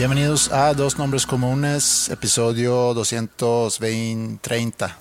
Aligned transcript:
Bienvenidos 0.00 0.50
a 0.50 0.72
Dos 0.72 0.96
Nombres 0.96 1.26
Comunes, 1.26 2.08
episodio 2.08 2.94
220-30. 2.94 4.94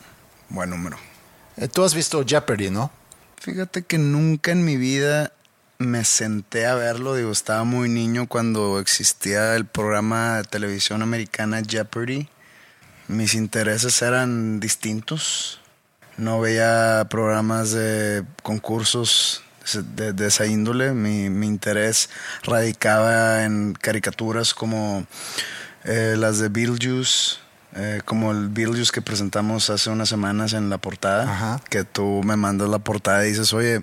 Buen 0.50 0.72
número. 0.72 0.97
Eh, 1.56 1.69
Tú 1.69 1.86
has 1.86 1.95
visto 1.95 2.22
Jeopardy, 2.28 2.69
¿no? 2.69 2.91
Fíjate 3.38 3.84
que 3.84 3.97
nunca 3.97 4.51
en 4.51 4.66
mi 4.66 4.75
vida 4.75 5.31
me 5.78 6.03
senté 6.03 6.66
a 6.66 6.75
verlo. 6.75 7.16
Digo, 7.16 7.31
estaba 7.31 7.63
muy 7.63 7.88
niño 7.88 8.28
cuando 8.28 8.78
existía 8.78 9.56
el 9.56 9.66
programa 9.66 10.40
de 10.40 10.44
televisión 10.44 11.02
americana 11.02 11.62
Jeopardy. 11.66 12.28
Mis 13.07 13.35
intereses 13.35 14.02
eran 14.02 14.59
distintos. 14.59 15.62
No 16.18 16.41
veía 16.41 17.07
programas 17.09 17.72
de 17.72 18.25
concursos 18.44 19.44
de, 19.74 20.13
de 20.13 20.28
esa 20.28 20.46
índole. 20.46 20.94
Mi, 20.94 21.30
mi 21.30 21.47
interés 21.47 22.09
radicaba 22.44 23.44
en 23.44 23.74
caricaturas 23.74 24.53
como 24.53 25.06
eh, 25.84 26.16
las 26.18 26.40
de 26.40 26.50
Beetlejuice, 26.50 27.38
eh, 27.75 28.02
como 28.06 28.31
el 28.31 28.50
Beetlejuice 28.50 28.91
que 28.91 29.02
presentamos 29.02 29.69
hace 29.69 29.90
unas 29.90 30.09
semanas 30.09 30.53
en 30.53 30.69
la 30.69 30.78
portada, 30.78 31.31
Ajá. 31.31 31.62
que 31.69 31.84
tú 31.84 32.22
me 32.24 32.35
mandas 32.35 32.69
la 32.69 32.79
portada 32.79 33.25
y 33.25 33.29
dices, 33.29 33.53
oye, 33.53 33.81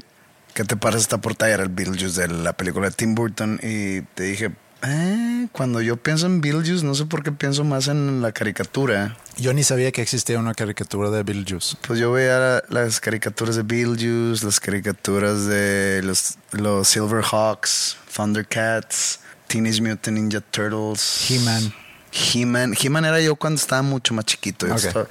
¿qué 0.54 0.64
te 0.64 0.76
parece 0.76 1.02
esta 1.02 1.18
portada? 1.18 1.50
Y 1.50 1.54
era 1.54 1.62
el 1.62 1.68
Beetlejuice 1.70 2.20
de 2.20 2.28
la 2.28 2.52
película 2.52 2.88
de 2.88 2.94
Tim 2.94 3.14
Burton 3.14 3.60
y 3.62 4.02
te 4.02 4.24
dije, 4.24 4.52
eh, 4.82 5.48
cuando 5.52 5.80
yo 5.80 5.96
pienso 5.96 6.26
en 6.26 6.40
Beetlejuice, 6.40 6.84
no 6.84 6.94
sé 6.94 7.06
por 7.06 7.22
qué 7.22 7.32
pienso 7.32 7.64
más 7.64 7.88
en 7.88 8.20
la 8.22 8.32
caricatura. 8.32 9.16
Yo 9.36 9.52
ni 9.52 9.62
sabía 9.64 9.90
que 9.92 10.02
existía 10.02 10.38
una 10.38 10.54
caricatura 10.54 11.10
de 11.10 11.22
Beetlejuice. 11.22 11.76
Pues 11.86 11.98
yo 11.98 12.12
veía 12.12 12.38
la- 12.38 12.62
las 12.68 13.00
caricaturas 13.00 13.56
de 13.56 13.62
Beetlejuice, 13.62 14.44
las 14.44 14.60
caricaturas 14.60 15.46
de 15.46 16.02
los, 16.04 16.36
los 16.52 16.88
Silverhawks, 16.88 17.96
Thundercats, 18.14 19.20
Teenage 19.48 19.80
Mutant 19.80 20.16
Ninja 20.18 20.40
Turtles, 20.40 21.30
He-Man. 21.30 21.72
He-Man. 22.12 22.74
He-Man 22.80 23.04
era 23.04 23.20
yo 23.20 23.36
cuando 23.36 23.60
estaba 23.60 23.82
mucho 23.82 24.14
más 24.14 24.24
chiquito. 24.24 24.66
Yo 24.66 24.74
Ok. 24.74 24.84
estaba- 24.84 25.08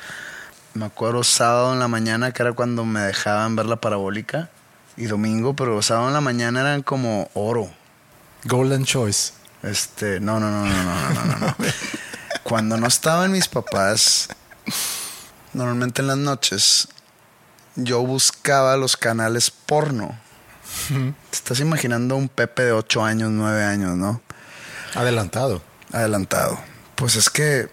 me 0.74 0.86
acuerdo 0.86 1.24
sábado 1.24 1.74
en 1.74 1.80
la 1.80 1.88
mañana, 1.88 2.32
que 2.34 2.42
era 2.44 2.53
cuando 2.53 2.84
me 2.86 3.00
dejaban 3.02 3.56
ver 3.56 3.66
la 3.66 3.78
parabólica, 3.78 4.50
y 4.97 5.06
domingo, 5.06 5.56
pero 5.56 5.82
sábado 5.82 6.08
en 6.08 6.14
la 6.14 6.22
mañana 6.22 6.62
eran 6.62 6.82
como 6.82 7.30
oro. 7.34 7.70
Golden 8.46 8.86
Choice. 8.86 9.34
Este, 9.66 10.20
no, 10.20 10.40
no, 10.40 10.52
no, 10.52 10.66
no, 10.66 10.84
no, 10.84 11.14
no, 11.14 11.26
no. 11.26 11.38
no. 11.40 11.56
Cuando 12.44 12.78
no 12.78 12.86
estaban 12.86 13.31
mis 13.31 13.48
papás, 13.48 14.30
normalmente 15.53 16.02
en 16.02 16.08
las 16.08 16.18
noches, 16.18 16.88
yo 17.76 18.02
buscaba 18.02 18.78
los 18.78 18.96
canales 18.96 19.50
porno. 19.50 20.20
Te 20.90 21.36
estás 21.36 21.59
imaginando 21.59 22.16
un 22.16 22.30
Pepe 22.30 22.64
de 22.64 22.72
8 22.74 23.03
años, 23.03 23.31
9 23.31 23.64
años, 23.64 23.96
¿no? 23.96 24.22
Adelantado. 24.94 25.64
Adelantado. 25.92 26.59
Pues 26.96 27.16
es 27.16 27.32
que 27.32 27.70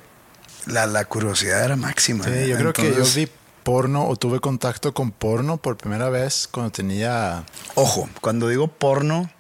la, 0.67 0.87
la 0.87 1.05
curiosidad 1.05 1.63
era 1.63 1.77
máxima. 1.77 2.25
Sí, 2.25 2.49
yo 2.49 2.57
creo 2.57 2.73
que 2.73 2.95
yo 2.95 3.05
vi 3.15 3.29
porno 3.63 4.09
o 4.09 4.17
tuve 4.17 4.41
contacto 4.41 4.95
con 4.95 5.11
porno 5.11 5.59
por 5.59 5.77
primera 5.77 6.09
vez 6.09 6.49
cuando 6.51 6.73
tenía... 6.73 7.45
Ojo, 7.75 8.09
cuando 8.21 8.49
digo 8.49 8.69
porno, 8.69 9.31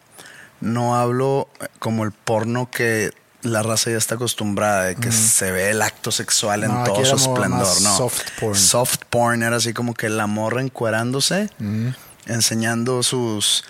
no 0.62 0.96
hablo 0.96 1.48
eh, 1.60 1.66
como 1.78 2.04
el 2.04 2.12
porno 2.12 2.70
que 2.70 3.12
la 3.42 3.62
raza 3.62 3.90
ya 3.90 3.96
está 3.96 4.14
acostumbrada, 4.14 4.84
de 4.84 4.94
que 4.94 5.10
se 5.10 5.50
ve 5.50 5.70
el 5.70 5.82
acto 5.82 6.12
sexual 6.12 6.62
en 6.62 6.72
No, 6.72 6.84
todo 6.84 7.04
su 7.04 7.16
esplendor. 7.16 7.82
No, 7.82 7.96
soft 7.96 8.22
porn. 8.38 8.56
Soft 8.56 8.98
porn 9.10 9.42
era 9.42 9.56
así 9.56 9.74
como 9.74 9.94
que 9.94 10.08
la 10.08 10.28
morra 10.28 10.62
encuerándose, 10.62 11.50
enseñando 12.26 13.02
sus, 13.02 13.64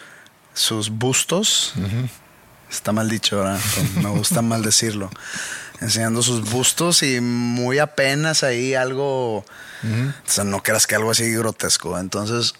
sus 0.52 0.90
bustos. 0.90 1.72
Está 2.70 2.92
mal 2.92 3.08
dicho, 3.08 3.38
¿verdad? 3.38 3.58
Me 4.02 4.10
gusta 4.10 4.42
mal 4.42 4.62
decirlo. 4.62 5.10
Enseñando 5.80 6.22
sus 6.22 6.50
bustos 6.50 7.02
y 7.02 7.20
muy 7.22 7.78
apenas 7.78 8.42
ahí 8.42 8.74
algo. 8.74 9.38
O 9.38 9.44
sea, 10.26 10.44
no 10.44 10.62
creas 10.62 10.86
que 10.86 10.96
algo 10.96 11.10
así 11.10 11.32
grotesco. 11.32 11.98
Entonces, 11.98 12.52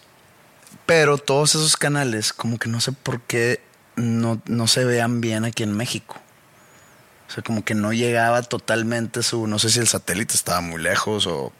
pero 0.86 1.18
todos 1.18 1.54
esos 1.54 1.76
canales, 1.76 2.32
como 2.32 2.58
que 2.58 2.70
no 2.70 2.80
sé 2.80 2.92
por 2.92 3.20
qué 3.20 3.60
no, 3.96 4.40
no 4.46 4.66
se 4.66 4.84
vean 4.84 5.20
bien 5.20 5.44
aquí 5.44 5.62
en 5.62 5.76
México. 5.76 6.16
O 7.28 7.32
sea, 7.32 7.42
como 7.42 7.64
que 7.64 7.74
no 7.74 7.92
llegaba 7.92 8.42
totalmente 8.42 9.22
su. 9.22 9.46
No 9.46 9.58
sé 9.58 9.70
si 9.70 9.78
el 9.80 9.88
satélite 9.88 10.34
estaba 10.34 10.60
muy 10.60 10.82
lejos 10.82 11.26
o 11.26 11.52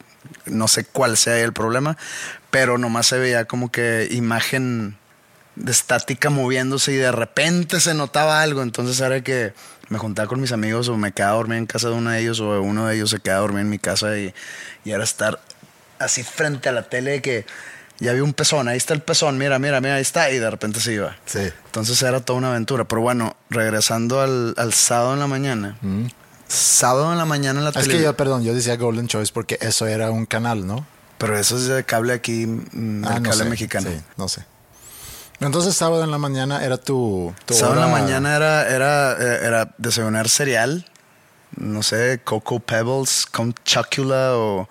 no 0.45 0.67
sé 0.67 0.85
cuál 0.85 1.17
sea 1.17 1.39
el 1.39 1.53
problema, 1.53 1.97
pero 2.51 2.77
nomás 2.77 3.07
se 3.07 3.17
veía 3.17 3.45
como 3.45 3.71
que 3.71 4.07
imagen 4.11 4.97
de 5.55 5.71
estática 5.71 6.29
moviéndose 6.29 6.93
y 6.93 6.95
de 6.95 7.11
repente 7.11 7.79
se 7.79 7.93
notaba 7.93 8.41
algo. 8.41 8.61
Entonces 8.61 8.99
era 8.99 9.21
que 9.21 9.53
me 9.89 9.97
juntaba 9.97 10.27
con 10.27 10.41
mis 10.41 10.51
amigos 10.51 10.89
o 10.89 10.97
me 10.97 11.11
quedaba 11.11 11.33
a 11.33 11.37
dormir 11.37 11.57
en 11.57 11.65
casa 11.65 11.89
de 11.89 11.95
uno 11.95 12.11
de 12.11 12.19
ellos 12.19 12.39
o 12.39 12.61
uno 12.61 12.87
de 12.87 12.95
ellos 12.95 13.09
se 13.09 13.19
quedaba 13.19 13.41
dormir 13.41 13.61
en 13.61 13.69
mi 13.69 13.79
casa 13.79 14.17
y, 14.17 14.33
y 14.85 14.91
era 14.91 15.03
estar 15.03 15.39
así 15.99 16.23
frente 16.23 16.69
a 16.69 16.71
la 16.71 16.83
tele 16.83 17.21
que 17.21 17.45
ya 18.03 18.13
vi 18.13 18.19
un 18.19 18.33
pezón, 18.33 18.67
ahí 18.67 18.77
está 18.77 18.93
el 18.93 19.01
pezón, 19.01 19.37
mira, 19.37 19.57
mira, 19.59 19.81
mira, 19.81 19.95
ahí 19.95 20.01
está 20.01 20.29
y 20.29 20.37
de 20.37 20.49
repente 20.49 20.79
se 20.79 20.93
iba. 20.93 21.15
Sí. 21.25 21.39
Entonces 21.65 22.01
era 22.01 22.19
toda 22.19 22.37
una 22.39 22.49
aventura. 22.49 22.83
Pero 22.85 23.01
bueno, 23.01 23.35
regresando 23.49 24.21
al, 24.21 24.53
al 24.57 24.73
sábado 24.73 25.13
en 25.13 25.19
la 25.19 25.27
mañana. 25.27 25.77
Sábado 26.47 27.11
en 27.11 27.17
la 27.17 27.25
mañana 27.25 27.59
en 27.59 27.63
la 27.63 27.69
Es 27.71 27.75
que 27.77 27.81
televisión. 27.83 28.11
yo, 28.11 28.17
perdón, 28.17 28.43
yo 28.43 28.53
decía 28.53 28.75
Golden 28.77 29.07
Choice 29.07 29.31
porque 29.33 29.57
eso 29.61 29.87
era 29.87 30.11
un 30.11 30.25
canal, 30.25 30.67
¿no? 30.67 30.85
Pero 31.17 31.37
eso 31.39 31.57
es 31.57 31.67
de 31.67 31.83
cable 31.83 32.13
aquí, 32.13 32.45
mm, 32.45 33.05
Ah, 33.05 33.15
no 33.19 33.23
cable 33.23 33.43
sé. 33.43 33.49
mexicano. 33.49 33.89
Sí, 33.89 33.97
no 34.17 34.27
sé. 34.27 34.43
Entonces 35.39 35.75
sábado 35.75 36.03
en 36.03 36.11
la 36.11 36.17
mañana 36.17 36.63
era 36.63 36.77
tu... 36.77 37.33
tu 37.45 37.53
Sábado 37.53 37.75
en 37.83 37.91
la 37.91 37.99
mañana 37.99 38.35
era, 38.35 38.67
era, 38.69 39.13
eh, 39.13 39.39
era 39.43 39.73
desayunar 39.77 40.29
cereal 40.29 40.85
no 41.55 41.83
sé, 41.83 42.19
Cocoa 42.23 42.59
Pebbles, 42.59 43.27
con 43.27 43.53
Chocula 43.63 44.35
o, 44.35 44.67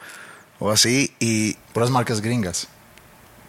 o 0.58 0.70
así. 0.72 1.14
Y 1.20 1.54
Puras 1.72 1.90
marcas 1.90 2.20
gringas. 2.20 2.66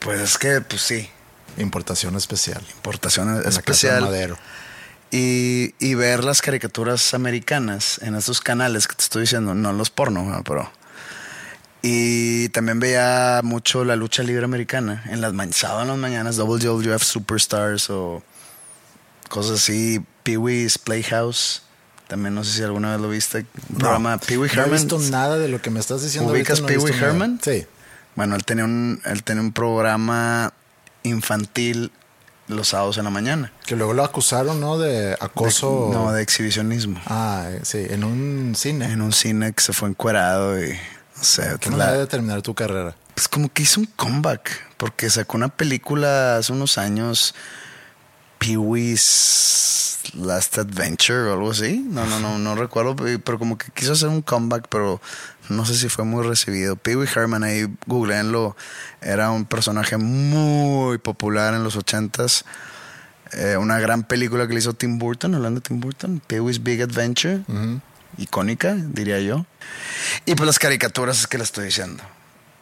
Pues 0.04 0.20
es 0.22 0.38
que, 0.38 0.62
pues 0.62 0.82
sí, 0.82 1.10
Importación 1.58 2.16
especial. 2.16 2.66
importación 2.76 3.30
En 3.30 3.36
la 3.36 3.42
casa 3.44 3.52
de 3.52 3.60
especial. 3.60 4.02
Madero. 4.02 4.38
Y, 5.12 5.76
y 5.80 5.94
ver 5.94 6.24
las 6.24 6.42
caricaturas 6.42 7.14
americanas 7.14 8.00
en 8.02 8.16
estos 8.16 8.42
canales 8.42 8.88
que 8.88 8.96
te 8.96 9.04
estoy 9.04 9.22
diciendo, 9.22 9.54
no 9.54 9.72
los 9.72 9.92
porno, 9.92 10.24
¿no? 10.24 10.44
pero. 10.44 10.72
Y 11.84 12.50
también 12.50 12.80
veía 12.80 13.42
mucho 13.44 13.84
la 13.86 13.96
lucha 13.96 14.24
libre 14.24 14.46
americana 14.46 15.04
en 15.10 15.22
las 15.22 15.34
sábado 15.54 15.82
en 15.84 15.88
las 15.90 15.98
mañanas, 15.98 16.38
WWF 16.38 17.04
Superstars 17.04 17.90
o 17.92 18.24
cosas 19.30 19.60
así, 19.60 20.04
Pee 20.24 20.38
Wee's 20.38 20.78
Playhouse. 20.80 21.62
También 22.08 22.34
no 22.34 22.44
sé 22.44 22.54
si 22.54 22.64
alguna 22.64 22.92
vez 22.92 23.02
lo 23.02 23.10
viste. 23.10 23.46
Programa 23.78 24.18
Pee 24.18 24.38
Wee 24.38 24.50
No 24.56 24.62
he 24.62 24.64
Herman. 24.66 24.80
visto 24.80 24.98
nada 25.12 25.38
de 25.38 25.50
lo 25.50 25.62
que 25.62 25.70
me 25.70 25.80
estás 25.80 26.02
diciendo. 26.02 26.32
¿Ubicas 26.32 26.62
no 26.62 26.68
Pee 26.68 26.78
Wee 26.78 26.92
nada. 26.94 27.08
Herman? 27.08 27.40
Sí. 27.44 27.66
Bueno, 28.16 28.36
él 28.36 28.44
tenía 28.46 28.66
un, 28.66 29.02
él 29.06 29.24
tenía 29.24 29.42
un 29.42 29.52
programa 29.54 30.54
infantil 31.04 31.92
los 32.48 32.70
sábados 32.70 32.98
en 32.98 33.06
la 33.06 33.10
mañana. 33.10 33.52
Que 33.66 33.76
luego 33.76 33.94
lo 33.94 34.04
acusaron, 34.04 34.60
¿no? 34.60 34.78
De 34.78 35.14
acoso. 35.20 35.88
De- 35.90 35.96
no, 35.96 36.12
de 36.12 36.22
exhibicionismo. 36.22 37.02
Ah, 37.08 37.50
sí, 37.64 37.86
en 37.90 38.04
un 38.04 38.54
cine. 38.56 38.86
en 38.92 39.02
un 39.02 39.14
cine 39.14 39.54
que 39.54 39.64
se 39.64 39.74
fue 39.74 39.90
encuerado 39.90 40.62
y 40.64 40.72
no 40.74 41.24
sé, 41.24 41.56
¿Qué 41.60 41.70
la- 41.70 41.78
manera 41.78 41.98
de 42.00 42.08
terminar 42.08 42.42
tu 42.42 42.54
carrera? 42.54 42.96
pues 43.16 43.28
como 43.28 43.48
que 43.54 43.62
hizo 43.64 43.80
un 43.80 43.86
comeback 43.96 44.50
porque 44.78 45.08
sacó 45.10 45.38
una 45.38 45.48
película 45.50 46.38
hace 46.38 46.52
unos 46.52 46.78
años 46.80 47.36
Pee 48.40 48.58
Wee's 48.58 49.93
Last 50.16 50.58
Adventure 50.58 51.30
o 51.30 51.34
algo 51.34 51.52
así. 51.52 51.86
No, 51.88 52.06
no, 52.06 52.20
no, 52.20 52.38
no 52.38 52.56
recuerdo, 52.56 52.96
pero 52.96 53.40
como 53.40 53.58
que 53.58 53.72
quiso 53.72 53.94
hacer 53.94 54.10
un 54.10 54.22
comeback, 54.22 54.68
pero 54.70 55.02
no 55.50 55.66
sé 55.66 55.76
si 55.76 55.90
fue 55.90 56.06
muy 56.06 56.26
recibido. 56.26 56.76
Pee 56.76 56.96
Wee 56.96 57.08
Herman 57.14 57.44
ahí 57.44 57.68
googleenlo, 57.86 58.56
era 59.02 59.32
un 59.32 59.46
personaje 59.46 59.98
muy 59.98 60.98
popular 60.98 61.54
en 61.54 61.64
los 61.64 61.76
ochentas. 61.76 62.46
Eh, 63.34 63.58
una 63.58 63.80
gran 63.80 64.04
película 64.04 64.48
que 64.48 64.54
le 64.54 64.60
hizo 64.60 64.74
Tim 64.74 65.00
Burton, 65.00 65.34
hablando 65.36 65.60
de 65.60 65.68
Tim 65.68 65.80
Burton, 65.80 66.22
Pee 66.28 66.40
Wee's 66.40 66.62
Big 66.62 66.82
Adventure 66.82 67.44
icónica, 68.18 68.76
diría 68.76 69.20
yo. 69.20 69.46
Y 70.26 70.36
pues 70.36 70.46
las 70.46 70.60
caricaturas 70.60 71.20
es 71.20 71.28
que 71.28 71.38
le 71.38 71.44
estoy 71.44 71.66
diciendo. 71.66 72.04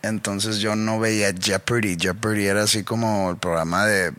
Entonces 0.02 0.60
yo 0.60 0.76
no 0.76 1.00
veía 1.00 1.34
Jeopardy. 1.34 1.98
Jeopardy 2.00 2.48
era 2.48 2.64
así 2.64 2.84
como 2.84 3.32
el 3.32 3.38
programa 3.38 3.86
de, 3.86 4.14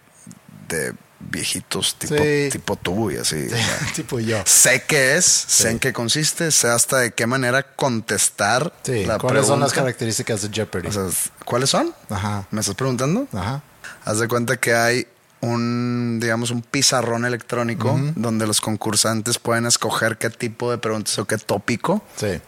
de 0.68 0.94
viejitos 1.30 1.96
tipo, 1.98 2.16
Sí. 2.16 2.48
tipo 2.50 2.76
tú 2.76 3.10
y 3.10 3.16
así. 3.16 3.48
sea, 3.48 3.78
tipo 3.94 4.18
yo. 4.20 4.42
sé 4.44 4.84
qué 4.86 5.16
es, 5.16 5.24
sé 5.26 5.70
en 5.70 5.78
qué 5.78 5.92
consiste, 5.92 6.50
sé 6.50 6.68
hasta 6.68 6.98
de 6.98 7.12
qué 7.12 7.26
manera 7.26 7.62
contestar 7.74 8.72
Sí. 8.82 9.04
la 9.04 9.18
¿Cuáles 9.18 9.46
son 9.46 9.60
las 9.60 9.72
características 9.72 10.42
de 10.42 10.48
Jeopardy? 10.50 10.88
O 10.88 10.92
sea, 10.92 11.06
¿Cuáles 11.44 11.70
son? 11.70 11.94
Ajá. 12.10 12.46
¿Me 12.50 12.60
estás 12.60 12.74
preguntando? 12.74 13.26
Ajá. 13.32 13.62
Haz 14.04 14.18
de 14.18 14.28
cuenta 14.28 14.56
que 14.56 14.74
hay 14.74 15.06
un, 15.40 16.18
digamos, 16.20 16.50
un 16.50 16.62
pizarrón 16.62 17.24
electrónico 17.24 17.98
donde 18.14 18.46
los 18.46 18.60
concursantes 18.60 19.38
pueden 19.38 19.66
escoger 19.66 20.16
qué 20.18 20.30
tipo 20.30 20.70
de 20.70 20.78
preguntas 20.78 21.18
o 21.18 21.24
qué 21.24 21.36
tópico 21.38 22.02
Sí. 22.16 22.40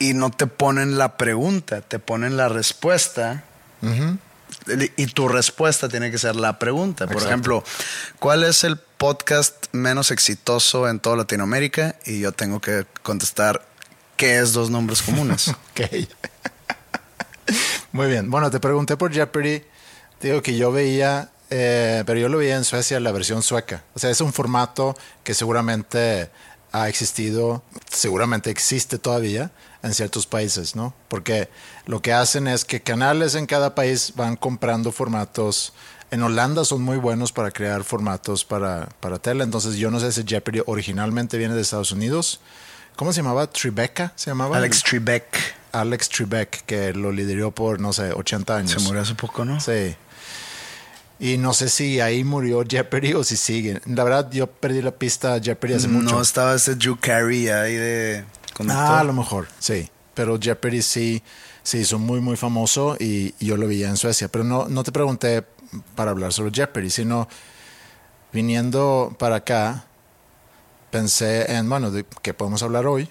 y 0.00 0.14
no 0.14 0.30
te 0.30 0.46
ponen 0.48 0.98
la 0.98 1.16
pregunta, 1.16 1.82
te 1.82 1.98
ponen 2.00 2.36
la 2.36 2.48
respuesta. 2.48 3.44
Y 4.96 5.06
tu 5.06 5.28
respuesta 5.28 5.88
tiene 5.88 6.10
que 6.10 6.18
ser 6.18 6.36
la 6.36 6.58
pregunta. 6.58 7.06
Por 7.06 7.14
Exacto. 7.14 7.28
ejemplo, 7.28 7.64
¿cuál 8.18 8.44
es 8.44 8.64
el 8.64 8.76
podcast 8.76 9.66
menos 9.72 10.10
exitoso 10.10 10.88
en 10.88 11.00
toda 11.00 11.16
Latinoamérica? 11.16 11.96
Y 12.06 12.20
yo 12.20 12.32
tengo 12.32 12.60
que 12.60 12.86
contestar, 13.02 13.66
¿qué 14.16 14.38
es 14.38 14.52
dos 14.52 14.70
nombres 14.70 15.02
comunes? 15.02 15.48
Ok. 15.72 16.08
Muy 17.92 18.08
bien. 18.08 18.30
Bueno, 18.30 18.50
te 18.50 18.60
pregunté 18.60 18.96
por 18.96 19.12
Jeopardy. 19.12 19.62
Digo 20.20 20.42
que 20.42 20.56
yo 20.56 20.70
veía, 20.70 21.30
eh, 21.50 22.04
pero 22.06 22.20
yo 22.20 22.28
lo 22.28 22.38
veía 22.38 22.56
en 22.56 22.64
Suecia, 22.64 23.00
la 23.00 23.12
versión 23.12 23.42
sueca. 23.42 23.84
O 23.94 23.98
sea, 23.98 24.10
es 24.10 24.20
un 24.20 24.32
formato 24.32 24.96
que 25.24 25.34
seguramente 25.34 26.30
ha 26.72 26.88
existido, 26.88 27.62
seguramente 27.90 28.50
existe 28.50 28.98
todavía 28.98 29.50
en 29.82 29.92
ciertos 29.94 30.26
países, 30.26 30.74
¿no? 30.74 30.94
Porque 31.08 31.48
lo 31.86 32.00
que 32.00 32.12
hacen 32.12 32.46
es 32.46 32.64
que 32.64 32.80
canales 32.80 33.34
en 33.34 33.46
cada 33.46 33.74
país 33.74 34.12
van 34.16 34.36
comprando 34.36 34.92
formatos. 34.92 35.72
En 36.10 36.22
Holanda 36.22 36.64
son 36.64 36.82
muy 36.82 36.98
buenos 36.98 37.32
para 37.32 37.50
crear 37.50 37.84
formatos 37.84 38.44
para, 38.44 38.88
para 39.00 39.18
tele. 39.18 39.44
Entonces, 39.44 39.76
yo 39.76 39.90
no 39.90 39.98
sé 39.98 40.12
si 40.12 40.24
Jeopardy 40.24 40.62
originalmente 40.66 41.38
viene 41.38 41.54
de 41.54 41.62
Estados 41.62 41.90
Unidos. 41.90 42.40
¿Cómo 42.96 43.12
se 43.12 43.22
llamaba? 43.22 43.46
Tribeca 43.48 44.12
se 44.14 44.30
llamaba. 44.30 44.58
Alex 44.58 44.82
Trebek. 44.82 45.24
Alex 45.72 46.08
Trebek, 46.10 46.64
que 46.66 46.92
lo 46.92 47.10
lideró 47.10 47.50
por, 47.50 47.80
no 47.80 47.92
sé, 47.92 48.12
80 48.12 48.56
años. 48.56 48.72
Se 48.72 48.80
murió 48.80 49.00
hace 49.00 49.14
poco, 49.14 49.44
¿no? 49.44 49.58
Sí. 49.58 49.96
Y 51.18 51.38
no 51.38 51.54
sé 51.54 51.68
si 51.68 52.00
ahí 52.00 52.24
murió 52.24 52.62
Jeopardy 52.68 53.14
o 53.14 53.24
si 53.24 53.36
sigue. 53.36 53.80
La 53.86 54.04
verdad, 54.04 54.30
yo 54.30 54.48
perdí 54.48 54.82
la 54.82 54.90
pista 54.90 55.34
a 55.34 55.40
Jeopardy 55.40 55.74
hace 55.74 55.88
mucho. 55.88 56.14
No 56.14 56.20
estaba 56.20 56.54
este 56.54 56.74
Drew 56.74 56.98
Carey 57.00 57.48
ahí 57.48 57.74
de 57.74 58.24
conductor. 58.54 58.86
ah, 58.86 59.00
a 59.00 59.04
lo 59.04 59.14
mejor, 59.14 59.48
sí. 59.58 59.88
Pero 60.14 60.38
Jeopardy 60.38 60.82
sí 60.82 61.22
se 61.62 61.78
hizo 61.78 61.98
muy, 61.98 62.20
muy 62.20 62.36
famoso 62.36 62.96
y, 62.98 63.34
yo 63.44 63.56
lo 63.56 63.66
veía 63.66 63.88
en 63.88 63.96
Suecia. 63.96 64.28
Pero 64.28 64.44
no, 64.44 64.68
no 64.68 64.82
te 64.84 64.92
pregunté 64.92 65.44
para 65.94 66.10
hablar 66.10 66.32
sobre 66.32 66.52
Jeopardy, 66.52 66.90
sino 66.90 67.28
viniendo 68.32 69.14
para 69.18 69.36
acá, 69.36 69.84
pensé 70.90 71.52
en, 71.52 71.68
bueno, 71.68 71.90
de 71.90 72.04
qué 72.22 72.34
podemos 72.34 72.62
hablar 72.62 72.86
hoy. 72.86 73.08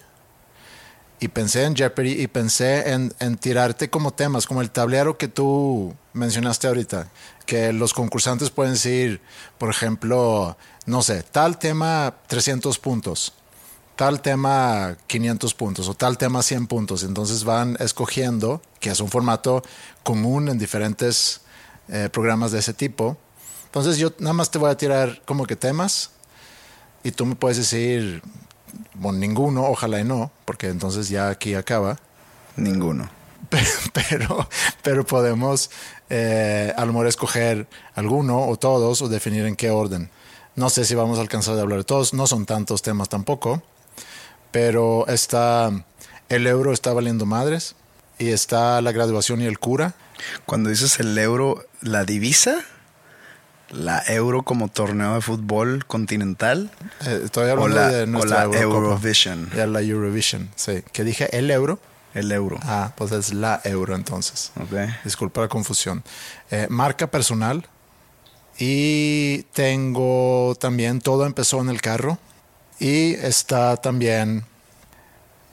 Y 1.19 1.27
pensé 1.27 1.65
en 1.65 1.75
Jeopardy 1.75 2.19
y 2.19 2.27
pensé 2.27 2.91
en, 2.91 3.13
en 3.19 3.37
tirarte 3.37 3.91
como 3.91 4.11
temas, 4.11 4.47
como 4.47 4.61
el 4.61 4.71
tablero 4.71 5.19
que 5.19 5.27
tú 5.27 5.93
mencionaste 6.13 6.67
ahorita, 6.67 7.11
que 7.45 7.71
los 7.73 7.93
concursantes 7.93 8.49
pueden 8.49 8.73
decir, 8.73 9.21
por 9.59 9.69
ejemplo, 9.69 10.57
no 10.87 11.03
sé, 11.03 11.21
tal 11.21 11.59
tema 11.59 12.15
300 12.25 12.79
puntos, 12.79 13.33
tal 13.95 14.21
tema 14.21 14.97
500 15.07 15.53
puntos 15.53 15.87
o 15.87 15.93
tal 15.93 16.17
tema 16.17 16.43
100 16.43 16.67
puntos. 16.67 17.03
Entonces 17.03 17.43
van 17.43 17.77
escogiendo, 17.79 18.61
que 18.79 18.89
es 18.89 18.99
un 18.99 19.09
formato 19.09 19.63
común 20.03 20.49
en 20.49 20.57
diferentes 20.57 21.41
eh, 21.87 22.09
programas 22.11 22.51
de 22.51 22.59
ese 22.59 22.73
tipo. 22.73 23.17
Entonces 23.65 23.97
yo 23.97 24.13
nada 24.19 24.33
más 24.33 24.51
te 24.51 24.57
voy 24.57 24.69
a 24.69 24.77
tirar 24.77 25.21
como 25.25 25.45
que 25.45 25.55
temas 25.55 26.11
y 27.03 27.11
tú 27.11 27.25
me 27.25 27.35
puedes 27.35 27.57
decir, 27.57 28.21
bueno, 28.93 29.19
ninguno, 29.19 29.65
ojalá 29.65 29.99
y 29.99 30.03
no, 30.03 30.31
porque 30.45 30.67
entonces 30.67 31.09
ya 31.09 31.29
aquí 31.29 31.55
acaba. 31.55 31.97
Ninguno. 32.55 33.09
Pero, 33.93 34.47
pero 34.81 35.05
podemos 35.05 35.71
eh, 36.09 36.73
a 36.77 36.85
lo 36.85 36.93
mejor 36.93 37.07
escoger 37.07 37.67
alguno 37.95 38.47
o 38.47 38.57
todos 38.57 39.01
o 39.01 39.09
definir 39.09 39.45
en 39.45 39.57
qué 39.57 39.69
orden. 39.69 40.09
No 40.55 40.69
sé 40.69 40.85
si 40.85 40.95
vamos 40.95 41.17
a 41.17 41.21
alcanzar 41.21 41.55
de 41.55 41.61
hablar 41.61 41.79
de 41.79 41.83
todos, 41.83 42.13
no 42.13 42.27
son 42.27 42.45
tantos 42.45 42.81
temas 42.81 43.09
tampoco, 43.09 43.61
pero 44.51 45.07
está 45.07 45.71
el 46.29 46.47
euro 46.47 46.71
está 46.73 46.93
valiendo 46.93 47.25
madres 47.25 47.75
y 48.19 48.29
está 48.29 48.81
la 48.81 48.91
graduación 48.91 49.41
y 49.41 49.45
el 49.45 49.59
cura. 49.59 49.93
Cuando 50.45 50.69
dices 50.69 50.99
el 50.99 51.17
euro, 51.17 51.63
¿la 51.81 52.05
divisa? 52.05 52.61
¿La 53.69 54.03
euro 54.07 54.43
como 54.43 54.67
torneo 54.67 55.15
de 55.15 55.21
fútbol 55.21 55.85
continental? 55.85 56.69
Eh, 57.05 57.21
estoy 57.23 57.49
hablando 57.49 57.63
O 57.63 57.67
la- 57.69 57.87
de 57.89 58.03
o 58.03 58.05
nuestra 58.05 58.37
la 58.39 58.43
Eurocopa. 58.43 58.75
Eurovision. 58.87 59.49
Ya 59.55 59.65
la 59.65 59.81
Eurovision, 59.81 60.49
sí. 60.55 60.83
Que 60.91 61.03
dije 61.03 61.35
el 61.37 61.49
euro. 61.49 61.79
El 62.13 62.31
euro. 62.33 62.59
Ah, 62.63 62.91
pues 62.97 63.13
es 63.13 63.33
la 63.33 63.61
euro 63.63 63.95
entonces. 63.95 64.51
Ok. 64.61 64.73
Disculpa 65.05 65.39
la 65.41 65.47
confusión. 65.47 66.03
Eh, 66.51 66.67
marca 66.69 67.07
personal. 67.07 67.65
Y 68.59 69.43
tengo 69.53 70.55
también, 70.59 70.99
todo 70.99 71.25
empezó 71.25 71.61
en 71.61 71.69
el 71.69 71.81
carro. 71.81 72.19
Y 72.83 73.13
está 73.13 73.77
también, 73.77 74.43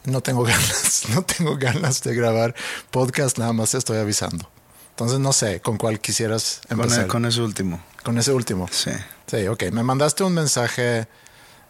no 0.04 0.20
tengo 0.23 0.42
ganas, 0.44 1.02
no 1.11 1.23
tengo 1.23 1.56
ganas 1.58 2.02
de 2.02 2.14
grabar 2.14 2.54
podcast, 2.90 3.37
nada 3.38 3.52
más 3.52 3.73
te 3.73 3.78
estoy 3.78 3.99
avisando. 3.99 4.49
Entonces 4.90 5.18
no 5.20 5.32
sé 5.32 5.61
con 5.61 5.76
cuál 5.76 6.00
quisieras 6.00 6.61
Con, 6.68 6.80
empezar. 6.80 7.02
el- 7.04 7.08
con 7.08 7.26
ese 7.26 7.40
último. 7.42 7.80
Con 8.02 8.16
ese 8.18 8.32
último. 8.32 8.66
Sí. 8.73 8.90
Sí, 9.26 9.47
ok. 9.47 9.64
Me 9.73 9.82
mandaste 9.82 10.25
un 10.25 10.32
mensaje, 10.32 11.06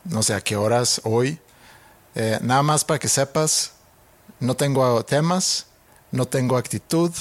no 0.04 0.22
sé 0.22 0.34
a 0.34 0.40
qué 0.40 0.56
horas 0.56 1.00
hoy. 1.04 1.40
Eh, 2.14 2.38
nada 2.40 2.62
más 2.62 2.84
para 2.84 2.98
que 3.00 3.08
sepas, 3.08 3.72
no 4.40 4.54
tengo 4.54 5.04
temas, 5.04 5.66
no 6.12 6.26
tengo 6.26 6.56
actitud, 6.56 7.12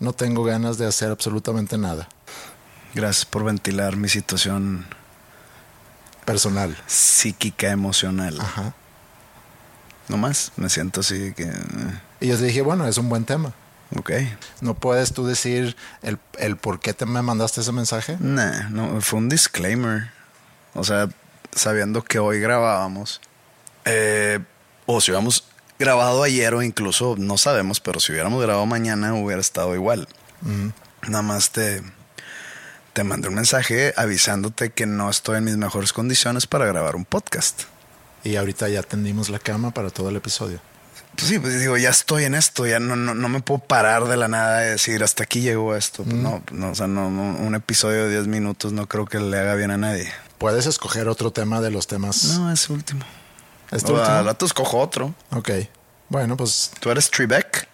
no 0.00 0.12
tengo 0.14 0.42
ganas 0.42 0.78
de 0.78 0.86
hacer 0.86 1.10
absolutamente 1.10 1.78
nada 1.78 2.08
Gracias 2.94 3.24
por 3.26 3.44
ventilar 3.44 3.96
mi 3.96 4.08
situación 4.08 4.86
personal. 6.24 6.76
psíquica, 6.86 7.70
emocional. 7.70 8.40
Ajá. 8.40 8.74
No 10.08 10.16
más, 10.16 10.52
me 10.56 10.68
siento 10.68 11.00
así 11.00 11.32
que... 11.34 11.44
eh, 11.44 12.00
Y 12.20 12.28
yo 12.28 12.36
te 12.36 12.44
dije, 12.44 12.62
bueno, 12.62 12.86
es 12.86 12.98
un 12.98 13.08
buen 13.08 13.24
tema. 13.24 13.52
Ok. 13.96 14.10
¿No 14.60 14.74
puedes 14.74 15.12
tú 15.12 15.26
decir 15.26 15.76
el, 16.02 16.18
el 16.38 16.56
por 16.56 16.80
qué 16.80 16.92
te 16.94 17.06
me 17.06 17.22
mandaste 17.22 17.60
ese 17.60 17.72
mensaje? 17.72 18.16
Nah, 18.20 18.68
no, 18.70 19.00
fue 19.00 19.18
un 19.20 19.28
disclaimer. 19.28 20.10
O 20.74 20.84
sea, 20.84 21.08
sabiendo 21.54 22.02
que 22.02 22.18
hoy 22.18 22.40
grabábamos. 22.40 23.20
Eh, 23.84 24.40
O 24.86 25.00
si 25.00 25.10
hubiéramos 25.10 25.44
grabado 25.78 26.22
ayer 26.22 26.52
o 26.54 26.62
incluso 26.62 27.14
no 27.18 27.38
sabemos, 27.38 27.80
pero 27.80 27.98
si 28.00 28.12
hubiéramos 28.12 28.42
grabado 28.42 28.66
mañana 28.66 29.14
hubiera 29.14 29.40
estado 29.40 29.74
igual. 29.74 30.06
Nada 31.08 31.22
más 31.22 31.50
te, 31.50 31.82
te 32.94 33.04
mandé 33.04 33.28
un 33.28 33.34
mensaje 33.34 33.92
avisándote 33.96 34.70
que 34.70 34.86
no 34.86 35.10
estoy 35.10 35.38
en 35.38 35.44
mis 35.44 35.56
mejores 35.56 35.92
condiciones 35.92 36.46
para 36.46 36.64
grabar 36.64 36.94
un 36.96 37.04
podcast. 37.04 37.62
Y 38.22 38.36
ahorita 38.36 38.68
ya 38.68 38.82
tendimos 38.82 39.28
la 39.28 39.38
cama 39.40 39.72
para 39.72 39.90
todo 39.90 40.08
el 40.08 40.16
episodio. 40.16 40.60
Pues 41.16 41.28
sí, 41.28 41.38
pues 41.38 41.60
digo, 41.60 41.76
ya 41.76 41.90
estoy 41.90 42.24
en 42.24 42.34
esto, 42.34 42.66
ya 42.66 42.78
no, 42.80 42.96
no, 42.96 43.14
no 43.14 43.28
me 43.28 43.40
puedo 43.40 43.60
parar 43.60 44.04
de 44.06 44.16
la 44.16 44.28
nada 44.28 44.60
de 44.60 44.70
decir 44.70 45.02
hasta 45.04 45.24
aquí 45.24 45.40
llegó 45.42 45.74
esto. 45.76 46.04
Pues 46.04 46.16
no, 46.16 46.42
no, 46.52 46.70
o 46.70 46.74
sea, 46.74 46.86
no, 46.86 47.10
no, 47.10 47.22
un 47.38 47.54
episodio 47.54 48.04
de 48.04 48.10
10 48.12 48.28
minutos 48.28 48.72
no 48.72 48.88
creo 48.88 49.06
que 49.06 49.18
le 49.20 49.38
haga 49.38 49.54
bien 49.56 49.70
a 49.72 49.76
nadie. 49.76 50.10
Puedes 50.38 50.66
escoger 50.66 51.08
otro 51.08 51.32
tema 51.32 51.60
de 51.60 51.70
los 51.70 51.86
temas. 51.86 52.24
No, 52.38 52.50
es 52.52 52.70
último. 52.70 53.04
¿Este 53.70 53.90
O 53.92 53.96
último? 53.96 54.14
al 54.16 54.24
rato 54.24 54.46
escojo 54.46 54.78
otro. 54.78 55.14
Ok. 55.30 55.50
Bueno, 56.08 56.36
pues. 56.36 56.70
Tú 56.80 56.90
eres 56.90 57.10
Tribeck 57.10 57.68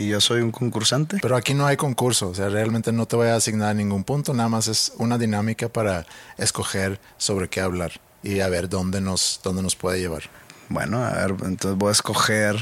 y 0.00 0.08
yo 0.08 0.20
soy 0.20 0.40
un 0.40 0.50
concursante. 0.50 1.18
Pero 1.20 1.36
aquí 1.36 1.52
no 1.52 1.66
hay 1.66 1.76
concurso. 1.76 2.30
O 2.30 2.34
sea, 2.34 2.48
realmente 2.48 2.90
no 2.90 3.04
te 3.04 3.16
voy 3.16 3.28
a 3.28 3.36
asignar 3.36 3.76
ningún 3.76 4.02
punto. 4.02 4.32
Nada 4.32 4.48
más 4.48 4.66
es 4.66 4.92
una 4.96 5.18
dinámica 5.18 5.68
para 5.68 6.06
escoger 6.38 6.98
sobre 7.18 7.48
qué 7.48 7.60
hablar 7.60 7.92
y 8.22 8.40
a 8.40 8.48
ver 8.48 8.70
dónde 8.70 9.02
nos, 9.02 9.40
dónde 9.44 9.62
nos 9.62 9.76
puede 9.76 10.00
llevar. 10.00 10.22
Bueno, 10.70 11.04
a 11.04 11.10
ver, 11.10 11.36
entonces 11.44 11.76
voy 11.76 11.90
a 11.90 11.92
escoger 11.92 12.56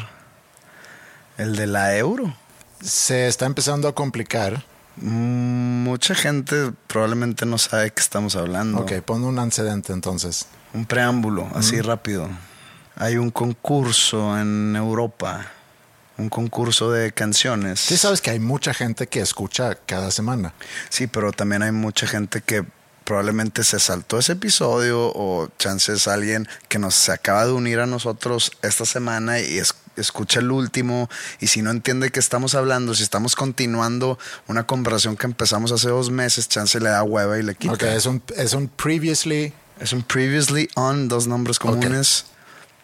el 1.36 1.54
de 1.54 1.68
la 1.68 1.96
euro. 1.96 2.34
Se 2.82 3.28
está 3.28 3.46
empezando 3.46 3.86
a 3.86 3.94
complicar. 3.94 4.64
Mm, 4.96 5.68
Mucha 5.84 6.16
gente 6.16 6.72
probablemente 6.88 7.46
no 7.46 7.56
sabe 7.56 7.92
qué 7.92 8.00
estamos 8.00 8.34
hablando. 8.34 8.80
Ok, 8.80 8.94
pon 9.04 9.22
un 9.22 9.38
antecedente 9.38 9.92
entonces. 9.92 10.46
Un 10.74 10.86
preámbulo, 10.86 11.48
así 11.54 11.80
rápido. 11.80 12.28
Hay 12.96 13.16
un 13.16 13.30
concurso 13.30 14.36
en 14.38 14.74
Europa, 14.74 15.46
un 16.18 16.28
concurso 16.28 16.90
de 16.90 17.12
canciones. 17.12 17.80
Sí 17.80 17.96
sabes 17.96 18.20
que 18.20 18.30
hay 18.30 18.40
mucha 18.40 18.74
gente 18.74 19.06
que 19.06 19.20
escucha 19.20 19.76
cada 19.86 20.10
semana. 20.10 20.52
Sí, 20.90 21.06
pero 21.06 21.32
también 21.32 21.62
hay 21.62 21.72
mucha 21.72 22.06
gente 22.06 22.42
que 22.42 22.64
probablemente 23.04 23.64
se 23.64 23.78
saltó 23.80 24.18
ese 24.18 24.32
episodio 24.32 25.00
o 25.14 25.48
chances 25.58 26.06
alguien 26.08 26.46
que 26.68 26.78
nos 26.78 26.94
se 26.94 27.10
acaba 27.12 27.46
de 27.46 27.52
unir 27.52 27.78
a 27.80 27.86
nosotros 27.86 28.52
esta 28.60 28.84
semana 28.84 29.40
y 29.40 29.58
es- 29.58 29.74
escucha 29.96 30.40
el 30.40 30.50
último 30.50 31.08
y 31.40 31.46
si 31.46 31.62
no 31.62 31.70
entiende 31.70 32.10
qué 32.10 32.20
estamos 32.20 32.54
hablando, 32.54 32.94
si 32.94 33.02
estamos 33.02 33.34
continuando 33.34 34.18
una 34.46 34.66
conversación 34.66 35.16
que 35.16 35.26
empezamos 35.26 35.72
hace 35.72 35.88
dos 35.88 36.10
meses, 36.10 36.48
chance 36.48 36.78
le 36.80 36.90
da 36.90 37.02
hueva 37.02 37.38
y 37.38 37.42
le 37.42 37.54
quita. 37.54 37.72
Ok, 37.74 37.82
es 37.84 38.04
un, 38.06 38.22
es 38.36 38.52
un 38.52 38.68
previously. 38.68 39.54
Es 39.80 39.92
un 39.92 40.02
previously 40.02 40.68
on, 40.74 41.08
dos 41.08 41.26
nombres 41.28 41.58
comunes. 41.58 42.26
Eh, 42.28 42.37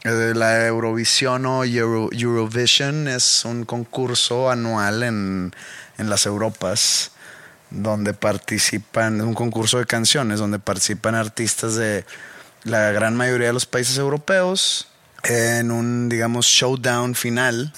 La 0.05 0.67
Eurovisión 0.67 1.47
o 1.47 1.65
Euro- 1.65 2.11
Eurovision 2.13 3.09
es 3.09 3.47
un 3.47 3.65
concurso 3.65 4.51
anual 4.51 5.03
en, 5.03 5.55
en 5.97 6.11
las 6.11 6.27
Europas 6.27 7.11
donde 7.71 8.13
participan, 8.13 9.17
es 9.17 9.23
un 9.23 9.33
concurso 9.33 9.79
de 9.79 9.87
canciones 9.87 10.39
donde 10.41 10.59
participan 10.59 11.15
artistas 11.15 11.75
de 11.77 12.05
la 12.65 12.93
gran 12.93 13.17
mayoría 13.17 13.47
de 13.47 13.53
los 13.55 13.65
países 13.65 13.97
europeos 13.97 14.89
en 15.23 15.71
un, 15.71 16.11
digamos, 16.11 16.45
showdown 16.47 17.15
final 17.15 17.73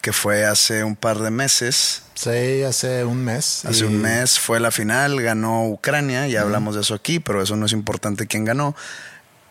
que 0.00 0.12
fue 0.12 0.44
hace 0.46 0.84
un 0.84 0.94
par 0.94 1.18
de 1.18 1.32
meses. 1.32 2.02
Sí, 2.14 2.62
hace 2.62 3.04
un 3.04 3.24
mes. 3.24 3.64
Hace 3.64 3.80
y- 3.84 3.88
un 3.88 4.00
mes 4.00 4.38
fue 4.38 4.60
la 4.60 4.70
final, 4.70 5.20
ganó 5.20 5.64
Ucrania, 5.66 6.28
ya 6.28 6.42
hablamos 6.42 6.76
de 6.76 6.82
eso 6.82 6.94
aquí, 6.94 7.18
pero 7.18 7.42
eso 7.42 7.56
no 7.56 7.66
es 7.66 7.72
importante 7.72 8.28
quién 8.28 8.44
ganó. 8.44 8.76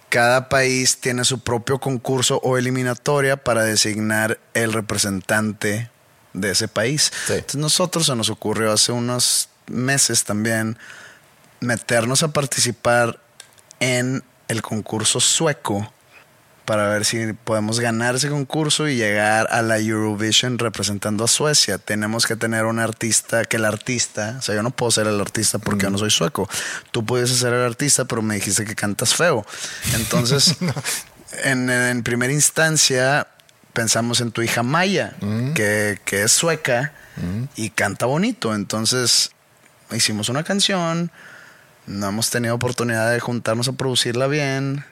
Cada 0.09 0.50
país 0.50 0.97
tiene 0.97 1.25
su 1.25 1.39
propio 1.39 1.79
concurso 1.79 2.39
o 2.43 2.57
eliminatoria 2.57 3.38
para 3.38 3.63
designar 3.63 4.39
el 4.53 4.71
representante 4.74 5.89
de 6.33 6.51
ese 6.51 6.67
país. 6.67 7.12
Sí. 7.27 7.33
Entonces 7.33 7.59
nosotros 7.59 8.05
se 8.05 8.15
nos 8.15 8.29
ocurrió 8.29 8.71
hace 8.71 8.91
unos 8.91 9.50
meses 9.67 10.24
también 10.24 10.77
meternos 11.59 12.24
a 12.24 12.29
participar 12.29 13.19
en 13.79 14.24
el 14.47 14.62
concurso 14.62 15.19
sueco 15.19 15.91
para 16.65 16.89
ver 16.89 17.05
si 17.05 17.34
podemos 17.34 17.79
ganar 17.79 18.15
ese 18.15 18.29
concurso 18.29 18.88
y 18.88 18.95
llegar 18.95 19.48
a 19.51 19.62
la 19.62 19.77
Eurovision 19.79 20.57
representando 20.57 21.24
a 21.24 21.27
Suecia. 21.27 21.77
Tenemos 21.77 22.25
que 22.25 22.36
tener 22.36 22.65
un 22.65 22.79
artista, 22.79 23.45
que 23.45 23.57
el 23.57 23.65
artista, 23.65 24.36
o 24.39 24.41
sea, 24.41 24.55
yo 24.55 24.63
no 24.63 24.72
puedo 24.72 24.91
ser 24.91 25.07
el 25.07 25.22
artista 25.22 25.60
porque 25.60 25.84
yo 25.84 25.89
no 25.91 25.98
soy 25.98 26.10
sueco. 26.10 26.50
Tú 26.91 27.05
puedes 27.05 27.29
ser 27.29 27.53
el 27.53 27.63
artista, 27.63 28.05
pero 28.05 28.22
me 28.22 28.36
dijiste 28.36 28.65
que 28.65 28.75
cantas 28.75 29.13
feo. 29.13 29.45
Entonces, 29.93 30.55
en, 31.43 31.69
en 31.69 32.03
primera 32.03 32.34
instancia, 32.34 33.27
pensamos 33.75 34.22
en 34.22 34.31
tu 34.31 34.41
hija 34.41 34.63
Maya, 34.63 35.13
que, 35.53 36.00
que 36.03 36.24
es 36.24 36.31
sueca 36.31 36.93
y 37.55 37.69
canta 37.69 38.07
bonito. 38.07 38.55
Entonces, 38.55 39.31
hicimos 39.91 40.29
una 40.29 40.43
canción, 40.43 41.12
no 41.86 42.07
hemos 42.07 42.31
tenido 42.31 42.55
oportunidad 42.55 43.12
de 43.12 43.19
juntarnos 43.19 43.67
a 43.67 43.74
producirla 43.74 44.27
bien. 44.27 44.84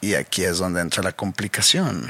Y 0.00 0.14
aquí 0.14 0.44
es 0.44 0.58
donde 0.58 0.80
entra 0.80 1.02
la 1.02 1.12
complicación. 1.12 2.08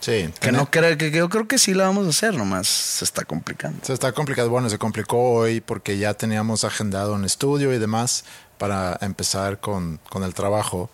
Sí, 0.00 0.32
Que 0.40 0.50
no 0.50 0.70
creo 0.70 0.96
que, 0.96 1.10
yo 1.10 1.28
creo 1.28 1.46
que 1.46 1.58
sí 1.58 1.74
la 1.74 1.84
vamos 1.84 2.06
a 2.06 2.10
hacer, 2.10 2.34
nomás 2.34 2.66
se 2.68 3.04
está 3.04 3.24
complicando. 3.26 3.84
Se 3.84 3.92
está 3.92 4.12
complicado. 4.12 4.48
Bueno, 4.48 4.70
se 4.70 4.78
complicó 4.78 5.32
hoy 5.32 5.60
porque 5.60 5.98
ya 5.98 6.14
teníamos 6.14 6.64
agendado 6.64 7.12
un 7.14 7.24
estudio 7.26 7.74
y 7.74 7.78
demás 7.78 8.24
para 8.56 8.96
empezar 9.02 9.60
con, 9.60 9.98
con 10.08 10.22
el 10.24 10.32
trabajo. 10.32 10.90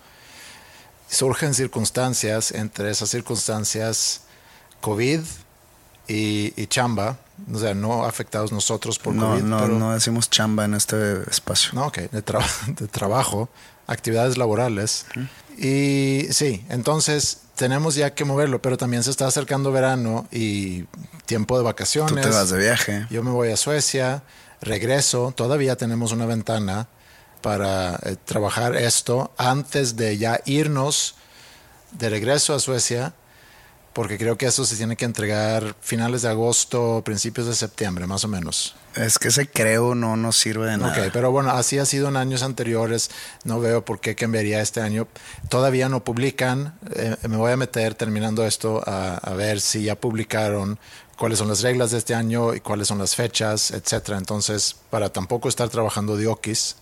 Surgen 1.09 1.55
circunstancias, 1.55 2.51
entre 2.51 2.91
esas 2.91 3.09
circunstancias, 3.11 4.23
COVID 4.81 5.21
y, 6.09 6.53
y 6.61 6.67
chamba, 6.67 7.17
o 7.53 7.59
sea, 7.61 7.75
no 7.75 8.05
afectados 8.07 8.51
nosotros 8.51 8.99
por 8.99 9.15
No, 9.15 9.31
COVID, 9.31 9.43
no, 9.43 9.59
pero 9.61 9.79
no 9.79 9.93
decimos 9.95 10.29
chamba 10.31 10.65
en 10.65 10.75
este 10.75 11.23
espacio. 11.31 11.71
no, 11.75 11.87
ok, 11.87 11.99
de, 12.11 12.25
tra- 12.25 12.45
de 12.75 12.89
trabajo, 12.89 13.49
actividades 13.87 14.37
laborales. 14.37 15.07
Y 15.57 16.27
sí, 16.31 16.65
entonces 16.69 17.39
tenemos 17.57 17.95
ya 17.95 18.15
que 18.15 18.25
moverlo, 18.25 18.61
pero 18.61 18.77
también 18.77 19.03
se 19.03 19.11
está 19.11 19.27
acercando 19.27 19.73
verano 19.73 20.27
y 20.31 20.85
tiempo 21.25 21.57
de 21.57 21.65
vacaciones. 21.65 22.15
Tú 22.15 22.31
te 22.31 22.35
vas 22.35 22.51
de 22.51 22.59
viaje. 22.59 23.07
Yo 23.11 23.23
me 23.23 23.31
voy 23.31 23.51
a 23.51 23.57
Suecia, 23.57 24.23
regreso, 24.61 25.33
todavía 25.35 25.77
tenemos 25.77 26.13
una 26.13 26.27
ventana 26.27 26.89
para 27.41 27.99
eh, 28.03 28.17
trabajar 28.25 28.77
esto 28.77 29.33
antes 29.39 29.97
de 29.97 30.19
ya 30.19 30.41
irnos 30.45 31.15
de 31.93 32.11
regreso 32.11 32.55
a 32.55 32.61
Suecia, 32.61 33.15
porque 33.97 34.19
creo 34.19 34.37
que 34.37 34.45
eso 34.45 34.67
se 34.67 34.77
tiene 34.77 34.95
que 34.95 35.07
entregar 35.07 35.75
finales 35.81 36.21
de 36.21 36.29
agosto, 36.29 37.01
principios 37.03 37.47
de 37.47 37.55
septiembre, 37.55 38.07
más 38.07 38.25
o 38.25 38.29
menos. 38.29 38.77
Es 38.95 39.19
que 39.19 39.29
ese 39.29 39.49
creo 39.49 39.95
no 39.95 40.19
nos 40.19 40.37
sirve 40.37 40.67
de 40.67 40.77
nada. 40.77 40.93
Ok, 40.93 41.11
pero 41.15 41.31
bueno, 41.31 41.53
así 41.53 41.79
ha 41.79 41.87
sido 41.87 42.09
en 42.09 42.19
años 42.19 42.43
anteriores. 42.43 43.11
No 43.45 43.59
veo 43.59 43.87
por 43.87 43.99
qué 43.99 44.15
cambiaría 44.15 44.61
este 44.61 44.83
año. 44.83 45.09
Todavía 45.49 45.89
no 45.89 46.05
publican. 46.05 46.79
Eh, 46.95 47.17
me 47.27 47.39
voy 47.39 47.53
a 47.53 47.57
meter 47.57 47.95
terminando 47.95 48.45
esto 48.45 48.83
a, 48.87 49.15
a 49.15 49.33
ver 49.33 49.63
si 49.63 49.85
ya 49.85 49.97
publicaron 49.99 50.79
cuáles 51.17 51.39
son 51.39 51.49
las 51.49 51.63
reglas 51.63 51.91
de 51.91 51.97
este 51.97 52.15
año 52.15 52.53
y 52.53 52.61
cuáles 52.61 52.89
son 52.89 52.99
las 52.99 53.15
fechas, 53.15 53.71
etcétera. 53.71 54.19
Entonces, 54.19 54.77
para 54.91 55.09
tampoco 55.09 55.49
estar 55.49 55.71
trabajando 55.71 56.19
de 56.19 56.27
okis, 56.27 56.77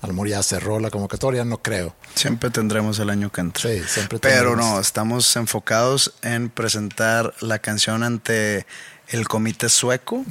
a 0.00 0.06
lo 0.06 0.12
mejor 0.12 0.28
ya 0.28 0.42
cerró 0.42 0.78
la 0.80 0.90
convocatoria, 0.90 1.44
no 1.44 1.58
creo. 1.58 1.94
Siempre 2.14 2.50
tendremos 2.50 2.98
el 2.98 3.10
año 3.10 3.30
que 3.30 3.40
entra. 3.40 3.62
Sí, 3.62 3.82
siempre 3.86 4.18
Pero 4.18 4.50
tendremos. 4.50 4.74
no, 4.74 4.80
estamos 4.80 5.34
enfocados 5.36 6.14
en 6.22 6.48
presentar 6.50 7.34
la 7.40 7.58
canción 7.58 8.02
ante 8.02 8.66
el 9.08 9.28
comité 9.28 9.68
sueco 9.68 10.24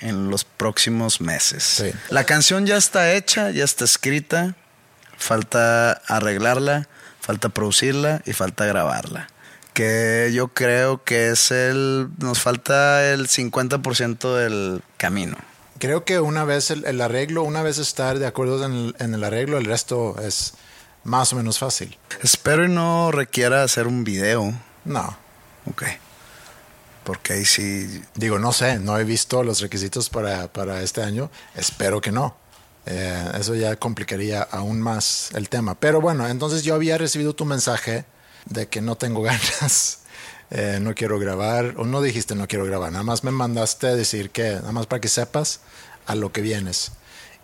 en 0.00 0.30
los 0.30 0.44
próximos 0.44 1.20
meses. 1.20 1.62
Sí. 1.64 1.90
La 2.08 2.24
canción 2.24 2.66
ya 2.66 2.76
está 2.76 3.12
hecha, 3.12 3.50
ya 3.50 3.64
está 3.64 3.84
escrita, 3.84 4.54
falta 5.16 5.92
arreglarla, 5.92 6.88
falta 7.20 7.48
producirla 7.48 8.22
y 8.24 8.32
falta 8.32 8.64
grabarla. 8.66 9.28
Que 9.74 10.30
yo 10.34 10.48
creo 10.48 11.02
que 11.02 11.30
es 11.30 11.50
el. 11.50 12.08
Nos 12.18 12.40
falta 12.40 13.10
el 13.10 13.26
50% 13.28 14.36
del 14.36 14.82
camino. 14.98 15.38
Creo 15.82 16.04
que 16.04 16.20
una 16.20 16.44
vez 16.44 16.70
el, 16.70 16.84
el 16.84 17.00
arreglo, 17.00 17.42
una 17.42 17.64
vez 17.64 17.78
estar 17.78 18.20
de 18.20 18.28
acuerdo 18.28 18.64
en 18.64 18.72
el, 18.72 18.96
en 19.00 19.14
el 19.14 19.24
arreglo, 19.24 19.58
el 19.58 19.64
resto 19.64 20.14
es 20.20 20.54
más 21.02 21.32
o 21.32 21.36
menos 21.36 21.58
fácil. 21.58 21.98
Espero 22.22 22.64
y 22.64 22.68
no 22.68 23.10
requiera 23.10 23.64
hacer 23.64 23.88
un 23.88 24.04
video. 24.04 24.54
No, 24.84 25.16
Ok. 25.68 25.82
Porque 27.02 27.32
ahí 27.32 27.44
sí. 27.44 28.00
Digo, 28.14 28.38
no 28.38 28.52
sé, 28.52 28.78
no 28.78 28.96
he 28.96 29.02
visto 29.02 29.42
los 29.42 29.60
requisitos 29.60 30.08
para, 30.08 30.52
para 30.52 30.82
este 30.82 31.02
año. 31.02 31.32
Espero 31.56 32.00
que 32.00 32.12
no. 32.12 32.36
Eh, 32.86 33.32
eso 33.40 33.56
ya 33.56 33.74
complicaría 33.74 34.40
aún 34.42 34.80
más 34.80 35.30
el 35.34 35.48
tema. 35.48 35.74
Pero 35.74 36.00
bueno, 36.00 36.28
entonces 36.28 36.62
yo 36.62 36.76
había 36.76 36.96
recibido 36.96 37.34
tu 37.34 37.44
mensaje 37.44 38.04
de 38.44 38.68
que 38.68 38.80
no 38.80 38.94
tengo 38.94 39.22
ganas, 39.24 40.01
eh, 40.54 40.78
no 40.80 40.94
quiero 40.94 41.18
grabar, 41.18 41.74
o 41.78 41.86
no 41.86 42.02
dijiste 42.02 42.34
no 42.34 42.46
quiero 42.46 42.66
grabar, 42.66 42.92
nada 42.92 43.04
más 43.04 43.24
me 43.24 43.30
mandaste 43.30 43.86
a 43.86 43.94
decir 43.94 44.30
que, 44.30 44.50
nada 44.50 44.72
más 44.72 44.86
para 44.86 45.00
que 45.00 45.08
sepas 45.08 45.60
a 46.06 46.14
lo 46.14 46.30
que 46.30 46.42
vienes. 46.42 46.92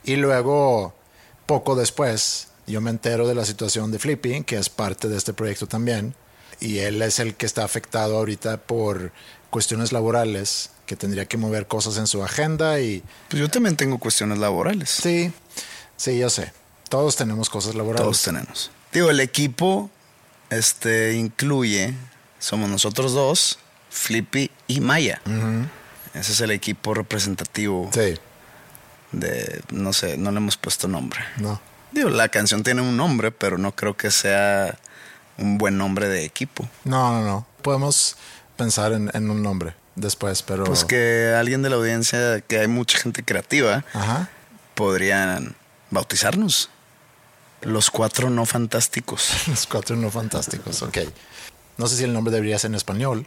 Y 0.05 0.17
luego, 0.17 0.95
poco 1.47 1.75
después, 1.75 2.49
yo 2.67 2.83
me 2.83 2.91
entero 2.91 3.27
de 3.27 3.35
la 3.35 3.47
situación 3.47 3.91
de 3.91 3.99
Flippy, 3.99 4.45
que 4.45 4.59
es 4.59 4.69
parte 4.69 5.09
de 5.09 5.17
este 5.17 5.33
proyecto 5.33 5.67
también. 5.67 6.15
y 6.61 6.79
él 6.79 7.01
es 7.03 7.19
el 7.21 7.35
que 7.37 7.47
está 7.47 7.65
afectado 7.65 8.17
ahorita 8.17 8.57
por 8.59 9.13
cuestiones 9.49 9.93
laborales, 9.93 10.71
que 10.87 10.97
tendría 10.97 11.27
que 11.27 11.37
mover 11.37 11.67
cosas 11.67 11.97
en 11.99 12.07
su 12.07 12.23
agenda 12.23 12.81
y... 12.81 13.03
Pues 13.29 13.41
yo 13.41 13.49
también 13.49 13.77
tengo 13.77 13.99
cuestiones 13.99 14.39
laborales. 14.39 14.91
Sí, 14.91 15.33
sí, 15.97 16.19
yo 16.19 16.31
sé. 16.31 16.53
Todos 16.89 17.17
tenemos 17.17 17.49
cosas 17.49 17.75
laborales. 17.75 18.03
Todos 18.03 18.23
tenemos. 18.23 18.71
Digo, 18.93 19.11
el 19.11 19.21
equipo 19.21 19.91
este, 20.51 21.15
incluye, 21.15 21.95
somos 22.39 22.69
nosotros 22.69 23.13
dos, 23.13 23.59
Flippy 23.91 24.51
y 24.67 24.81
Maya. 24.81 25.21
Ese 26.15 26.33
es 26.33 26.41
el 26.41 26.51
equipo 26.51 26.95
representativo 26.95 27.91
Sí, 27.93 28.15
de, 29.13 29.63
no 29.71 29.93
sé, 29.93 30.17
no 30.17 30.31
le 30.31 30.39
hemos 30.39 30.57
puesto 30.57 30.89
nombre. 30.89 31.21
no. 31.37 31.61
Digo, 31.91 32.11
la 32.11 32.29
canción 32.29 32.63
tiene 32.63 32.83
un 32.83 32.99
nombre, 32.99 33.31
pero 33.33 33.57
no 33.57 33.75
creo 33.75 33.97
que 33.97 34.11
sea 34.11 34.79
un 35.39 35.57
buen 35.57 35.79
nombre 35.79 36.07
de 36.07 36.23
equipo. 36.27 36.69
No, 36.85 37.13
no, 37.13 37.25
no. 37.27 37.47
Podemos 37.63 38.17
pensar 38.59 38.93
en, 38.93 39.11
en 39.15 39.31
un 39.31 39.43
nombre 39.43 39.73
después, 39.95 40.43
pero... 40.43 40.65
Pues 40.65 40.85
que 40.85 41.35
alguien 41.35 41.63
de 41.63 41.71
la 41.71 41.77
audiencia, 41.77 42.43
que 42.43 42.59
hay 42.59 42.69
mucha 42.69 42.99
gente 42.99 43.25
creativa, 43.25 43.87
Ajá. 43.95 44.29
podrían 44.75 45.57
bautizarnos. 45.91 46.69
Los 47.63 47.91
cuatro 47.91 48.29
no 48.29 48.45
fantásticos. 48.45 49.33
Los 49.49 49.67
cuatro 49.67 49.97
no 49.97 50.11
fantásticos, 50.11 50.83
ok. 50.83 50.99
No 51.79 51.87
sé 51.87 51.97
si 51.97 52.05
el 52.05 52.13
nombre 52.13 52.33
debería 52.33 52.59
ser 52.59 52.71
en 52.71 52.75
español 52.75 53.27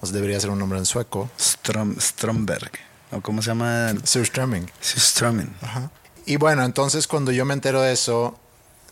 o 0.00 0.06
si 0.06 0.12
debería 0.12 0.38
ser 0.38 0.50
un 0.50 0.58
nombre 0.58 0.78
en 0.78 0.86
sueco. 0.86 1.30
Strom, 1.40 1.96
Stromberg. 1.98 2.72
¿O 3.12 3.20
cómo 3.20 3.42
se 3.42 3.48
llama? 3.48 3.94
Surströmming. 4.04 4.70
Sí, 4.80 5.00
Stromin. 5.00 5.54
Ajá. 5.62 5.90
Y 6.26 6.36
bueno, 6.36 6.64
entonces 6.64 7.06
cuando 7.06 7.32
yo 7.32 7.44
me 7.44 7.54
entero 7.54 7.80
de 7.80 7.92
eso, 7.92 8.38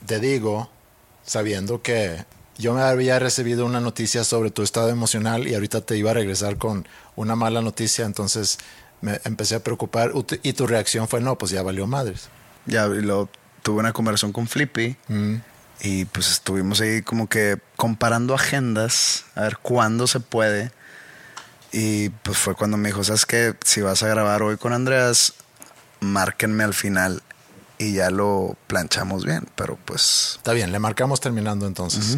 te 0.06 0.18
digo, 0.18 0.70
sabiendo 1.24 1.82
que 1.82 2.24
yo 2.56 2.74
me 2.74 2.82
había 2.82 3.18
recibido 3.18 3.66
una 3.66 3.80
noticia 3.80 4.24
sobre 4.24 4.50
tu 4.50 4.62
estado 4.62 4.88
emocional 4.88 5.46
y 5.46 5.54
ahorita 5.54 5.82
te 5.82 5.96
iba 5.96 6.10
a 6.10 6.14
regresar 6.14 6.56
con 6.56 6.86
una 7.14 7.36
mala 7.36 7.62
noticia, 7.62 8.04
entonces 8.04 8.58
me 9.00 9.20
empecé 9.24 9.54
a 9.54 9.62
preocupar 9.62 10.12
y 10.42 10.52
tu 10.54 10.66
reacción 10.66 11.06
fue, 11.06 11.20
no, 11.20 11.38
pues 11.38 11.52
ya 11.52 11.62
valió 11.62 11.86
madres. 11.86 12.28
Ya 12.66 12.86
y 12.86 13.02
lo, 13.02 13.28
tuve 13.62 13.78
una 13.78 13.92
conversación 13.92 14.32
con 14.32 14.48
Flippy 14.48 14.96
y 15.80 16.04
pues 16.06 16.30
estuvimos 16.30 16.80
ahí 16.80 17.02
como 17.02 17.28
que 17.28 17.58
comparando 17.76 18.34
agendas, 18.34 19.24
a 19.34 19.42
ver 19.42 19.58
cuándo 19.58 20.06
se 20.06 20.20
puede. 20.20 20.72
Y 21.70 22.08
pues 22.08 22.38
fue 22.38 22.54
cuando 22.54 22.76
me 22.76 22.88
dijo, 22.88 23.04
¿sabes 23.04 23.26
qué? 23.26 23.54
Si 23.64 23.82
vas 23.82 24.02
a 24.02 24.08
grabar 24.08 24.42
hoy 24.42 24.56
con 24.56 24.72
Andreas, 24.72 25.34
márquenme 26.00 26.64
al 26.64 26.74
final 26.74 27.22
y 27.78 27.92
ya 27.92 28.10
lo 28.10 28.56
planchamos 28.66 29.24
bien. 29.24 29.46
Pero 29.54 29.78
pues 29.84 30.34
Está 30.36 30.52
bien, 30.52 30.72
le 30.72 30.78
marcamos 30.78 31.20
terminando 31.20 31.66
entonces. 31.66 32.16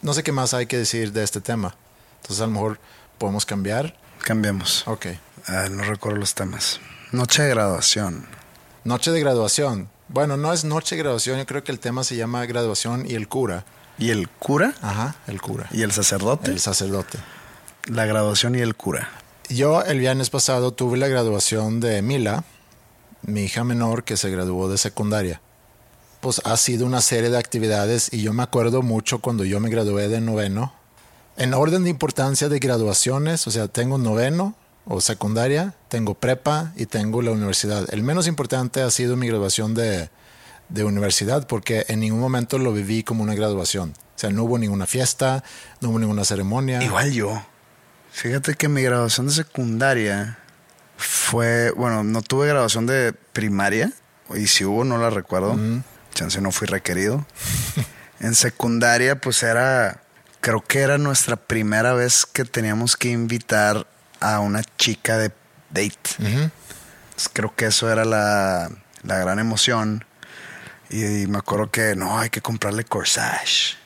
No 0.00 0.14
sé 0.14 0.22
qué 0.22 0.32
más 0.32 0.54
hay 0.54 0.66
que 0.66 0.78
decir 0.78 1.12
de 1.12 1.24
este 1.24 1.40
tema. 1.40 1.74
Entonces 2.22 2.42
a 2.42 2.46
lo 2.46 2.52
mejor 2.52 2.80
podemos 3.18 3.44
cambiar. 3.44 3.96
cambiemos. 4.22 4.86
Ok. 4.86 5.06
Ah, 5.46 5.68
no 5.70 5.82
recuerdo 5.82 6.18
los 6.18 6.34
temas. 6.34 6.80
Noche 7.12 7.42
de 7.42 7.48
graduación. 7.50 8.26
Noche 8.84 9.10
de 9.10 9.20
graduación. 9.20 9.88
Bueno, 10.08 10.38
no 10.38 10.54
es 10.54 10.64
noche 10.64 10.96
de 10.96 11.02
graduación, 11.02 11.38
yo 11.38 11.44
creo 11.44 11.62
que 11.62 11.70
el 11.70 11.80
tema 11.80 12.02
se 12.02 12.16
llama 12.16 12.46
graduación 12.46 13.04
y 13.06 13.14
el 13.14 13.28
cura. 13.28 13.66
¿Y 13.98 14.08
el 14.08 14.28
cura? 14.28 14.74
Ajá, 14.80 15.16
el 15.26 15.42
cura. 15.42 15.68
¿Y 15.70 15.82
el 15.82 15.92
sacerdote? 15.92 16.50
El 16.50 16.60
sacerdote. 16.60 17.18
La 17.84 18.06
graduación 18.06 18.54
y 18.54 18.60
el 18.60 18.74
cura. 18.74 19.10
Yo 19.50 19.82
el 19.82 19.98
viernes 19.98 20.30
pasado 20.30 20.72
tuve 20.72 20.96
la 20.96 21.08
graduación 21.08 21.80
de 21.80 22.00
Mila, 22.00 22.44
mi 23.22 23.42
hija 23.42 23.64
menor 23.64 24.04
que 24.04 24.16
se 24.16 24.30
graduó 24.30 24.70
de 24.70 24.78
secundaria. 24.78 25.42
Pues 26.20 26.40
ha 26.44 26.56
sido 26.56 26.86
una 26.86 27.02
serie 27.02 27.28
de 27.28 27.38
actividades 27.38 28.10
y 28.10 28.22
yo 28.22 28.32
me 28.32 28.42
acuerdo 28.42 28.80
mucho 28.80 29.18
cuando 29.18 29.44
yo 29.44 29.60
me 29.60 29.68
gradué 29.68 30.08
de 30.08 30.22
noveno. 30.22 30.72
En 31.36 31.52
orden 31.52 31.84
de 31.84 31.90
importancia 31.90 32.48
de 32.48 32.58
graduaciones, 32.58 33.46
o 33.46 33.50
sea, 33.50 33.68
tengo 33.68 33.98
noveno 33.98 34.54
o 34.88 35.00
secundaria, 35.00 35.74
tengo 35.88 36.14
prepa 36.14 36.72
y 36.74 36.86
tengo 36.86 37.20
la 37.22 37.30
universidad. 37.30 37.86
El 37.92 38.02
menos 38.02 38.26
importante 38.26 38.80
ha 38.80 38.90
sido 38.90 39.16
mi 39.16 39.28
graduación 39.28 39.74
de, 39.74 40.08
de 40.70 40.84
universidad 40.84 41.46
porque 41.46 41.84
en 41.88 42.00
ningún 42.00 42.20
momento 42.20 42.58
lo 42.58 42.72
viví 42.72 43.02
como 43.02 43.22
una 43.22 43.34
graduación. 43.34 43.90
O 43.90 44.18
sea, 44.18 44.30
no 44.30 44.44
hubo 44.44 44.58
ninguna 44.58 44.86
fiesta, 44.86 45.44
no 45.80 45.90
hubo 45.90 45.98
ninguna 45.98 46.24
ceremonia. 46.24 46.82
Igual 46.82 47.12
yo. 47.12 47.42
Fíjate 48.10 48.54
que 48.54 48.68
mi 48.68 48.82
graduación 48.82 49.26
de 49.26 49.34
secundaria 49.34 50.38
fue, 50.96 51.70
bueno, 51.72 52.02
no 52.02 52.22
tuve 52.22 52.48
graduación 52.48 52.86
de 52.86 53.12
primaria, 53.12 53.92
y 54.34 54.46
si 54.46 54.64
hubo 54.64 54.84
no 54.84 54.98
la 54.98 55.10
recuerdo. 55.10 55.56
Chance 56.14 56.40
no 56.40 56.50
fui 56.50 56.66
requerido. 56.66 57.24
en 58.20 58.34
secundaria 58.34 59.20
pues 59.20 59.42
era, 59.42 60.02
creo 60.40 60.62
que 60.62 60.80
era 60.80 60.98
nuestra 60.98 61.36
primera 61.36 61.92
vez 61.92 62.26
que 62.26 62.44
teníamos 62.44 62.96
que 62.96 63.10
invitar 63.10 63.86
a 64.20 64.40
una 64.40 64.62
chica 64.76 65.16
de 65.18 65.32
date. 65.70 66.10
Entonces, 66.18 67.30
creo 67.32 67.54
que 67.54 67.66
eso 67.66 67.90
era 67.90 68.04
la, 68.04 68.70
la 69.02 69.18
gran 69.18 69.38
emoción. 69.38 70.04
Y, 70.90 71.22
y 71.22 71.26
me 71.26 71.38
acuerdo 71.38 71.70
que 71.70 71.94
no, 71.96 72.18
hay 72.18 72.30
que 72.30 72.40
comprarle 72.40 72.84
corsage. 72.84 73.76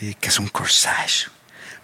¿Y 0.00 0.14
qué 0.14 0.28
es 0.28 0.38
un 0.38 0.48
corsage? 0.48 1.28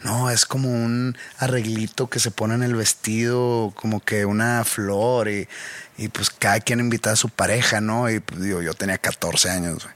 No, 0.02 0.30
es 0.30 0.46
como 0.46 0.70
un 0.70 1.16
arreglito 1.38 2.08
que 2.08 2.20
se 2.20 2.30
pone 2.30 2.54
en 2.54 2.62
el 2.62 2.76
vestido, 2.76 3.72
como 3.74 4.00
que 4.00 4.24
una 4.24 4.64
flor 4.64 5.28
y, 5.28 5.48
y 5.96 6.08
pues 6.08 6.30
cada 6.30 6.60
quien 6.60 6.78
invita 6.78 7.10
a 7.10 7.16
su 7.16 7.28
pareja, 7.28 7.80
¿no? 7.80 8.08
Y 8.08 8.20
pues 8.20 8.40
digo, 8.40 8.62
yo 8.62 8.74
tenía 8.74 8.98
14 8.98 9.50
años. 9.50 9.88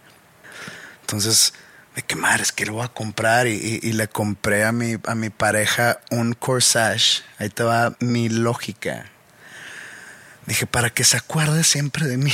Entonces, 1.03 1.55
de 1.97 2.03
qué 2.03 2.17
madre, 2.17 2.43
es 2.43 2.53
que 2.53 2.65
lo 2.67 2.75
voy 2.75 2.85
a 2.85 2.89
comprar 2.89 3.47
y, 3.47 3.53
y- 3.55 3.81
y 3.89 3.93
le 3.93 4.09
compré 4.09 4.65
a 4.65 4.73
mi, 4.73 4.97
a 5.07 5.15
mi 5.15 5.31
pareja 5.31 6.01
un 6.11 6.33
corsage. 6.33 7.23
Ahí 7.39 7.49
te 7.51 7.63
va 7.63 7.95
mi 8.01 8.29
lógica. 8.29 9.07
Dije, 10.47 10.67
para 10.67 10.91
que 10.91 11.05
se 11.05 11.17
acuerde 11.17 11.63
siempre 11.65 12.07
de 12.07 12.17
mí, 12.17 12.33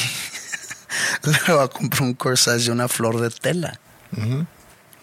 le 1.24 1.38
voy 1.54 1.64
a 1.64 1.68
comprar 1.68 2.02
un 2.02 2.14
corsage 2.14 2.64
de 2.66 2.70
una 2.72 2.88
flor 2.88 3.20
de 3.20 3.30
tela 3.30 3.78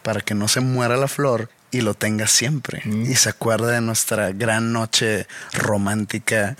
para 0.02 0.22
que 0.22 0.34
no 0.34 0.48
se 0.48 0.60
muera 0.60 0.98
la 0.98 1.08
flor 1.08 1.50
y 1.72 1.82
lo 1.82 1.94
tenga 1.94 2.26
siempre. 2.28 2.82
Y 2.86 3.16
se 3.16 3.30
acuerde 3.30 3.74
de 3.74 3.82
nuestra 3.82 4.32
gran 4.32 4.72
noche 4.72 5.28
romántica. 5.54 6.56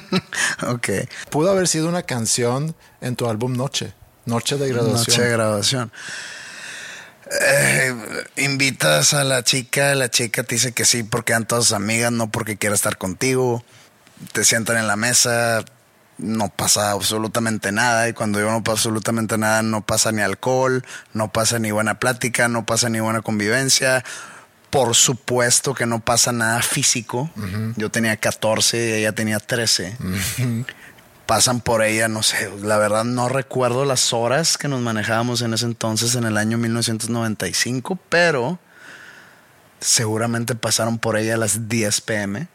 ok. 0.68 0.88
Pudo 1.30 1.50
haber 1.50 1.66
sido 1.68 1.88
una 1.88 2.02
canción 2.04 2.74
en 3.00 3.16
tu 3.16 3.28
álbum 3.28 3.54
Noche. 3.54 3.92
Noche 4.26 4.56
de 4.56 4.68
graduación. 4.68 4.96
Noche 5.16 5.22
de 5.22 5.30
graduación. 5.30 5.92
Eh, 7.40 7.94
invitas 8.36 9.14
a 9.14 9.24
la 9.24 9.42
chica, 9.42 9.94
la 9.94 10.10
chica 10.10 10.44
te 10.44 10.54
dice 10.54 10.72
que 10.72 10.84
sí 10.84 11.02
porque 11.02 11.32
eran 11.32 11.46
todas 11.46 11.72
amigas, 11.72 12.12
no 12.12 12.30
porque 12.30 12.56
quiera 12.56 12.74
estar 12.74 12.98
contigo. 12.98 13.64
Te 14.32 14.44
sientan 14.44 14.76
en 14.76 14.86
la 14.86 14.96
mesa, 14.96 15.64
no 16.18 16.48
pasa 16.48 16.92
absolutamente 16.92 17.72
nada. 17.72 18.08
Y 18.08 18.12
cuando 18.12 18.38
digo 18.38 18.50
no 18.50 18.62
pasa 18.62 18.72
absolutamente 18.72 19.38
nada, 19.38 19.62
no 19.62 19.84
pasa 19.84 20.12
ni 20.12 20.22
alcohol, 20.22 20.84
no 21.12 21.32
pasa 21.32 21.58
ni 21.58 21.70
buena 21.70 21.98
plática, 21.98 22.48
no 22.48 22.66
pasa 22.66 22.88
ni 22.88 23.00
buena 23.00 23.22
convivencia. 23.22 24.04
Por 24.70 24.94
supuesto 24.94 25.74
que 25.74 25.86
no 25.86 26.00
pasa 26.00 26.32
nada 26.32 26.60
físico. 26.62 27.30
Yo 27.76 27.90
tenía 27.90 28.16
14 28.16 28.76
y 28.76 28.92
ella 28.92 29.12
tenía 29.12 29.38
13 29.38 29.96
pasan 31.26 31.60
por 31.60 31.82
ella, 31.82 32.08
no 32.08 32.22
sé, 32.22 32.50
la 32.62 32.78
verdad 32.78 33.04
no 33.04 33.28
recuerdo 33.28 33.84
las 33.84 34.12
horas 34.12 34.58
que 34.58 34.68
nos 34.68 34.80
manejábamos 34.80 35.42
en 35.42 35.54
ese 35.54 35.66
entonces, 35.66 36.14
en 36.14 36.24
el 36.24 36.36
año 36.36 36.58
1995, 36.58 37.98
pero 38.08 38.58
seguramente 39.80 40.54
pasaron 40.54 40.98
por 40.98 41.16
ella 41.16 41.34
a 41.34 41.38
las 41.38 41.68
10 41.68 42.00
pm. 42.02 42.48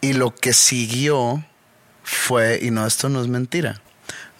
Y 0.00 0.12
lo 0.12 0.34
que 0.34 0.52
siguió 0.52 1.44
fue, 2.02 2.60
y 2.62 2.70
no, 2.70 2.86
esto 2.86 3.08
no 3.08 3.22
es 3.22 3.28
mentira, 3.28 3.80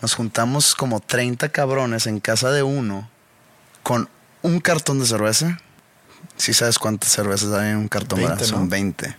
nos 0.03 0.15
juntamos 0.15 0.75
como 0.75 1.01
30 1.01 1.49
cabrones 1.49 2.07
en 2.07 2.21
casa 2.21 2.51
de 2.51 2.63
uno 2.63 3.09
con 3.83 4.09
un 4.43 4.61
cartón 4.61 5.01
de 5.01 5.07
cerveza. 5.07 5.59
Si 6.37 6.53
sabes 6.53 6.79
cuántas 6.79 7.11
cervezas 7.11 7.53
hay 7.53 7.71
en 7.71 7.79
un 7.79 7.89
cartón, 7.89 8.19
20, 8.19 8.35
¿verdad? 8.35 8.47
¿no? 8.47 8.59
Son 8.59 8.69
20. 8.69 9.17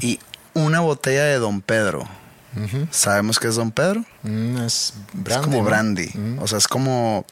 Y 0.00 0.18
una 0.54 0.80
botella 0.80 1.24
de 1.24 1.38
Don 1.38 1.60
Pedro. 1.60 2.08
¿Sabemos 2.90 3.38
qué 3.38 3.48
es 3.48 3.54
Don 3.56 3.70
Pedro? 3.70 4.04
Mm, 4.22 4.58
es 4.58 4.94
brandy. 5.12 5.32
es 5.32 5.38
como 5.46 5.56
¿no? 5.58 5.64
brandy. 5.64 6.10
O 6.40 6.46
sea, 6.46 6.58
es 6.58 6.68
como 6.68 7.24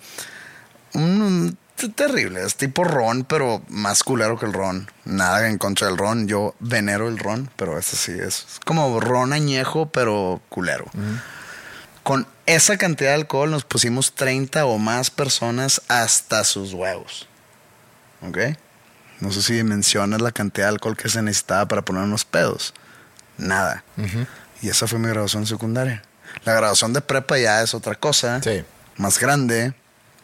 t- 1.76 1.88
terrible. 1.90 2.42
Es 2.44 2.56
tipo 2.56 2.84
ron, 2.84 3.24
pero 3.24 3.62
más 3.68 4.02
culero 4.02 4.38
que 4.38 4.46
el 4.46 4.52
ron. 4.52 4.90
Nada 5.04 5.48
en 5.48 5.58
contra 5.58 5.86
del 5.88 5.98
ron. 5.98 6.26
Yo 6.26 6.54
venero 6.60 7.08
el 7.08 7.18
ron, 7.18 7.50
pero 7.56 7.78
este 7.78 7.96
sí 7.96 8.12
es, 8.12 8.46
es 8.52 8.60
como 8.64 8.98
ron 9.00 9.32
añejo, 9.32 9.86
pero 9.90 10.40
culero. 10.48 10.86
Con 12.02 12.26
esa 12.46 12.76
cantidad 12.78 13.10
de 13.10 13.16
alcohol 13.16 13.50
nos 13.50 13.64
pusimos 13.64 14.14
30 14.14 14.64
o 14.64 14.78
más 14.78 15.10
personas 15.10 15.82
hasta 15.88 16.44
sus 16.44 16.72
huevos. 16.72 17.28
¿Ok? 18.22 18.38
No 19.20 19.30
sé 19.32 19.42
si 19.42 19.62
mencionas 19.62 20.22
la 20.22 20.32
cantidad 20.32 20.66
de 20.66 20.72
alcohol 20.72 20.96
que 20.96 21.10
se 21.10 21.20
necesitaba 21.22 21.66
para 21.68 21.82
poner 21.82 22.02
unos 22.04 22.24
pedos. 22.24 22.72
Nada. 23.36 23.84
Y 24.62 24.68
esa 24.68 24.86
fue 24.86 24.98
mi 24.98 25.08
graduación 25.08 25.46
secundaria. 25.46 26.02
La 26.44 26.54
graduación 26.54 26.92
de 26.92 27.00
prepa 27.00 27.38
ya 27.38 27.62
es 27.62 27.74
otra 27.74 27.94
cosa. 27.94 28.42
Sí. 28.42 28.62
Más 28.96 29.18
grande, 29.18 29.74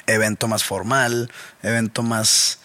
evento 0.06 0.48
más 0.48 0.64
formal, 0.64 1.30
evento 1.62 2.02
más 2.02 2.58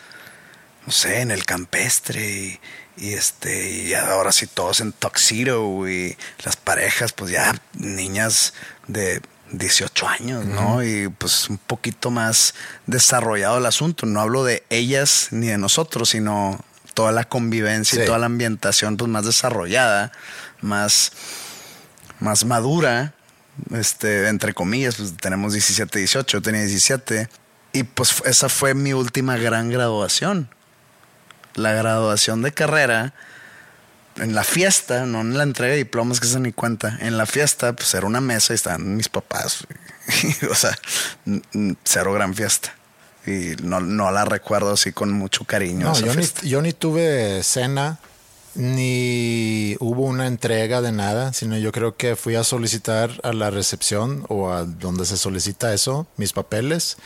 no 0.86 0.92
sé, 0.92 1.22
en 1.22 1.32
el 1.32 1.46
campestre 1.46 2.28
y, 2.28 2.60
y 2.98 3.14
este, 3.14 3.70
y 3.70 3.94
ahora 3.94 4.32
sí 4.32 4.48
todos 4.48 4.82
en 4.82 4.94
tuxedo 4.94 5.88
y 5.88 6.18
las 6.44 6.56
parejas, 6.56 7.14
pues 7.14 7.32
ya 7.32 7.56
niñas 7.74 8.54
de 8.88 9.22
18 9.52 10.08
años, 10.08 10.46
¿no? 10.46 10.84
Y 10.84 11.10
pues 11.10 11.50
un 11.50 11.58
poquito 11.58 12.10
más 12.10 12.56
desarrollado 12.88 13.58
el 13.58 13.66
asunto. 13.66 14.06
No 14.06 14.22
hablo 14.22 14.44
de 14.44 14.64
ellas 14.70 15.28
ni 15.32 15.48
de 15.48 15.58
nosotros, 15.58 16.10
sino 16.10 16.64
toda 16.94 17.12
la 17.12 17.26
convivencia 17.26 18.02
y 18.02 18.06
toda 18.06 18.20
la 18.20 18.26
ambientación 18.26 18.98
pues 18.98 19.10
más 19.10 19.26
desarrollada, 19.26 20.12
más, 20.62 21.12
más 22.22 22.46
madura, 22.46 23.14
este, 23.74 24.30
entre 24.30 24.54
comillas, 24.54 24.96
pues 24.96 25.18
tenemos 25.18 25.54
17, 25.54 26.00
18, 26.00 26.38
yo 26.38 26.42
tenía 26.42 26.62
17. 26.62 27.30
Y 27.74 27.84
pues 27.84 28.22
esa 28.26 28.50
fue 28.50 28.74
mi 28.74 28.94
última 28.94 29.38
gran 29.38 29.70
graduación. 29.70 30.50
La 31.56 31.74
graduación 31.74 32.42
de 32.42 32.54
carrera 32.54 33.14
en 34.18 34.36
la 34.36 34.44
fiesta, 34.44 35.06
no 35.06 35.22
en 35.22 35.38
la 35.38 35.44
entrega 35.44 35.72
de 35.72 35.78
diplomas 35.80 36.20
que 36.20 36.28
se 36.28 36.40
ni 36.40 36.52
cuenta, 36.52 36.98
en 37.02 37.18
la 37.18 37.26
fiesta, 37.26 37.74
pues 37.74 37.94
era 37.94 38.06
una 38.06 38.22
mesa 38.22 38.54
y 38.54 38.56
estaban 38.56 38.96
mis 38.96 39.10
papás. 39.10 39.66
o 40.50 40.56
sea, 40.56 40.78
cero 41.84 42.14
gran 42.14 42.36
fiesta. 42.36 42.76
Y 43.26 43.56
no, 43.62 43.80
no 43.80 44.12
la 44.12 44.26
recuerdo 44.26 44.74
así 44.74 44.92
con 44.92 45.12
mucho 45.12 45.46
cariño. 45.46 45.88
No, 45.88 46.00
yo 46.00 46.14
ni, 46.16 46.26
yo 46.44 46.62
ni 46.62 46.74
tuve 46.74 47.44
cena, 47.44 48.00
ni 48.56 49.76
hubo 49.80 50.04
una 50.04 50.28
entrega 50.28 50.82
de 50.82 50.92
nada, 50.92 51.34
sino 51.34 51.58
yo 51.58 51.72
creo 51.72 51.96
que 51.96 52.16
fui 52.16 52.36
a 52.36 52.44
solicitar 52.44 53.20
a 53.24 53.34
la 53.34 53.50
recepción 53.50 54.26
o 54.30 54.52
a 54.52 54.64
donde 54.64 55.06
se 55.06 55.18
solicita 55.18 55.74
eso, 55.74 56.08
mis 56.18 56.34
papeles. 56.34 56.98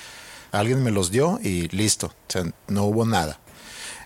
Alguien 0.51 0.83
me 0.83 0.91
los 0.91 1.11
dio 1.11 1.39
y 1.43 1.67
listo. 1.69 2.13
No 2.67 2.85
hubo 2.85 3.05
nada. 3.05 3.39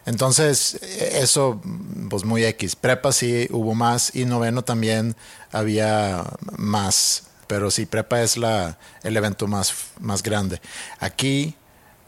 Entonces, 0.06 0.80
eso, 0.82 1.62
pues 2.10 2.24
muy 2.24 2.44
X. 2.44 2.76
Prepa 2.76 3.12
sí 3.12 3.48
hubo 3.52 3.76
más 3.76 4.16
y 4.16 4.26
noveno 4.26 4.64
también 4.64 5.16
había 5.52 6.26
más. 6.58 7.24
Pero 7.48 7.72
sí, 7.72 7.86
prepa 7.86 8.22
es 8.22 8.38
la, 8.38 8.78
el 9.04 9.16
evento 9.18 9.48
más, 9.48 9.74
más 10.00 10.24
grande. 10.24 10.62
Aquí 11.00 11.56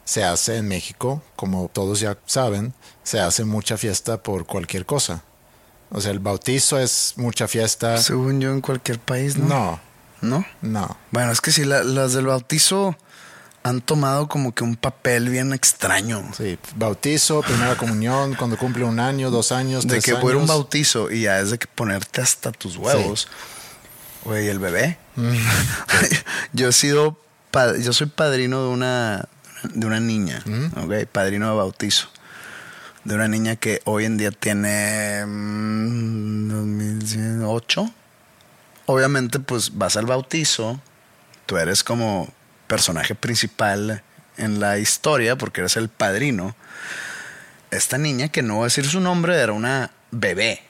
se 0.04 0.24
hace 0.24 0.56
en 0.56 0.68
México, 0.68 1.22
como 1.36 1.68
todos 1.72 2.00
ya 2.00 2.18
saben, 2.26 2.74
se 3.02 3.20
hace 3.20 3.44
mucha 3.44 3.76
fiesta 3.76 4.22
por 4.22 4.46
cualquier 4.46 4.86
cosa. 4.86 5.22
O 5.90 6.00
sea, 6.00 6.10
el 6.12 6.20
bautizo 6.20 6.78
es 6.78 7.14
mucha 7.16 7.48
fiesta. 7.48 7.98
Según 7.98 8.40
yo, 8.40 8.50
en 8.52 8.60
cualquier 8.60 8.98
país, 8.98 9.36
¿no? 9.36 9.46
No, 9.48 9.80
¿No? 10.22 10.46
no. 10.62 10.96
Bueno, 11.10 11.32
es 11.32 11.40
que 11.40 11.52
sí, 11.52 11.64
la- 11.64 11.82
las 11.84 12.12
del 12.14 12.26
bautizo 12.26 12.96
han 13.64 13.80
tomado 13.80 14.26
como 14.28 14.54
que 14.54 14.64
un 14.64 14.74
papel 14.76 15.28
bien 15.28 15.52
extraño. 15.52 16.22
Sí, 16.36 16.58
bautizo, 16.76 17.42
primera 17.42 17.76
comunión, 17.76 18.34
cuando 18.38 18.56
cumple 18.56 18.84
un 18.84 18.98
año, 19.00 19.30
dos 19.30 19.52
años, 19.52 19.84
De 19.86 19.90
tres 20.00 20.04
que 20.04 20.12
a 20.12 20.14
ir 20.24 20.34
a 20.34 20.38
un 20.38 20.46
bautizo 20.46 21.10
y 21.10 21.22
ya 21.22 21.38
es 21.40 21.50
de 21.50 21.58
que 21.58 21.66
ponerte 21.66 22.20
hasta 22.22 22.50
tus 22.52 22.76
huevos. 22.76 23.28
Güey, 24.24 24.48
el 24.48 24.58
bebé. 24.60 24.98
Mm, 25.16 25.34
yo 26.52 26.68
he 26.68 26.72
sido, 26.72 27.18
yo 27.80 27.92
soy 27.92 28.06
padrino 28.06 28.62
de 28.62 28.68
una, 28.68 29.28
de 29.74 29.86
una 29.86 30.00
niña, 30.00 30.42
Mm. 30.46 30.66
ok, 30.84 31.06
padrino 31.10 31.50
de 31.50 31.56
bautizo. 31.56 32.08
De 33.04 33.14
una 33.14 33.28
niña 33.28 33.56
que 33.56 33.80
hoy 33.84 34.04
en 34.04 34.16
día 34.16 34.30
tiene 34.30 35.24
mm, 35.26 36.98
2008. 37.00 37.92
Obviamente, 38.86 39.40
pues 39.40 39.76
vas 39.76 39.96
al 39.96 40.06
bautizo, 40.06 40.80
tú 41.46 41.56
eres 41.56 41.82
como 41.84 42.32
personaje 42.66 43.14
principal 43.14 44.02
en 44.36 44.60
la 44.60 44.78
historia 44.78 45.36
porque 45.36 45.60
eres 45.60 45.76
el 45.76 45.88
padrino. 45.88 46.54
Esta 47.70 47.98
niña, 47.98 48.28
que 48.28 48.42
no 48.42 48.56
voy 48.56 48.62
a 48.62 48.66
decir 48.66 48.86
su 48.86 49.00
nombre, 49.00 49.36
era 49.36 49.52
una 49.52 49.90
bebé. 50.10 50.62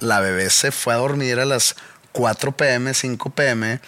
La 0.00 0.20
bebé 0.20 0.50
se 0.50 0.70
fue 0.72 0.94
a 0.94 0.98
dormir 0.98 1.40
a 1.40 1.44
las 1.44 1.76
4 2.12 2.56
pm, 2.56 2.94
5 2.94 3.30
pm 3.30 3.80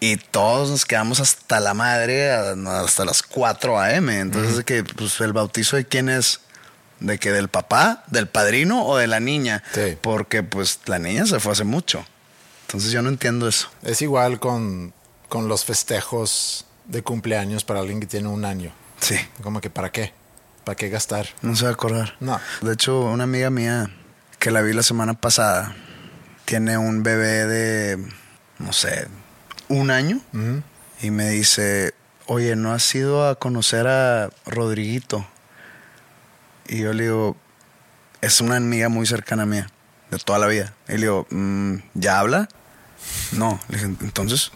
y 0.00 0.16
todos 0.16 0.70
nos 0.70 0.84
quedamos 0.84 1.20
hasta 1.20 1.58
la 1.60 1.72
madre 1.72 2.30
hasta 2.30 3.04
las 3.04 3.22
4 3.22 3.80
am. 3.80 4.10
Entonces, 4.10 4.64
que 4.64 4.84
pues, 4.84 5.20
el 5.20 5.32
bautizo 5.32 5.76
de 5.76 5.86
quién 5.86 6.08
es, 6.08 6.40
de 7.00 7.18
que 7.18 7.30
del 7.32 7.48
papá, 7.48 8.04
del 8.08 8.26
padrino 8.28 8.84
o 8.86 8.96
de 8.96 9.06
la 9.06 9.20
niña, 9.20 9.62
Sí. 9.74 9.96
porque 10.00 10.42
pues 10.42 10.80
la 10.86 10.98
niña 10.98 11.26
se 11.26 11.40
fue 11.40 11.52
hace 11.52 11.64
mucho. 11.64 12.04
Entonces 12.66 12.90
yo 12.92 13.02
no 13.02 13.08
entiendo 13.08 13.46
eso. 13.48 13.68
Es 13.82 14.02
igual 14.02 14.40
con, 14.40 14.92
con 15.28 15.48
los 15.48 15.64
festejos 15.64 16.64
de 16.86 17.02
cumpleaños 17.02 17.64
para 17.64 17.80
alguien 17.80 18.00
que 18.00 18.06
tiene 18.06 18.28
un 18.28 18.44
año. 18.44 18.72
Sí. 19.00 19.16
Como 19.42 19.60
que, 19.60 19.70
¿para 19.70 19.90
qué? 19.92 20.12
¿Para 20.64 20.76
qué 20.76 20.88
gastar? 20.88 21.28
No 21.42 21.54
se 21.54 21.64
va 21.64 21.70
a 21.70 21.74
acordar. 21.74 22.16
No. 22.18 22.40
De 22.62 22.72
hecho, 22.72 23.00
una 23.02 23.24
amiga 23.24 23.50
mía 23.50 23.90
que 24.38 24.50
la 24.50 24.62
vi 24.62 24.72
la 24.72 24.82
semana 24.82 25.14
pasada 25.14 25.76
tiene 26.44 26.76
un 26.78 27.02
bebé 27.02 27.46
de, 27.46 28.04
no 28.58 28.72
sé, 28.72 29.06
un 29.68 29.90
año. 29.90 30.20
Y 31.02 31.10
me 31.10 31.28
dice, 31.30 31.94
oye, 32.26 32.56
¿no 32.56 32.72
has 32.72 32.92
ido 32.94 33.28
a 33.28 33.36
conocer 33.36 33.86
a 33.86 34.30
Rodriguito? 34.46 35.26
Y 36.68 36.78
yo 36.80 36.92
le 36.92 37.04
digo, 37.04 37.36
es 38.20 38.40
una 38.40 38.56
amiga 38.56 38.88
muy 38.88 39.06
cercana 39.06 39.46
mía, 39.46 39.68
de 40.10 40.18
toda 40.18 40.38
la 40.38 40.46
vida. 40.46 40.74
Y 40.88 40.92
le 40.92 40.98
digo, 40.98 41.26
"Mm, 41.30 41.76
¿ya 41.94 42.18
habla? 42.20 42.48
No. 43.32 43.60
Le 43.68 43.76
dije, 43.78 43.86
entonces, 44.00 44.50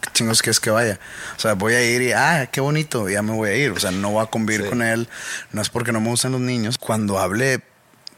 ¿qué 0.00 0.10
chingos 0.12 0.42
quieres 0.42 0.60
que 0.60 0.70
vaya? 0.70 0.98
O 1.36 1.40
sea, 1.40 1.54
voy 1.54 1.74
a 1.74 1.82
ir 1.84 2.02
y, 2.02 2.12
ah, 2.12 2.48
qué 2.52 2.60
bonito, 2.60 3.08
ya 3.08 3.22
me 3.22 3.32
voy 3.32 3.50
a 3.50 3.54
ir. 3.56 3.70
O 3.70 3.80
sea, 3.80 3.90
no 3.90 4.10
voy 4.10 4.22
a 4.22 4.26
convivir 4.26 4.64
Sí. 4.64 4.68
con 4.68 4.82
él. 4.82 5.08
No 5.52 5.62
es 5.62 5.70
porque 5.70 5.92
no 5.92 6.00
me 6.00 6.08
gustan 6.08 6.32
los 6.32 6.40
niños. 6.40 6.78
Cuando 6.78 7.18
hable, 7.18 7.62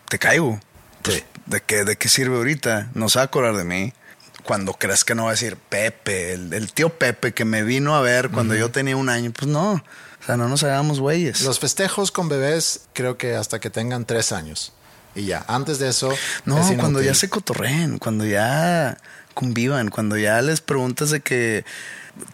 te 0.09 0.19
caigo. 0.19 0.61
Pues, 1.03 1.17
Sí. 1.19 1.25
¿de, 1.47 1.61
qué, 1.63 1.85
¿De 1.85 1.97
qué 1.97 2.09
sirve 2.09 2.37
ahorita? 2.37 2.89
No 2.95 3.09
se 3.09 3.19
va 3.19 3.23
a 3.23 3.27
acordar 3.27 3.57
de 3.57 3.65
mí. 3.65 3.93
Cuando 4.45 4.73
crees 4.73 5.05
que 5.05 5.15
no 5.15 5.25
va 5.25 5.31
a 5.31 5.33
decir 5.33 5.57
Pepe, 5.57 6.33
el, 6.33 6.53
el 6.55 6.73
tío 6.73 6.89
Pepe 6.89 7.35
que 7.35 7.45
me 7.45 7.63
vino 7.63 7.95
a 7.95 8.01
ver 8.01 8.31
cuando 8.31 8.55
yo 8.55 8.71
tenía 8.71 8.97
un 8.97 9.11
año, 9.11 9.31
pues 9.31 9.47
no. 9.47 9.85
Sea, 10.29 10.37
no 10.37 10.47
nos 10.47 10.63
hagamos 10.63 11.01
güeyes. 11.01 11.41
Los 11.41 11.59
festejos 11.59 12.13
con 12.13 12.29
bebés 12.29 12.83
creo 12.93 13.17
que 13.17 13.35
hasta 13.35 13.61
que 13.61 13.71
tengan 13.71 14.05
tres 14.05 14.31
años. 14.31 14.75
Y 15.15 15.25
ya, 15.25 15.43
antes 15.49 15.79
de 15.79 15.89
eso... 15.89 16.13
No, 16.45 16.61
es 16.61 16.77
cuando 16.79 17.01
ya 17.01 17.15
se 17.15 17.31
cotorreen, 17.31 17.99
cuando 17.99 18.27
ya 18.27 18.99
convivan, 19.33 19.89
cuando 19.89 20.19
ya 20.19 20.43
les 20.43 20.61
preguntas 20.61 21.09
de 21.09 21.21
que 21.21 21.65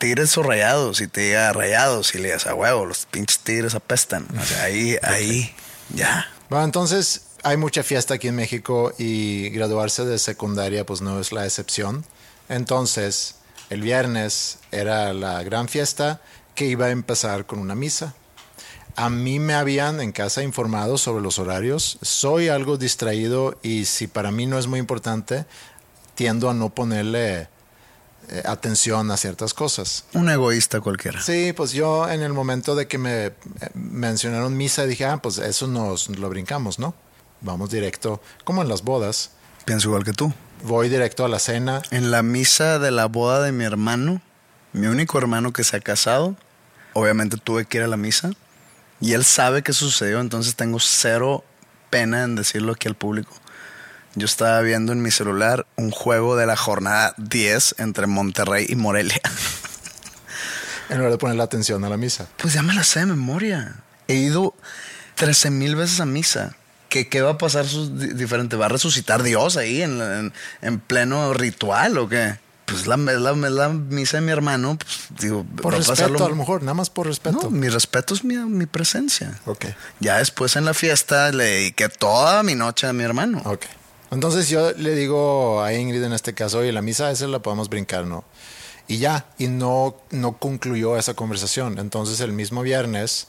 tigres 0.01 0.37
o 0.37 0.43
rayados 0.43 1.01
y 1.03 1.07
te 1.07 1.21
diga 1.21 1.53
rayados 1.53 2.17
y 2.17 2.19
le 2.19 2.25
digas 2.25 2.49
a 2.49 2.57
huevo, 2.57 2.85
los 2.85 3.07
pinches 3.07 3.39
tigres 3.39 3.77
apestan. 3.77 4.27
O 4.37 4.45
sea, 4.45 4.65
ahí, 4.65 4.97
ahí, 5.05 5.55
ya. 5.95 6.29
Bueno, 6.51 6.65
entonces 6.65 7.27
hay 7.45 7.57
mucha 7.57 7.85
fiesta 7.85 8.15
aquí 8.15 8.27
en 8.27 8.35
México 8.35 8.93
y 8.99 9.51
graduarse 9.51 10.05
de 10.05 10.19
secundaria 10.19 10.85
pues 10.85 11.01
no 11.01 11.21
es 11.21 11.31
la 11.31 11.45
excepción. 11.45 12.05
Entonces, 12.49 13.37
el 13.71 13.83
viernes 13.83 14.59
era 14.73 15.13
la 15.15 15.45
gran 15.45 15.69
fiesta 15.69 16.21
que 16.55 16.67
iba 16.67 16.87
a 16.87 16.91
empezar 16.91 17.47
con 17.47 17.59
una 17.59 17.75
misa. 17.75 18.15
A 18.97 19.11
mí 19.11 19.41
me 19.41 19.55
habían 19.55 20.01
en 20.01 20.13
casa 20.13 20.43
informado 20.43 20.99
sobre 20.99 21.23
los 21.23 21.39
horarios. 21.39 21.99
Soy 22.03 22.49
algo 22.49 22.77
distraído 22.77 23.59
y 23.63 23.87
si 23.87 24.07
para 24.07 24.31
mí 24.31 24.47
no 24.47 24.59
es 24.59 24.69
muy 24.69 24.79
importante, 24.79 25.47
tiendo 26.15 26.49
a 26.49 26.55
no 26.55 26.71
ponerle 26.71 27.49
eh, 28.29 28.43
atención 28.45 29.11
a 29.11 29.17
ciertas 29.17 29.53
cosas. 29.53 30.05
Un 30.15 30.31
egoísta 30.31 30.81
cualquiera. 30.81 31.21
Sí, 31.21 31.53
pues 31.53 31.73
yo 31.73 32.09
en 32.09 32.23
el 32.23 32.33
momento 32.33 32.77
de 32.77 32.87
que 32.87 32.99
me 32.99 33.27
eh, 33.27 33.33
mencionaron 33.75 34.57
misa 34.57 34.87
dije, 34.87 35.05
ah, 35.07 35.19
pues 35.21 35.39
eso 35.39 35.67
nos 35.67 36.09
lo 36.09 36.29
brincamos, 36.29 36.79
¿no? 36.79 36.95
Vamos 37.41 37.71
directo, 37.71 38.23
como 38.45 38.63
en 38.63 38.69
las 38.69 38.83
bodas, 38.83 39.33
Pienso 39.65 39.89
igual 39.89 40.05
que 40.05 40.13
tú. 40.13 40.33
voy 40.63 40.89
directo 40.89 41.25
a 41.25 41.29
la 41.29 41.39
cena. 41.39 41.83
En 41.91 42.11
la 42.11 42.23
misa 42.23 42.79
de 42.79 42.91
la 42.91 43.07
boda 43.07 43.43
de 43.43 43.51
mi 43.51 43.65
hermano, 43.65 44.23
mi 44.73 44.87
único 44.87 45.19
hermano 45.19 45.53
que 45.53 45.65
se 45.65 45.77
ha 45.77 45.81
casado, 45.81 46.37
obviamente 46.95 47.37
tuve 47.37 47.65
que 47.67 47.79
ir 47.79 47.85
a 47.85 47.89
la 47.89 47.97
misa 47.97 48.31
y 49.01 49.13
él 49.13 49.25
sabe 49.25 49.63
que 49.63 49.73
sucedió, 49.73 50.21
entonces 50.21 50.55
tengo 50.57 50.81
cero 50.81 51.45
pena 51.91 52.25
en 52.25 52.35
decirlo 52.37 52.73
aquí 52.73 52.89
al 52.89 52.95
público. 52.97 53.33
Yo 54.17 54.27
estaba 54.27 54.61
viendo 54.61 54.93
en 54.93 55.03
mi 55.03 55.11
celular 55.11 55.67
un 55.77 55.91
juego 55.91 56.37
de 56.37 56.47
la 56.47 56.57
jornada 56.57 57.15
10 57.19 57.75
entre 57.79 58.07
Monterrey 58.07 58.67
y 58.69 58.77
Morelia. 58.77 59.21
En 60.91 60.99
lugar 60.99 61.13
de 61.13 61.19
poner 61.19 61.37
la 61.37 61.45
atención 61.45 61.83
a 61.85 61.89
la 61.89 61.97
misa. 61.97 62.29
Pues 62.37 62.53
ya 62.53 62.63
me 62.63 62.75
la 62.75 62.85
sé 62.85 63.01
de 63.01 63.07
memoria. 63.07 63.77
He 64.07 64.17
ido 64.17 64.55
13 65.15 65.51
mil 65.51 65.77
veces 65.77 65.99
a 66.01 66.05
misa. 66.07 66.57
¿Qué, 66.91 67.09
qué 67.09 67.23
va 67.23 67.31
a 67.33 67.39
pasar 67.39 67.65
diferente? 68.15 68.57
¿Va 68.57 68.67
a 68.67 68.69
resucitar 68.69 69.23
Dios 69.23 69.57
ahí 69.57 69.81
en- 69.83 70.33
en 70.61 70.81
pleno 70.81 71.33
ritual 71.33 71.97
o 71.97 72.09
qué? 72.09 72.37
Pues 72.67 72.87
la, 72.87 72.97
misa 72.97 74.17
de 74.17 74.21
mi 74.23 74.33
hermano. 74.33 74.79
Pues, 74.79 75.21
digo, 75.21 75.45
Por 75.61 75.75
respeto, 75.75 76.25
a 76.25 76.29
lo 76.29 76.37
mejor, 76.37 76.63
nada 76.63 76.75
más 76.75 76.89
por 76.91 77.07
respeto. 77.07 77.39
No, 77.43 77.51
mi 77.51 77.69
respeto 77.69 78.15
es 78.15 78.25
mi, 78.25 78.37
mi 78.37 78.67
presencia. 78.67 79.39
Ok, 79.47 79.67
Ya 80.01 80.19
después 80.19 80.57
en 80.57 80.65
la 80.65 80.73
fiesta 80.75 81.31
le 81.33 81.45
dediqué 81.45 81.89
toda 81.89 82.43
mi 82.43 82.55
noche 82.55 82.87
a 82.87 82.93
mi 82.93 83.03
hermano. 83.05 83.43
ok. 83.45 83.65
Entonces 84.11 84.49
yo 84.49 84.71
le 84.73 84.95
digo 84.95 85.63
a 85.63 85.73
Ingrid 85.75 86.03
en 86.05 86.13
este 86.13 86.35
caso, 86.35 86.59
oye, 86.59 86.71
la 86.71 86.83
misa 86.83 87.11
esa 87.11 87.27
la 87.27 87.41
podemos 87.41 87.69
brincar, 87.69 88.07
¿no? 88.07 88.25
Y 88.87 88.99
ya, 88.99 89.27
y 89.39 89.49
no, 89.49 89.97
no 90.11 90.39
concluyó 90.39 90.97
esa 90.97 91.15
conversación. 91.15 91.79
Entonces 91.79 92.21
el 92.21 92.33
mismo 92.33 92.63
viernes 92.63 93.27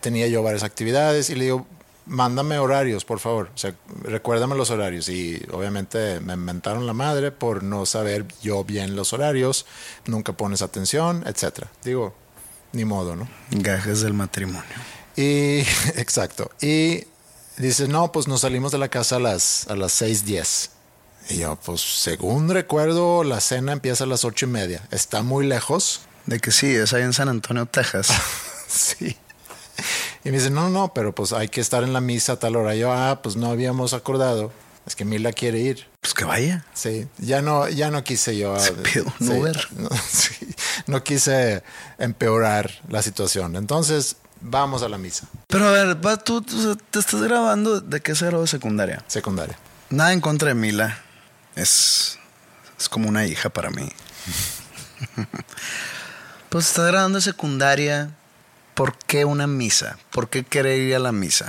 tenía 0.00 0.26
yo 0.28 0.42
varias 0.42 0.62
actividades 0.62 1.28
y 1.28 1.34
le 1.34 1.44
digo, 1.44 1.66
mándame 2.06 2.58
horarios, 2.58 3.04
por 3.04 3.18
favor. 3.18 3.50
O 3.54 3.58
sea, 3.58 3.74
recuérdame 4.02 4.56
los 4.56 4.70
horarios. 4.70 5.08
Y 5.08 5.44
obviamente 5.52 6.20
me 6.20 6.34
inventaron 6.34 6.86
la 6.86 6.92
madre 6.92 7.32
por 7.32 7.62
no 7.62 7.86
saber 7.86 8.26
yo 8.42 8.64
bien 8.64 8.96
los 8.96 9.12
horarios. 9.12 9.66
Nunca 10.06 10.32
pones 10.32 10.62
atención, 10.62 11.24
etcétera. 11.26 11.70
Digo, 11.84 12.14
ni 12.72 12.84
modo, 12.84 13.16
¿no? 13.16 13.28
Gajes 13.50 14.00
del 14.02 14.14
matrimonio. 14.14 14.62
Y, 15.16 15.60
exacto. 15.96 16.50
Y 16.60 17.04
dice, 17.56 17.88
no, 17.88 18.12
pues 18.12 18.28
nos 18.28 18.40
salimos 18.42 18.72
de 18.72 18.78
la 18.78 18.88
casa 18.88 19.16
a 19.16 19.20
las, 19.20 19.68
a 19.68 19.76
las 19.76 20.00
6.10. 20.00 20.70
Y 21.30 21.38
yo, 21.38 21.56
pues 21.56 21.80
según 21.80 22.48
recuerdo, 22.48 23.22
la 23.22 23.40
cena 23.40 23.72
empieza 23.72 24.04
a 24.04 24.06
las 24.06 24.24
ocho 24.24 24.46
y 24.46 24.48
media. 24.48 24.82
Está 24.90 25.22
muy 25.22 25.46
lejos. 25.46 26.02
De 26.26 26.38
que 26.38 26.50
sí, 26.50 26.74
es 26.74 26.92
ahí 26.92 27.02
en 27.02 27.12
San 27.12 27.28
Antonio, 27.28 27.66
Texas. 27.66 28.08
sí. 28.68 29.16
Y 30.24 30.30
me 30.30 30.38
dice, 30.38 30.50
no, 30.50 30.68
no, 30.70 30.92
pero 30.94 31.14
pues 31.14 31.32
hay 31.32 31.48
que 31.48 31.60
estar 31.60 31.82
en 31.82 31.92
la 31.92 32.00
misa 32.00 32.34
a 32.34 32.38
tal 32.38 32.56
hora. 32.56 32.74
Yo, 32.74 32.92
ah, 32.92 33.20
pues 33.22 33.36
no 33.36 33.50
habíamos 33.50 33.92
acordado. 33.92 34.52
Es 34.86 34.96
que 34.96 35.04
Mila 35.04 35.32
quiere 35.32 35.60
ir. 35.60 35.86
Pues 36.00 36.14
que 36.14 36.24
vaya. 36.24 36.64
Sí, 36.74 37.06
ya 37.18 37.42
no, 37.42 37.68
ya 37.68 37.90
no 37.90 38.02
quise 38.02 38.36
yo. 38.36 38.58
Se 38.58 38.72
pidió 38.72 39.04
un 39.04 39.26
sí, 39.26 39.32
Uber. 39.32 39.68
No, 39.76 39.88
sí, 40.10 40.54
no 40.86 41.02
quise 41.04 41.62
empeorar 41.98 42.70
la 42.88 43.02
situación. 43.02 43.56
Entonces, 43.56 44.16
vamos 44.40 44.82
a 44.82 44.88
la 44.88 44.98
misa. 44.98 45.28
Pero 45.46 45.68
a 45.68 45.70
ver, 45.70 46.04
va, 46.04 46.16
tú, 46.16 46.42
tú 46.42 46.76
te 46.76 46.98
estás 46.98 47.22
grabando 47.22 47.80
de 47.80 48.00
qué 48.00 48.12
grabó 48.12 48.42
de 48.42 48.48
secundaria. 48.48 49.04
Secundaria. 49.06 49.56
Nada 49.90 50.12
en 50.12 50.20
contra 50.20 50.48
de 50.48 50.54
Mila. 50.54 50.98
Es, 51.54 52.18
es 52.78 52.88
como 52.88 53.08
una 53.08 53.26
hija 53.26 53.50
para 53.50 53.70
mí. 53.70 53.88
pues 56.48 56.68
estás 56.68 56.86
grabando 56.88 57.18
de 57.18 57.22
secundaria. 57.22 58.16
¿Por 58.74 58.96
qué 58.96 59.24
una 59.24 59.46
misa? 59.46 59.98
¿Por 60.10 60.30
qué 60.30 60.44
querer 60.44 60.78
ir 60.78 60.94
a 60.94 60.98
la 60.98 61.12
misa? 61.12 61.48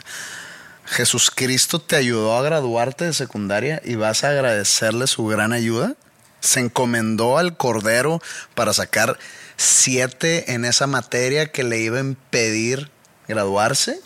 ¿Jesús 0.86 1.32
Cristo 1.34 1.80
te 1.80 1.96
ayudó 1.96 2.38
a 2.38 2.44
graduarte 2.44 3.06
de 3.06 3.14
secundaria 3.14 3.82
y 3.86 3.96
vas 3.96 4.24
a 4.24 4.30
agradecerle 4.30 5.08
su 5.08 5.26
gran 5.26 5.54
ayuda? 5.54 5.96
¿Se 6.42 6.60
encomendó 6.60 7.38
al 7.38 7.56
Cordero 7.56 8.22
para 8.54 8.74
sacar 8.74 9.18
siete 9.56 10.54
en 10.54 10.66
esa 10.66 10.88
materia 10.88 11.52
que 11.52 11.64
le 11.64 11.80
iba 11.80 11.98
a 11.98 12.02
impedir 12.02 12.92
graduarse? 13.30 14.02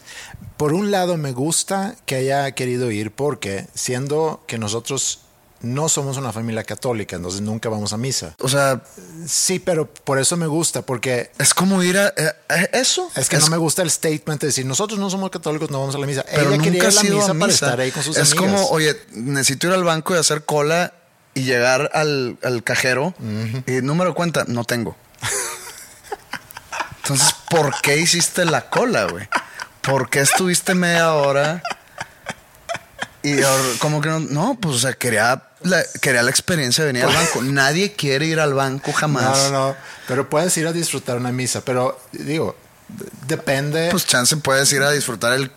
Por 0.55 0.73
un 0.73 0.91
lado 0.91 1.17
me 1.17 1.31
gusta 1.31 1.95
que 2.05 2.15
haya 2.15 2.51
querido 2.51 2.91
ir 2.91 3.11
porque 3.11 3.67
siendo 3.73 4.43
que 4.47 4.59
nosotros 4.59 5.21
no 5.61 5.89
somos 5.89 6.17
una 6.17 6.31
familia 6.31 6.63
católica, 6.63 7.15
entonces 7.15 7.41
nunca 7.41 7.69
vamos 7.69 7.93
a 7.93 7.97
misa. 7.97 8.35
O 8.39 8.47
sea, 8.49 8.81
sí, 9.27 9.59
pero 9.59 9.87
por 9.91 10.19
eso 10.19 10.37
me 10.37 10.47
gusta, 10.47 10.81
porque 10.83 11.31
es 11.39 11.53
como 11.53 11.81
ir 11.83 11.97
a, 11.97 12.07
a- 12.07 12.53
a 12.53 12.61
eso. 12.79 13.09
es 13.15 13.27
que 13.29 13.37
no 13.37 13.47
me 13.47 13.57
gusta 13.57 13.81
el 13.81 13.89
statement 13.91 14.41
de 14.41 14.47
decir 14.47 14.65
nosotros 14.65 14.99
no 14.99 15.09
somos 15.09 15.29
católicos, 15.29 15.69
no 15.71 15.79
vamos 15.79 15.95
a 15.95 15.97
la 15.97 16.05
misa. 16.07 16.23
Pero 16.29 16.41
Ella 16.49 16.49
nunca 16.51 16.63
quería 16.63 16.79
ir 16.83 16.85
a 16.87 16.91
la 16.91 17.03
misa, 17.03 17.33
para 17.39 17.51
estar 17.53 17.79
ahí 17.79 17.91
con 17.91 18.03
sus 18.03 18.17
es 18.17 18.31
amigas. 18.33 18.51
como, 18.61 18.67
oye, 18.69 18.95
necesito 19.13 19.67
ir 19.67 19.73
al 19.73 19.83
banco 19.83 20.15
y 20.15 20.17
hacer 20.19 20.45
cola 20.45 20.93
y 21.33 21.43
llegar 21.43 21.91
al, 21.93 22.37
al 22.43 22.63
cajero 22.63 23.13
y 23.67 23.71
número 23.81 24.09
de 24.11 24.15
cuenta, 24.15 24.45
no 24.47 24.63
tengo. 24.63 24.95
Entonces, 27.03 27.33
¿por 27.49 27.73
qué 27.81 27.97
hiciste 27.97 28.43
la 28.45 28.69
cola, 28.69 29.05
güey? 29.05 29.27
¿Por 29.81 30.09
qué 30.09 30.19
estuviste 30.21 30.73
media 30.75 31.13
hora? 31.13 31.61
Y 33.23 33.35
como 33.79 34.01
que 34.01 34.09
no, 34.09 34.19
no, 34.19 34.57
pues 34.59 34.75
o 34.75 34.79
sea, 34.79 34.93
quería 34.93 35.46
la, 35.63 35.83
quería 36.01 36.23
la 36.23 36.29
experiencia 36.29 36.83
de 36.83 36.93
venir 36.93 37.07
al 37.07 37.13
banco. 37.13 37.41
Nadie 37.41 37.93
quiere 37.93 38.25
ir 38.25 38.39
al 38.39 38.53
banco 38.53 38.91
jamás. 38.93 39.37
No, 39.37 39.51
no, 39.51 39.67
no. 39.69 39.75
Pero 40.07 40.29
puedes 40.29 40.55
ir 40.57 40.67
a 40.67 40.73
disfrutar 40.73 41.17
una 41.17 41.31
misa. 41.31 41.61
Pero 41.61 41.99
digo, 42.11 42.55
depende. 43.27 43.89
Pues 43.91 44.05
chance 44.05 44.35
puedes 44.37 44.71
ir 44.73 44.81
a 44.81 44.91
disfrutar 44.91 45.33
el 45.33 45.51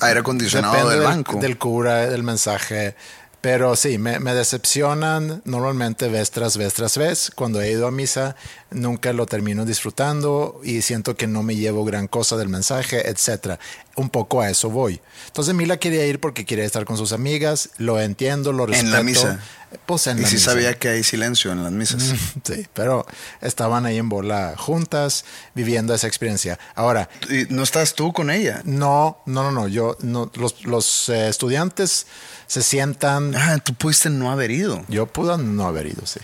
aire 0.00 0.20
acondicionado 0.20 0.74
depende 0.74 0.94
del 0.94 1.04
banco. 1.04 1.38
del 1.38 1.58
cura, 1.58 2.06
del 2.06 2.22
mensaje. 2.22 2.96
Pero 3.40 3.76
sí, 3.76 3.96
me, 3.98 4.18
me 4.18 4.34
decepcionan 4.34 5.40
normalmente 5.44 6.08
vez 6.08 6.32
tras 6.32 6.56
vez 6.56 6.74
tras 6.74 6.98
vez. 6.98 7.30
Cuando 7.32 7.60
he 7.60 7.70
ido 7.70 7.86
a 7.86 7.92
misa, 7.92 8.34
nunca 8.70 9.12
lo 9.12 9.26
termino 9.26 9.64
disfrutando 9.64 10.60
y 10.64 10.82
siento 10.82 11.16
que 11.16 11.28
no 11.28 11.44
me 11.44 11.54
llevo 11.54 11.84
gran 11.84 12.08
cosa 12.08 12.36
del 12.36 12.48
mensaje, 12.48 13.08
etcétera. 13.08 13.60
Un 13.96 14.10
poco 14.10 14.42
a 14.42 14.50
eso 14.50 14.68
voy. 14.68 15.00
Entonces 15.26 15.54
Mila 15.54 15.78
quería 15.78 16.06
ir 16.06 16.20
porque 16.20 16.44
quería 16.44 16.64
estar 16.64 16.84
con 16.84 16.98
sus 16.98 17.12
amigas. 17.12 17.70
Lo 17.78 17.98
entiendo, 17.98 18.52
lo 18.52 18.66
respeto. 18.66 18.86
En 18.86 18.92
la 18.92 19.02
misa. 19.02 19.40
Pues 19.86 20.06
en 20.06 20.18
y 20.18 20.22
la 20.22 20.28
sí 20.28 20.34
misa. 20.34 20.50
sabía 20.50 20.78
que 20.78 20.88
hay 20.90 21.02
silencio 21.02 21.50
en 21.50 21.64
las 21.64 21.72
misas. 21.72 22.02
Sí, 22.44 22.66
pero 22.74 23.06
estaban 23.40 23.86
ahí 23.86 23.96
en 23.96 24.08
bola 24.10 24.54
juntas, 24.56 25.24
viviendo 25.54 25.94
esa 25.94 26.06
experiencia. 26.06 26.58
Ahora, 26.74 27.08
¿Y 27.30 27.46
no 27.52 27.62
estás 27.62 27.94
tú 27.94 28.12
con 28.12 28.30
ella? 28.30 28.60
no, 28.64 29.18
no, 29.26 29.42
no, 29.44 29.50
no. 29.50 29.66
Yo, 29.66 29.96
no, 30.00 30.30
los, 30.34 30.64
los 30.66 31.08
eh, 31.08 31.28
estudiantes 31.28 32.06
se 32.46 32.62
sientan. 32.62 33.34
Ah, 33.34 33.58
tú 33.64 33.72
pudiste 33.74 34.10
no 34.10 34.30
haber 34.30 34.50
ido. 34.50 34.84
Yo 34.88 35.06
pude 35.06 35.36
no 35.38 35.66
haber 35.66 35.86
ido, 35.86 36.04
sí. 36.06 36.20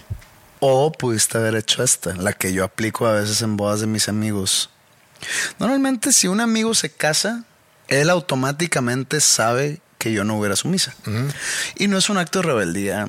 O 0.61 0.92
pudiste 0.92 1.38
haber 1.38 1.56
hecho 1.56 1.82
esta, 1.82 2.14
la 2.14 2.35
que 2.35 2.52
yo 2.52 2.64
aplico 2.64 3.06
a 3.06 3.12
veces 3.14 3.40
en 3.42 3.56
bodas 3.56 3.80
de 3.80 3.87
mis 3.87 4.08
amigos. 4.08 4.68
Normalmente 5.58 6.12
si 6.12 6.28
un 6.28 6.40
amigo 6.40 6.74
se 6.74 6.90
casa, 6.90 7.44
él 7.92 8.11
automáticamente 8.11 9.20
sabe 9.20 9.81
que 9.98 10.12
yo 10.12 10.24
no 10.24 10.37
hubiera 10.38 10.57
su 10.57 10.68
misa. 10.68 10.94
Y 11.76 11.87
no 11.87 11.96
es 11.96 12.11
un 12.11 12.18
acto 12.18 12.40
de 12.40 12.46
rebeldía, 12.46 13.09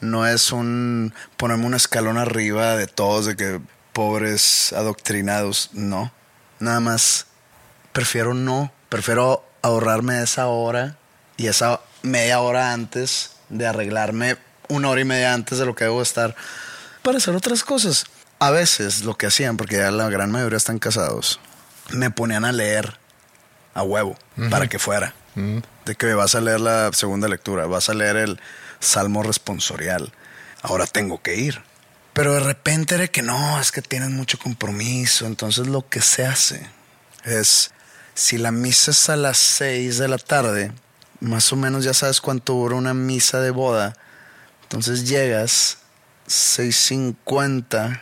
no 0.00 0.26
es 0.26 0.52
un 0.52 1.14
ponerme 1.36 1.66
un 1.66 1.74
escalón 1.74 2.18
arriba 2.18 2.76
de 2.76 2.86
todos, 2.86 3.26
de 3.26 3.36
que 3.36 3.60
pobres 3.92 4.72
adoctrinados, 4.74 5.70
no. 5.72 6.12
Nada 6.58 6.80
más 6.80 7.26
prefiero 7.92 8.34
no, 8.34 8.72
prefiero 8.88 9.44
ahorrarme 9.62 10.22
esa 10.22 10.48
hora 10.48 10.98
y 11.36 11.46
esa 11.46 11.80
media 12.02 12.40
hora 12.40 12.72
antes 12.72 13.30
de 13.48 13.66
arreglarme 13.66 14.36
una 14.68 14.90
hora 14.90 15.00
y 15.00 15.04
media 15.04 15.32
antes 15.32 15.58
de 15.58 15.66
lo 15.66 15.74
que 15.74 15.84
debo 15.84 16.02
estar 16.02 16.34
para 17.02 17.18
hacer 17.18 17.34
otras 17.34 17.64
cosas. 17.64 18.04
A 18.38 18.50
veces 18.50 19.04
lo 19.04 19.16
que 19.16 19.26
hacían, 19.26 19.56
porque 19.56 19.76
ya 19.76 19.90
la 19.90 20.10
gran 20.10 20.30
mayoría 20.30 20.58
están 20.58 20.78
casados, 20.78 21.40
me 21.90 22.10
ponían 22.10 22.44
a 22.44 22.52
leer 22.52 22.98
a 23.74 23.82
huevo 23.82 24.16
para 24.50 24.68
que 24.68 24.78
fuera. 24.78 25.14
De 25.84 25.94
que 25.96 26.14
vas 26.14 26.34
a 26.34 26.40
leer 26.40 26.60
la 26.60 26.90
segunda 26.92 27.28
lectura, 27.28 27.66
vas 27.66 27.88
a 27.88 27.94
leer 27.94 28.16
el 28.16 28.40
salmo 28.80 29.22
responsorial. 29.22 30.12
Ahora 30.62 30.86
tengo 30.86 31.20
que 31.20 31.36
ir. 31.36 31.60
Pero 32.12 32.34
de 32.34 32.40
repente 32.40 32.94
era 32.94 33.08
que 33.08 33.22
no, 33.22 33.60
es 33.60 33.72
que 33.72 33.82
tienes 33.82 34.10
mucho 34.10 34.38
compromiso. 34.38 35.26
Entonces 35.26 35.66
lo 35.66 35.88
que 35.88 36.00
se 36.00 36.24
hace 36.24 36.64
es, 37.24 37.72
si 38.14 38.38
la 38.38 38.52
misa 38.52 38.92
es 38.92 39.08
a 39.10 39.16
las 39.16 39.36
6 39.38 39.98
de 39.98 40.06
la 40.08 40.18
tarde, 40.18 40.70
más 41.20 41.52
o 41.52 41.56
menos 41.56 41.82
ya 41.84 41.92
sabes 41.94 42.20
cuánto 42.20 42.52
dura 42.52 42.76
una 42.76 42.94
misa 42.94 43.40
de 43.40 43.50
boda. 43.50 43.94
Entonces 44.62 45.08
llegas, 45.08 45.78
6.50, 46.28 48.00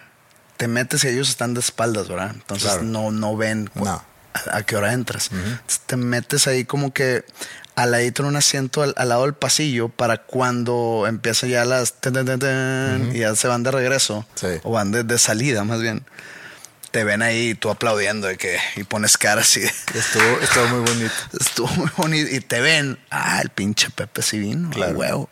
te 0.57 0.69
metes 0.69 1.05
y 1.05 1.09
ellos 1.09 1.29
están 1.31 1.55
de 1.55 1.61
espaldas, 1.61 2.09
¿verdad? 2.09 2.31
Entonces 2.35 2.69
Claro. 2.71 2.83
no, 2.85 3.11
no 3.11 3.37
ven 3.37 3.71
No. 3.75 4.05
A, 4.51 4.63
qué 4.63 4.77
hora 4.77 4.93
entras. 4.93 5.31
Te 5.87 5.97
metes 5.97 6.47
ahí 6.47 6.65
como 6.65 6.93
que 6.93 7.25
al 7.75 7.91
ladito 7.91 8.23
en 8.23 8.29
un 8.29 8.37
asiento 8.37 8.83
al, 8.83 8.93
al 8.97 9.09
lado 9.09 9.23
del 9.23 9.35
pasillo 9.35 9.89
para 9.89 10.19
cuando 10.19 11.07
empieza 11.09 11.47
ya 11.47 11.65
las... 11.65 11.95
ten, 12.01 12.13
ten, 12.13 12.39
ten, 12.39 13.13
Y 13.15 13.21
ya 13.21 13.35
se 13.35 13.49
van 13.49 13.63
de 13.63 13.71
regreso. 13.71 14.27
Sí. 14.35 14.49
O 14.63 14.73
van 14.73 14.93
de, 14.93 15.05
de 15.05 15.19
salida, 15.19 15.65
más 15.65 15.81
bien. 15.81 16.05
Te 16.91 17.05
ven 17.05 17.23
ahí 17.23 17.55
tú 17.55 17.71
aplaudiendo 17.71 18.27
de 18.27 18.37
que, 18.37 18.59
y 18.77 18.85
pones 18.85 19.17
cara 19.17 19.41
así. 19.41 19.61
de- 19.61 19.67
Estuvo, 19.95 20.41
estuvo 20.43 20.69
muy 20.69 20.81
bonito. 20.81 21.15
Estuvo 21.41 21.69
muy 21.69 21.89
bonito. 21.97 22.31
Y 22.35 22.41
te 22.41 22.61
ven, 22.61 22.99
ah, 23.11 23.41
el 23.43 23.49
pinche 23.49 23.89
Pepe 23.91 24.21
sí 24.21 24.39
vino, 24.39 24.69
Claro. 24.71 24.93
huevo. 24.99 25.31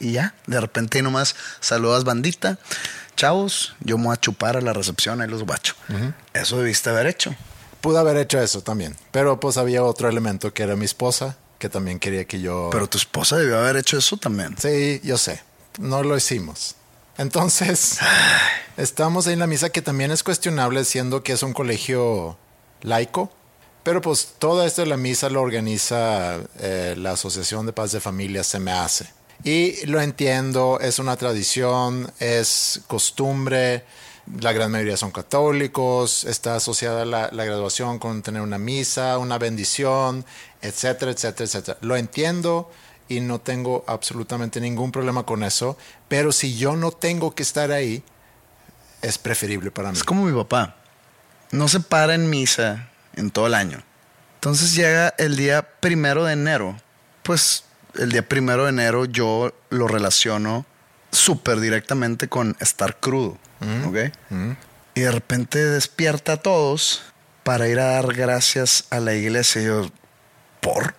Y 0.00 0.12
ya, 0.12 0.34
de 0.46 0.60
repente 0.60 0.98
ahí 0.98 1.02
nomás 1.02 1.34
saludas 1.60 2.04
bandita. 2.04 2.58
Chavos, 3.16 3.74
yo 3.80 3.96
me 3.98 4.04
voy 4.04 4.12
a 4.14 4.20
chupar 4.20 4.56
a 4.56 4.60
la 4.60 4.72
recepción, 4.72 5.20
ahí 5.22 5.28
los 5.28 5.42
guacho. 5.44 5.74
Eso 6.34 6.58
debiste 6.58 6.90
haber 6.90 7.06
hecho. 7.08 7.34
Pude 7.88 8.00
haber 8.00 8.18
hecho 8.18 8.38
eso 8.38 8.60
también. 8.60 8.94
Pero 9.12 9.40
pues 9.40 9.56
había 9.56 9.82
otro 9.82 10.10
elemento 10.10 10.52
que 10.52 10.62
era 10.62 10.76
mi 10.76 10.84
esposa, 10.84 11.38
que 11.58 11.70
también 11.70 11.98
quería 11.98 12.26
que 12.26 12.38
yo. 12.38 12.68
Pero 12.70 12.86
tu 12.86 12.98
esposa 12.98 13.38
debió 13.38 13.58
haber 13.58 13.78
hecho 13.78 13.96
eso 13.96 14.18
también. 14.18 14.54
Sí, 14.58 15.00
yo 15.02 15.16
sé. 15.16 15.40
No 15.78 16.02
lo 16.02 16.14
hicimos. 16.14 16.74
Entonces, 17.16 17.96
estamos 18.76 19.26
ahí 19.26 19.32
en 19.32 19.38
la 19.38 19.46
misa 19.46 19.70
que 19.70 19.80
también 19.80 20.10
es 20.10 20.22
cuestionable, 20.22 20.84
siendo 20.84 21.22
que 21.22 21.32
es 21.32 21.42
un 21.42 21.54
colegio 21.54 22.36
laico. 22.82 23.32
Pero 23.84 24.02
pues 24.02 24.34
todo 24.38 24.66
esto 24.66 24.82
de 24.82 24.88
la 24.88 24.98
misa 24.98 25.30
lo 25.30 25.40
organiza 25.40 26.40
eh, 26.58 26.94
la 26.94 27.12
Asociación 27.12 27.64
de 27.64 27.72
Paz 27.72 27.92
de 27.92 28.00
Familias, 28.00 28.48
se 28.48 28.60
me 28.60 28.72
hace. 28.72 29.08
Y 29.44 29.86
lo 29.86 30.02
entiendo, 30.02 30.78
es 30.78 30.98
una 30.98 31.16
tradición, 31.16 32.12
es 32.20 32.82
costumbre, 32.86 33.82
la 34.40 34.52
gran 34.52 34.70
mayoría 34.70 34.96
son 34.96 35.10
católicos, 35.10 36.24
está 36.24 36.56
asociada 36.56 37.04
la, 37.04 37.30
la 37.32 37.44
graduación 37.44 37.98
con 37.98 38.22
tener 38.22 38.42
una 38.42 38.58
misa, 38.58 39.18
una 39.18 39.38
bendición, 39.38 40.24
etcétera, 40.62 41.12
etcétera, 41.12 41.44
etcétera. 41.46 41.78
Lo 41.80 41.96
entiendo 41.96 42.70
y 43.08 43.20
no 43.20 43.40
tengo 43.40 43.84
absolutamente 43.86 44.60
ningún 44.60 44.92
problema 44.92 45.24
con 45.24 45.42
eso, 45.42 45.76
pero 46.08 46.32
si 46.32 46.56
yo 46.56 46.76
no 46.76 46.90
tengo 46.90 47.34
que 47.34 47.42
estar 47.42 47.72
ahí, 47.72 48.02
es 49.02 49.18
preferible 49.18 49.70
para 49.70 49.90
mí. 49.90 49.96
Es 49.96 50.04
como 50.04 50.24
mi 50.24 50.36
papá. 50.36 50.76
No 51.50 51.68
se 51.68 51.80
para 51.80 52.14
en 52.14 52.28
misa 52.28 52.90
en 53.14 53.30
todo 53.30 53.46
el 53.46 53.54
año. 53.54 53.82
Entonces 54.34 54.74
llega 54.74 55.14
el 55.18 55.36
día 55.36 55.62
primero 55.80 56.24
de 56.24 56.34
enero. 56.34 56.76
Pues 57.22 57.64
el 57.94 58.12
día 58.12 58.28
primero 58.28 58.64
de 58.64 58.70
enero 58.70 59.04
yo 59.04 59.52
lo 59.70 59.88
relaciono 59.88 60.66
súper 61.10 61.60
directamente 61.60 62.28
con 62.28 62.56
estar 62.60 62.98
crudo. 63.00 63.38
¿Ok? 63.86 63.96
Y 64.94 65.00
de 65.00 65.10
repente 65.12 65.64
despierta 65.64 66.34
a 66.34 66.36
todos 66.38 67.02
para 67.44 67.68
ir 67.68 67.78
a 67.80 67.84
dar 67.92 68.14
gracias 68.14 68.84
a 68.90 69.00
la 69.00 69.14
iglesia. 69.14 69.62
Y 69.62 69.66
yo, 69.66 69.90
¿por? 70.60 70.94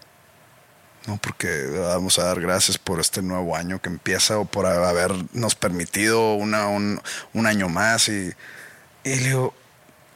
No, 1.06 1.17
porque 1.17 1.65
vamos 1.67 2.19
a 2.19 2.26
dar 2.26 2.39
gracias 2.39 2.78
por 2.78 3.00
este 3.00 3.22
nuevo 3.22 3.56
año 3.56 3.82
que 3.82 3.89
empieza 3.89 4.38
o 4.38 4.45
por 4.45 4.65
habernos 4.65 5.56
permitido 5.56 6.36
una, 6.36 6.67
un, 6.67 7.02
un 7.34 7.45
año 7.48 7.67
más. 7.69 8.10
Y, 8.10 8.34
y 9.04 9.15
le 9.15 9.28
digo, 9.28 9.54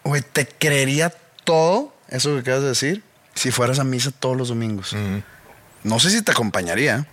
güey, 0.03 0.21
¿te 0.21 0.47
creería 0.47 1.13
todo 1.43 1.95
eso 2.09 2.33
que 2.33 2.39
acabas 2.41 2.61
de 2.61 2.67
decir 2.69 3.03
si 3.33 3.51
fueras 3.51 3.79
a 3.79 3.83
misa 3.83 4.11
todos 4.11 4.37
los 4.37 4.49
domingos? 4.49 4.95
No 5.83 5.99
sé 5.99 6.09
si 6.11 6.21
te 6.21 6.31
acompañaría, 6.31 7.07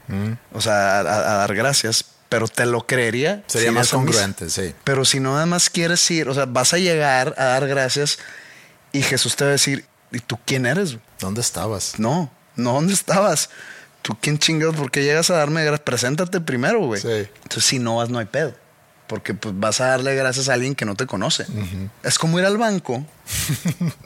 o 0.52 0.60
sea, 0.60 0.98
a, 0.98 1.00
a 1.00 1.34
dar 1.38 1.54
gracias, 1.54 2.04
pero 2.30 2.48
te 2.48 2.64
lo 2.64 2.86
creería. 2.86 3.42
Sería 3.48 3.68
si 3.68 3.74
más 3.74 3.90
congruente, 3.90 4.48
sí. 4.48 4.72
Pero 4.84 5.04
si 5.04 5.20
no, 5.20 5.36
además 5.36 5.68
quieres 5.68 6.08
ir, 6.10 6.28
o 6.28 6.34
sea, 6.34 6.46
vas 6.46 6.72
a 6.72 6.78
llegar 6.78 7.34
a 7.36 7.44
dar 7.44 7.66
gracias 7.68 8.18
y 8.92 9.02
Jesús 9.02 9.36
te 9.36 9.44
va 9.44 9.50
a 9.50 9.52
decir, 9.52 9.84
¿y 10.12 10.20
tú 10.20 10.38
quién 10.46 10.64
eres? 10.64 10.96
¿Dónde 11.18 11.40
estabas? 11.40 11.98
No, 11.98 12.30
no, 12.56 12.74
¿dónde 12.74 12.94
estabas? 12.94 13.50
¿Tú 14.02 14.16
quién 14.20 14.38
chingados? 14.38 14.76
¿Por 14.76 14.90
qué 14.92 15.02
llegas 15.02 15.28
a 15.30 15.34
darme 15.34 15.62
gracias? 15.64 15.80
Preséntate 15.84 16.40
primero, 16.40 16.86
güey. 16.86 17.02
Sí. 17.02 17.28
Entonces, 17.42 17.64
si 17.64 17.78
no 17.80 17.96
vas, 17.96 18.08
no 18.08 18.20
hay 18.20 18.26
pedo. 18.26 18.54
Porque 19.08 19.34
pues, 19.34 19.58
vas 19.58 19.80
a 19.80 19.86
darle 19.86 20.14
gracias 20.14 20.48
a 20.48 20.54
alguien 20.54 20.76
que 20.76 20.84
no 20.84 20.94
te 20.94 21.06
conoce. 21.06 21.46
Es 22.04 22.16
como 22.16 22.38
ir 22.38 22.44
al 22.44 22.58
banco 22.58 23.04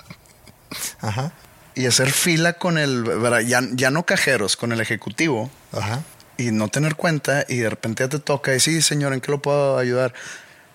Ajá. 1.03 1.33
y 1.75 1.85
hacer 1.85 2.11
fila 2.11 2.55
con 2.55 2.79
el, 2.79 3.05
ya, 3.47 3.61
ya 3.73 3.91
no 3.91 4.05
cajeros, 4.05 4.57
con 4.57 4.73
el 4.73 4.81
ejecutivo 4.81 5.51
Ajá. 5.73 6.03
Y 6.37 6.51
no 6.51 6.69
tener 6.69 6.97
cuenta 6.97 7.45
y 7.49 7.59
de 7.59 7.71
repente 7.71 8.05
ya 8.05 8.09
te 8.09 8.19
toca 8.19 8.55
y 8.55 8.61
sí, 8.61 8.83
señor, 8.83 9.13
¿en 9.13 9.21
qué 9.21 9.31
lo 9.31 9.41
puedo 9.41 9.79
ayudar? 9.79 10.13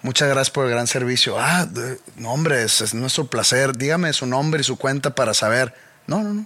Muchas 0.02 0.30
gracias 0.30 0.52
por 0.52 0.66
el 0.66 0.72
gran 0.72 0.88
servicio. 0.88 1.38
Ah, 1.38 1.68
no, 2.16 2.32
hombre, 2.32 2.64
es, 2.64 2.80
es 2.80 2.94
nuestro 2.94 3.28
placer. 3.28 3.76
Dígame 3.76 4.14
su 4.14 4.26
nombre 4.26 4.62
y 4.62 4.64
su 4.64 4.78
cuenta 4.78 5.14
para 5.14 5.34
saber. 5.34 5.74
No, 6.08 6.24
no, 6.24 6.34
no. 6.34 6.46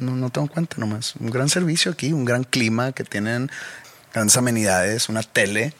No, 0.00 0.16
no 0.16 0.30
tengo 0.30 0.48
cuenta 0.48 0.76
nomás. 0.78 1.14
Un 1.16 1.30
gran 1.30 1.48
servicio 1.48 1.92
aquí, 1.92 2.12
un 2.12 2.24
gran 2.24 2.44
clima 2.44 2.92
que 2.92 3.04
tienen 3.04 3.50
grandes 4.12 4.36
amenidades, 4.36 5.08
una 5.08 5.22
tele 5.22 5.72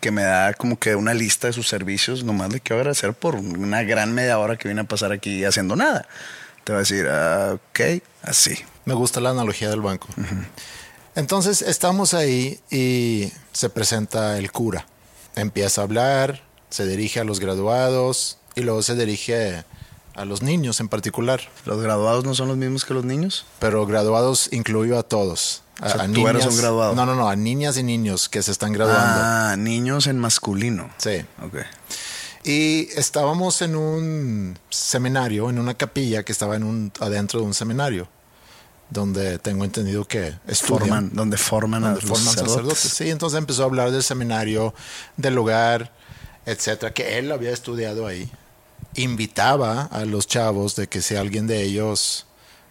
que 0.00 0.10
me 0.10 0.22
da 0.22 0.54
como 0.54 0.78
que 0.78 0.96
una 0.96 1.14
lista 1.14 1.46
de 1.46 1.52
sus 1.52 1.68
servicios. 1.68 2.24
Nomás 2.24 2.52
le 2.52 2.60
quiero 2.60 2.80
agradecer 2.80 3.14
por 3.14 3.36
una 3.36 3.82
gran 3.84 4.12
media 4.12 4.38
hora 4.38 4.56
que 4.56 4.68
vine 4.68 4.80
a 4.80 4.84
pasar 4.84 5.12
aquí 5.12 5.44
haciendo 5.44 5.76
nada. 5.76 6.06
Te 6.64 6.72
va 6.72 6.78
a 6.78 6.80
decir, 6.80 7.06
ah, 7.08 7.54
ok, 7.54 8.02
así. 8.22 8.58
Me 8.84 8.94
gusta 8.94 9.20
la 9.20 9.30
analogía 9.30 9.70
del 9.70 9.80
banco. 9.80 10.08
Entonces 11.20 11.60
estamos 11.60 12.14
ahí 12.14 12.60
y 12.70 13.30
se 13.52 13.68
presenta 13.68 14.38
el 14.38 14.50
cura. 14.50 14.86
Empieza 15.36 15.82
a 15.82 15.84
hablar, 15.84 16.40
se 16.70 16.86
dirige 16.86 17.20
a 17.20 17.24
los 17.24 17.40
graduados 17.40 18.38
y 18.54 18.62
luego 18.62 18.80
se 18.80 18.94
dirige 18.94 19.62
a 20.14 20.24
los 20.24 20.40
niños 20.40 20.80
en 20.80 20.88
particular. 20.88 21.42
¿Los 21.66 21.82
graduados 21.82 22.24
no 22.24 22.34
son 22.34 22.48
los 22.48 22.56
mismos 22.56 22.86
que 22.86 22.94
los 22.94 23.04
niños? 23.04 23.44
Pero 23.58 23.84
graduados 23.84 24.48
incluyo 24.50 24.98
a 24.98 25.02
todos. 25.02 25.62
A, 25.78 25.88
O 25.88 25.90
sea, 25.90 26.02
a 26.04 26.08
tú 26.08 26.26
eres 26.26 26.46
un 26.46 26.56
graduado. 26.56 26.94
No, 26.94 27.04
no, 27.04 27.14
no, 27.14 27.28
a 27.28 27.36
niñas 27.36 27.76
y 27.76 27.82
niños 27.82 28.30
que 28.30 28.42
se 28.42 28.50
están 28.50 28.72
graduando. 28.72 29.20
Ah, 29.22 29.56
niños 29.58 30.06
en 30.06 30.18
masculino. 30.18 30.88
Sí. 30.96 31.22
Ok. 31.44 31.56
Y 32.44 32.88
estábamos 32.96 33.60
en 33.60 33.76
un 33.76 34.58
seminario, 34.70 35.50
en 35.50 35.58
una 35.58 35.74
capilla 35.74 36.22
que 36.22 36.32
estaba 36.32 36.56
en 36.56 36.62
un, 36.62 36.92
adentro 36.98 37.40
de 37.40 37.46
un 37.46 37.52
seminario, 37.52 38.08
donde 38.90 39.38
tengo 39.38 39.64
entendido 39.64 40.04
que 40.06 40.34
estudian. 40.46 40.78
Forman, 40.78 41.10
donde 41.12 41.36
forman 41.36 41.84
a 41.84 41.86
donde 41.88 42.02
los 42.02 42.08
forman 42.08 42.24
sacerdotes. 42.26 42.52
sacerdotes. 42.52 42.92
Sí, 42.92 43.10
entonces 43.10 43.38
empezó 43.38 43.62
a 43.62 43.66
hablar 43.66 43.90
del 43.90 44.02
seminario, 44.02 44.74
del 45.16 45.34
lugar, 45.34 45.92
etcétera, 46.46 46.92
que 46.92 47.18
él 47.18 47.30
había 47.32 47.50
estudiado 47.52 48.06
ahí. 48.06 48.30
Invitaba 48.94 49.82
a 49.82 50.04
los 50.04 50.26
chavos 50.26 50.74
de 50.76 50.88
que 50.88 51.00
si 51.00 51.16
alguien 51.16 51.46
de 51.46 51.62
ellos 51.62 52.26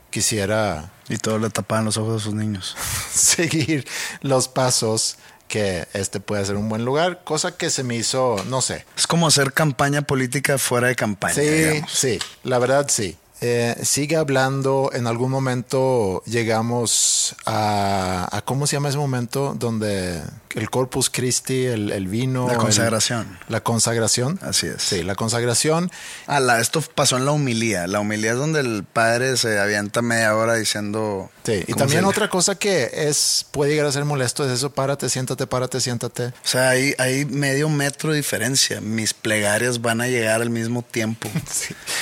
quisiera 0.09 0.91
Y 1.07 1.17
todos 1.17 1.39
le 1.39 1.49
tapaban 1.49 1.85
los 1.85 1.97
ojos 1.97 2.21
a 2.21 2.25
sus 2.25 2.33
niños. 2.33 2.75
seguir 3.13 3.87
los 4.21 4.47
pasos 4.47 5.17
que 5.47 5.87
este 5.93 6.19
puede 6.19 6.45
ser 6.45 6.55
un 6.55 6.69
buen 6.69 6.85
lugar, 6.85 7.23
cosa 7.23 7.57
que 7.57 7.71
se 7.71 7.83
me 7.83 7.95
hizo, 7.95 8.37
no 8.47 8.61
sé, 8.61 8.85
Es 8.95 9.07
como 9.07 9.27
hacer 9.27 9.51
campaña 9.51 10.03
política 10.03 10.59
fuera 10.59 10.89
de 10.89 10.95
campaña. 10.95 11.33
Sí, 11.33 11.41
digamos. 11.41 11.91
sí, 11.91 12.19
la 12.43 12.59
verdad 12.59 12.85
sí. 12.87 13.17
Eh, 13.41 13.75
sigue 13.83 14.15
hablando, 14.17 14.89
en 14.93 15.07
algún 15.07 15.31
momento 15.31 16.21
llegamos 16.25 17.35
a, 17.45 18.27
a, 18.35 18.41
¿cómo 18.41 18.67
se 18.67 18.75
llama 18.75 18.89
ese 18.89 18.97
momento? 18.97 19.55
Donde 19.57 20.21
el 20.55 20.69
Corpus 20.69 21.09
Christi, 21.09 21.65
el, 21.65 21.91
el 21.91 22.07
vino. 22.07 22.47
La 22.47 22.53
el- 22.53 22.59
consagración. 22.59 23.37
la 23.47 23.61
consagración. 23.61 24.39
Así 24.41 24.67
es. 24.67 24.81
Sí, 24.81 25.03
la 25.03 25.15
consagración. 25.15 25.89
Ah, 26.27 26.39
la- 26.39 26.59
esto 26.59 26.81
pasó 26.95 27.15
en 27.17 27.25
la 27.25 27.31
humilía. 27.31 27.87
La 27.87 27.99
humilía 28.01 28.31
es 28.31 28.37
donde 28.37 28.59
el 28.59 28.83
padre 28.83 29.37
se 29.37 29.57
avienta 29.59 30.01
media 30.01 30.35
hora 30.35 30.55
diciendo. 30.55 31.29
Sí, 31.45 31.53
y 31.65 31.73
¿cómo 31.73 31.77
también 31.77 32.05
otra 32.05 32.29
cosa 32.29 32.55
que 32.55 32.89
es, 32.93 33.45
puede 33.51 33.71
llegar 33.71 33.85
a 33.87 33.91
ser 33.91 34.03
molesto 34.05 34.45
es 34.45 34.51
eso, 34.51 34.71
párate, 34.71 35.07
siéntate, 35.09 35.47
párate, 35.47 35.79
siéntate. 35.79 36.25
O 36.27 36.33
sea, 36.43 36.69
hay, 36.69 36.93
hay 36.97 37.25
medio 37.25 37.69
metro 37.69 38.11
de 38.11 38.17
diferencia. 38.17 38.81
Mis 38.81 39.13
plegarias 39.13 39.81
van 39.81 40.01
a 40.01 40.07
llegar 40.07 40.41
al 40.41 40.49
mismo 40.49 40.81
tiempo. 40.81 41.29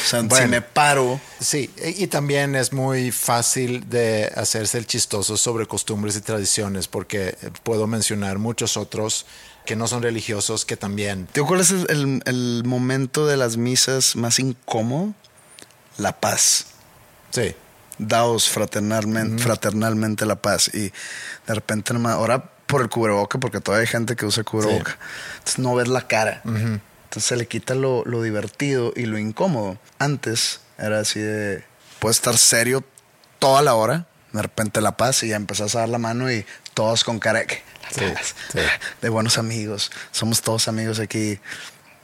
O 0.07 0.09
sea, 0.09 0.21
si 0.21 0.47
me 0.47 0.61
paro, 0.61 1.19
Sí, 1.39 1.69
y 1.83 2.03
y 2.03 2.07
también 2.07 2.55
es 2.55 2.73
muy 2.73 3.11
fácil 3.11 3.89
de 3.89 4.31
hacerse 4.35 4.77
el 4.79 4.87
chistoso 4.87 5.37
sobre 5.37 5.67
costumbres 5.67 6.15
y 6.15 6.21
tradiciones, 6.21 6.87
porque 6.87 7.37
puedo 7.63 7.85
mencionar 7.87 8.39
muchos 8.39 8.75
otros 8.77 9.25
que 9.65 9.75
no 9.75 9.87
son 9.87 10.01
religiosos 10.01 10.65
que 10.65 10.77
también. 10.77 11.27
¿Te 11.31 11.41
es 11.59 11.71
el, 11.71 12.21
el- 12.25 12.63
momento 12.65 13.27
de 13.27 13.37
las 13.37 13.57
misas 13.57 14.15
más 14.15 14.39
incómodo? 14.39 15.13
La 15.97 16.19
paz. 16.19 16.67
Sí, 17.31 17.53
Daos 17.99 18.49
fraternalmente, 18.49 19.43
fraternalmente 19.43 20.25
la 20.25 20.35
paz. 20.41 20.69
Y 20.73 20.79
de 21.47 21.53
repente, 21.53 21.93
nomás, 21.93 22.13
ahora 22.13 22.51
por 22.65 22.81
el 22.81 22.89
cubreboca, 22.89 23.39
porque 23.39 23.59
todavía 23.59 23.81
hay 23.81 23.91
gente 23.91 24.15
que 24.15 24.25
usa 24.25 24.43
cubreboca. 24.43 24.97
Entonces 25.39 25.59
no 25.59 25.75
ves 25.75 25.87
la 25.87 26.07
cara. 26.07 26.41
Entonces 26.45 27.23
se 27.25 27.35
le 27.35 27.47
quita 27.47 27.75
lo, 27.75 28.03
lo 28.05 28.21
divertido 28.21 28.93
y 28.95 29.05
lo 29.05 29.17
incómodo. 29.17 29.77
Antes 29.99 30.61
era 30.77 30.99
así 30.99 31.19
de, 31.19 31.63
puedes 31.99 32.17
estar 32.17 32.37
serio 32.37 32.83
toda 33.39 33.61
la 33.61 33.75
hora, 33.75 34.05
de 34.33 34.41
repente 34.41 34.81
la 34.81 34.97
paz 34.97 35.23
y 35.23 35.29
ya 35.29 35.35
empezás 35.35 35.75
a 35.75 35.79
dar 35.79 35.89
la 35.89 35.97
mano 35.97 36.31
y 36.31 36.45
todos 36.73 37.03
con 37.03 37.19
cara 37.19 37.39
de, 37.39 37.63
Sí, 37.89 38.59
de 39.01 39.09
buenos 39.09 39.37
amigos. 39.37 39.91
Somos 40.11 40.41
todos 40.41 40.67
amigos 40.67 40.99
aquí. 40.99 41.39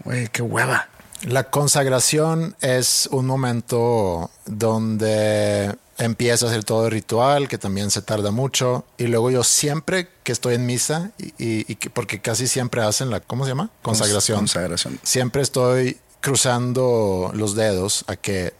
Güey, 0.06 0.28
qué 0.30 0.42
hueva. 0.42 0.88
La 1.24 1.44
consagración 1.50 2.56
es 2.62 3.08
un 3.12 3.26
momento 3.26 4.32
donde 4.46 5.76
empieza 5.98 6.46
a 6.46 6.50
hacer 6.50 6.64
todo 6.64 6.86
el 6.86 6.92
ritual, 6.92 7.48
que 7.48 7.58
también 7.58 7.92
se 7.92 8.02
tarda 8.02 8.32
mucho, 8.32 8.86
y 8.98 9.08
luego 9.08 9.30
yo 9.30 9.44
siempre 9.44 10.10
que 10.24 10.32
estoy 10.32 10.56
en 10.56 10.66
misa, 10.66 11.12
y, 11.18 11.28
y- 11.38 11.66
y 11.68 11.76
que- 11.76 11.90
porque 11.90 12.20
casi 12.20 12.48
siempre 12.48 12.82
hacen 12.82 13.10
la, 13.10 13.20
¿cómo 13.20 13.44
se 13.46 13.52
llama? 13.52 13.70
Consagración. 13.82 14.40
Consagración. 14.40 15.00
Siempre 15.04 15.42
estoy 15.42 15.98
cruzando 16.22 17.32
los 17.36 17.56
dedos 17.56 18.06
a 18.08 18.16
que 18.16 18.54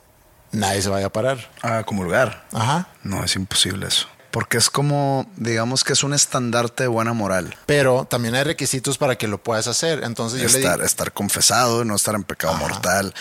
nadie 0.54 0.82
se 0.82 0.90
vaya 0.90 1.08
a 1.08 1.12
parar. 1.12 1.52
A 1.62 1.84
comulgar. 1.84 2.46
Ajá. 2.54 2.88
No, 3.04 3.24
es 3.24 3.36
imposible 3.36 3.88
eso. 3.88 4.08
Porque 4.32 4.58
es 4.58 4.70
como, 4.70 5.30
digamos 5.36 5.84
que 5.84 5.94
es 5.94 6.04
un 6.04 6.14
estandarte 6.14 6.84
de 6.84 6.88
buena 6.88 7.14
moral. 7.14 7.56
Pero 7.68 8.06
también 8.06 8.34
hay 8.34 8.44
requisitos 8.44 8.98
para 8.98 9.16
que 9.16 9.28
lo 9.28 9.38
puedas 9.38 9.68
hacer. 9.68 10.04
Entonces 10.04 10.42
yo 10.42 10.48
le 10.48 10.58
Estar, 10.58 10.82
estar 10.82 11.12
confesado, 11.12 11.86
no 11.86 11.96
estar 11.96 12.16
en 12.16 12.24
pecado 12.24 12.56
mortal. 12.56 13.14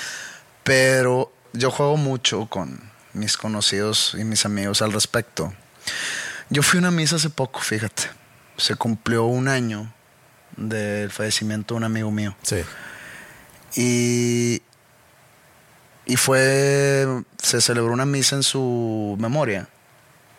Pero 0.62 1.30
yo 1.52 1.70
juego 1.70 1.96
mucho 1.98 2.46
con 2.46 2.80
mis 3.12 3.36
conocidos 3.36 4.16
y 4.18 4.24
mis 4.24 4.46
amigos 4.46 4.80
al 4.80 4.92
respecto. 4.92 5.52
Yo 6.48 6.62
fui 6.62 6.78
a 6.78 6.80
una 6.80 6.90
misa 6.90 7.16
hace 7.16 7.28
poco, 7.28 7.60
fíjate. 7.60 8.04
Se 8.56 8.76
cumplió 8.76 9.24
un 9.24 9.48
año 9.48 9.92
del 10.56 11.10
fallecimiento 11.10 11.74
de 11.74 11.78
un 11.78 11.84
amigo 11.84 12.10
mío. 12.10 12.34
sí, 12.42 12.62
Y, 13.76 14.62
y 16.12 16.16
fue, 16.16 17.06
se 17.42 17.60
celebró 17.62 17.92
una 17.92 18.04
misa 18.04 18.36
en 18.36 18.42
su 18.42 19.16
memoria. 19.18 19.68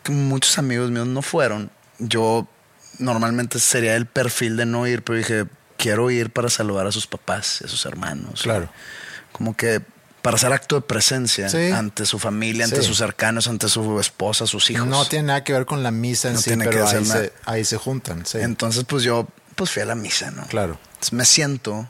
Que 0.04 0.12
Muchos 0.12 0.56
amigos 0.58 0.90
míos 0.92 1.06
no 1.08 1.20
fueron. 1.20 1.70
Yo 1.98 2.46
normalmente 3.00 3.58
sería 3.58 3.96
el 3.96 4.06
perfil 4.06 4.56
de 4.56 4.66
no 4.66 4.86
ir, 4.86 5.02
pero 5.02 5.18
dije, 5.18 5.46
quiero 5.76 6.10
ir 6.12 6.30
para 6.30 6.48
saludar 6.48 6.86
a 6.86 6.92
sus 6.92 7.06
papás, 7.08 7.60
a 7.64 7.68
sus 7.68 7.86
hermanos. 7.86 8.42
Claro. 8.42 8.68
Como 9.32 9.56
que 9.56 9.80
para 10.22 10.36
hacer 10.36 10.52
acto 10.52 10.76
de 10.76 10.82
presencia 10.82 11.48
Sí. 11.48 11.72
ante 11.72 12.06
su 12.06 12.18
familia, 12.20 12.64
ante 12.66 12.80
Sí. 12.82 12.86
sus 12.86 12.98
cercanos, 12.98 13.48
ante 13.48 13.68
su 13.68 13.98
esposa, 13.98 14.46
sus 14.46 14.70
hijos. 14.70 14.86
no 14.86 15.04
tiene 15.06 15.26
nada 15.26 15.42
que 15.44 15.52
ver 15.52 15.66
con 15.66 15.82
la 15.82 15.90
misa 15.90 16.28
en 16.28 16.34
No 16.34 16.40
sí, 16.40 16.50
tiene 16.50 16.64
que 16.66 16.70
pero 16.70 16.84
hacer 16.86 17.00
ahí 17.00 17.04
se, 17.06 17.32
ahí 17.46 17.64
se 17.64 17.76
juntan. 17.78 18.24
Sí. 18.24 18.38
Entonces, 18.38 18.84
pues 18.84 19.02
yo 19.02 19.26
pues 19.56 19.70
fui 19.70 19.82
a 19.82 19.86
la 19.86 19.94
misa, 19.96 20.30
¿no? 20.30 20.46
claro. 20.46 20.78
Entonces 20.92 21.12
me 21.14 21.24
siento 21.24 21.88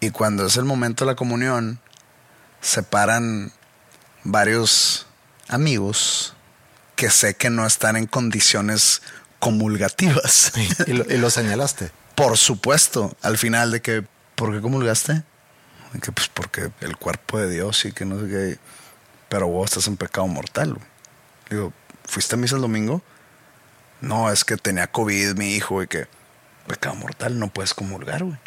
y 0.00 0.10
cuando 0.10 0.46
es 0.46 0.56
el 0.56 0.64
momento 0.64 1.04
de 1.04 1.10
la 1.12 1.16
comunión, 1.16 1.78
se 2.60 2.82
paran 2.82 3.52
varios 4.24 5.06
amigos 5.48 6.34
que 6.96 7.10
sé 7.10 7.34
que 7.34 7.50
no 7.50 7.66
están 7.66 7.96
en 7.96 8.06
condiciones 8.06 9.02
comulgativas. 9.38 10.52
Y 10.86 10.92
lo, 10.92 11.04
y 11.04 11.16
lo 11.18 11.30
señalaste. 11.30 11.90
Por 12.14 12.36
supuesto, 12.36 13.16
al 13.22 13.38
final 13.38 13.70
de 13.70 13.80
que, 13.80 14.04
¿por 14.34 14.52
qué 14.52 14.60
comulgaste? 14.60 15.22
Que 16.02 16.12
pues 16.12 16.28
porque 16.28 16.70
el 16.80 16.96
cuerpo 16.96 17.38
de 17.38 17.48
Dios 17.48 17.84
y 17.84 17.92
que 17.92 18.04
no 18.04 18.20
sé 18.20 18.28
qué. 18.28 18.58
Pero 19.28 19.46
vos 19.46 19.70
estás 19.70 19.86
en 19.86 19.96
pecado 19.96 20.26
mortal. 20.26 20.74
güey. 20.74 20.86
Digo, 21.50 21.72
¿fuiste 22.04 22.34
a 22.34 22.38
misa 22.38 22.56
el 22.56 22.62
domingo? 22.62 23.02
No, 24.00 24.30
es 24.30 24.44
que 24.44 24.56
tenía 24.56 24.86
COVID 24.86 25.34
mi 25.36 25.54
hijo 25.54 25.82
y 25.82 25.86
que 25.86 26.06
pecado 26.66 26.94
mortal, 26.94 27.38
no 27.38 27.48
puedes 27.48 27.74
comulgar, 27.74 28.22
güey. 28.24 28.38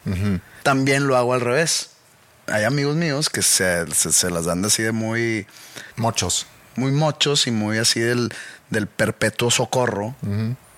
También 0.64 1.08
lo 1.08 1.18
hago 1.18 1.34
al 1.34 1.42
revés. 1.42 1.91
Hay 2.52 2.64
amigos 2.66 2.96
míos 2.96 3.30
que 3.30 3.42
se, 3.42 3.86
se- 3.94 4.12
se 4.12 4.30
las 4.30 4.46
dan 4.46 4.64
así 4.66 4.84
de 4.84 4.92
muy, 4.92 5.46
Mochos. 5.96 6.46
muy 6.76 6.92
mochos 6.92 7.48
y 7.48 7.52
muy 7.52 7.78
así 7.78 8.00
del, 8.00 8.34
del 8.70 8.88
perpetuo 8.88 9.52
socorro 9.52 10.16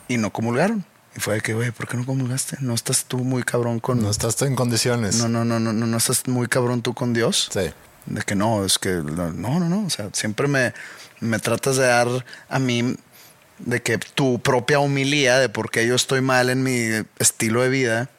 y 0.07 0.17
no 0.17 0.31
comulgaron. 0.31 0.85
Y 1.15 1.19
fue 1.19 1.35
de 1.35 1.41
que, 1.41 1.53
güey, 1.53 1.69
¿por 1.71 1.87
qué 1.87 1.95
no 1.97 2.05
comulgaste? 2.05 2.57
¿No 2.61 2.73
estás 2.73 3.05
tú 3.05 3.19
muy 3.19 3.43
cabrón 3.43 3.79
con... 3.79 4.01
No 4.01 4.09
estás 4.09 4.41
en 4.41 4.55
condiciones. 4.55 5.17
no, 5.17 5.27
no, 5.27 5.45
no, 5.45 5.59
no, 5.59 5.71
no, 5.71 5.85
no 5.85 5.97
estás 5.97 6.27
muy 6.27 6.47
cabrón 6.47 6.81
tú 6.81 6.93
con 6.95 7.13
Dios? 7.13 7.49
Sí. 7.53 7.71
De 8.07 8.21
que 8.23 8.33
no, 8.35 8.65
es 8.65 8.79
que 8.79 8.89
no, 8.93 9.31
no, 9.31 9.59
no, 9.59 9.69
no. 9.69 9.85
O 9.85 9.89
sea, 9.91 10.09
siempre 10.13 10.47
me, 10.47 10.73
me 11.19 11.37
tratas 11.39 11.77
de 11.77 11.85
dar 11.85 12.07
a 12.49 12.57
mí 12.59 12.95
de 13.59 13.81
que 13.83 13.99
tu 13.99 14.39
propia 14.41 14.79
humilía 14.79 15.37
de 15.37 15.47
por 15.49 15.69
qué 15.69 15.85
yo 15.87 15.93
estoy 15.95 16.21
mal 16.21 16.49
en 16.49 16.63
mi 16.63 17.05
estilo 17.19 17.61
de 17.61 17.69
vida 17.69 18.09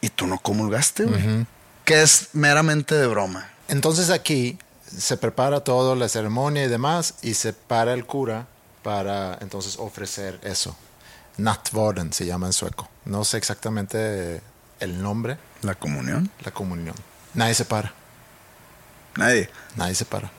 y 0.00 0.08
tú 0.08 0.26
no 0.26 0.38
comulgaste, 0.38 1.04
güey. 1.04 1.46
Que 1.90 2.02
es 2.02 2.28
meramente 2.34 2.94
de 2.94 3.08
broma. 3.08 3.50
Entonces 3.66 4.10
aquí 4.10 4.56
se 4.96 5.16
prepara 5.16 5.64
todo, 5.64 5.96
la 5.96 6.08
ceremonia 6.08 6.62
y 6.62 6.68
demás, 6.68 7.14
y 7.20 7.34
se 7.34 7.52
para 7.52 7.94
el 7.94 8.06
cura 8.06 8.46
para 8.84 9.36
entonces 9.40 9.76
ofrecer 9.76 10.38
eso. 10.44 10.76
Nattvarden 11.36 12.12
se 12.12 12.26
llama 12.26 12.46
en 12.46 12.52
sueco. 12.52 12.88
No 13.04 13.24
sé 13.24 13.38
exactamente 13.38 14.40
el 14.78 15.02
nombre, 15.02 15.36
La 15.62 15.74
comunión. 15.74 16.30
la 16.44 16.52
comunión. 16.52 16.94
Nadie 17.34 17.54
se 17.54 17.64
para, 17.64 17.92
Nadie. 19.16 19.50
nadie 19.74 19.96
se 19.96 20.04
para. 20.04 20.30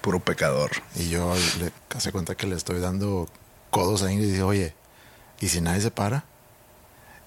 Puro 0.00 0.18
pecador. 0.18 0.72
Y 0.96 1.10
yo 1.10 1.32
le 1.60 1.70
hace 1.94 2.10
cuenta 2.10 2.34
que 2.34 2.48
le 2.48 2.56
estoy 2.56 2.80
dando 2.80 3.28
codos 3.70 4.02
ahí 4.02 4.16
y 4.16 4.20
le 4.22 4.32
digo, 4.32 4.48
oye, 4.48 4.74
¿y 5.38 5.46
si 5.46 5.60
nadie 5.60 5.80
se 5.80 5.92
para? 5.92 6.24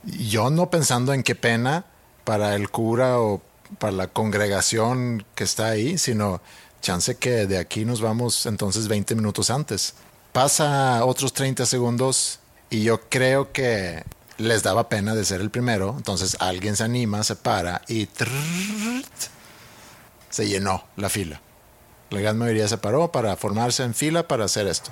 Y 0.06 0.28
Yo 0.28 0.50
no 0.50 0.70
pensando 0.70 1.14
en 1.14 1.24
qué 1.24 1.36
pena 1.36 1.86
para 2.30 2.54
el 2.54 2.70
cura 2.70 3.20
o 3.20 3.42
para 3.80 3.92
la 3.92 4.06
congregación 4.06 5.26
que 5.34 5.44
está 5.44 5.70
ahí, 5.70 5.98
sino 5.98 6.42
chance 6.80 7.16
que 7.18 7.48
de 7.48 7.58
aquí 7.58 7.86
nos 7.86 8.02
vamos 8.02 8.46
entonces 8.46 8.88
20 8.88 9.16
minutos 9.16 9.50
antes. 9.50 9.96
Pasa 10.32 11.04
otros 11.06 11.34
30 11.34 11.66
segundos 11.66 12.38
y 12.70 12.84
yo 12.84 13.10
creo 13.10 13.52
que 13.52 14.04
les 14.38 14.62
daba 14.62 14.90
pena 14.90 15.16
de 15.16 15.26
ser 15.26 15.42
el 15.42 15.50
primero, 15.50 15.96
entonces 15.98 16.38
alguien 16.40 16.76
se 16.76 16.84
anima, 16.84 17.24
se 17.24 17.36
para 17.36 17.82
y 17.88 18.08
se 20.30 20.48
llenó 20.48 20.84
la 20.98 21.10
fila. 21.10 21.42
La 22.12 22.22
gran 22.22 22.38
mayoría 22.38 22.68
se 22.68 22.78
paró 22.78 23.12
para 23.12 23.36
formarse 23.38 23.82
en 23.82 23.96
fila 23.96 24.28
para 24.28 24.46
hacer 24.46 24.68
esto. 24.68 24.92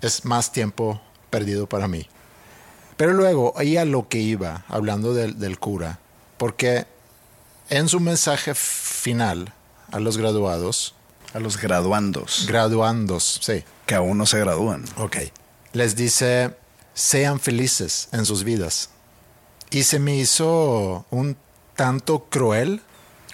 Es 0.00 0.24
más 0.24 0.50
tiempo 0.50 1.00
perdido 1.30 1.68
para 1.68 1.86
mí. 1.86 2.08
Pero 2.96 3.12
luego, 3.12 3.52
ahí 3.56 3.76
a 3.76 3.84
lo 3.84 4.08
que 4.08 4.18
iba, 4.18 4.64
hablando 4.66 5.14
del, 5.14 5.38
del 5.38 5.60
cura, 5.60 6.00
porque 6.38 6.86
en 7.68 7.88
su 7.88 8.00
mensaje 8.00 8.54
final 8.54 9.52
a 9.92 10.00
los 10.00 10.16
graduados, 10.16 10.94
A 11.34 11.40
los 11.40 11.58
graduandos. 11.58 12.46
graduandos, 12.48 13.40
sí, 13.42 13.62
que 13.86 13.94
aún 13.94 14.16
no 14.16 14.24
se 14.26 14.38
gradúan. 14.40 14.84
ok, 14.96 15.16
les 15.74 15.94
dice, 15.96 16.56
sean 16.94 17.38
felices 17.40 18.08
en 18.12 18.24
sus 18.24 18.44
vidas. 18.44 18.88
Y 19.70 19.82
se 19.82 19.98
me 19.98 20.16
hizo 20.16 21.04
un 21.10 21.36
tanto 21.76 22.24
cruel 22.30 22.80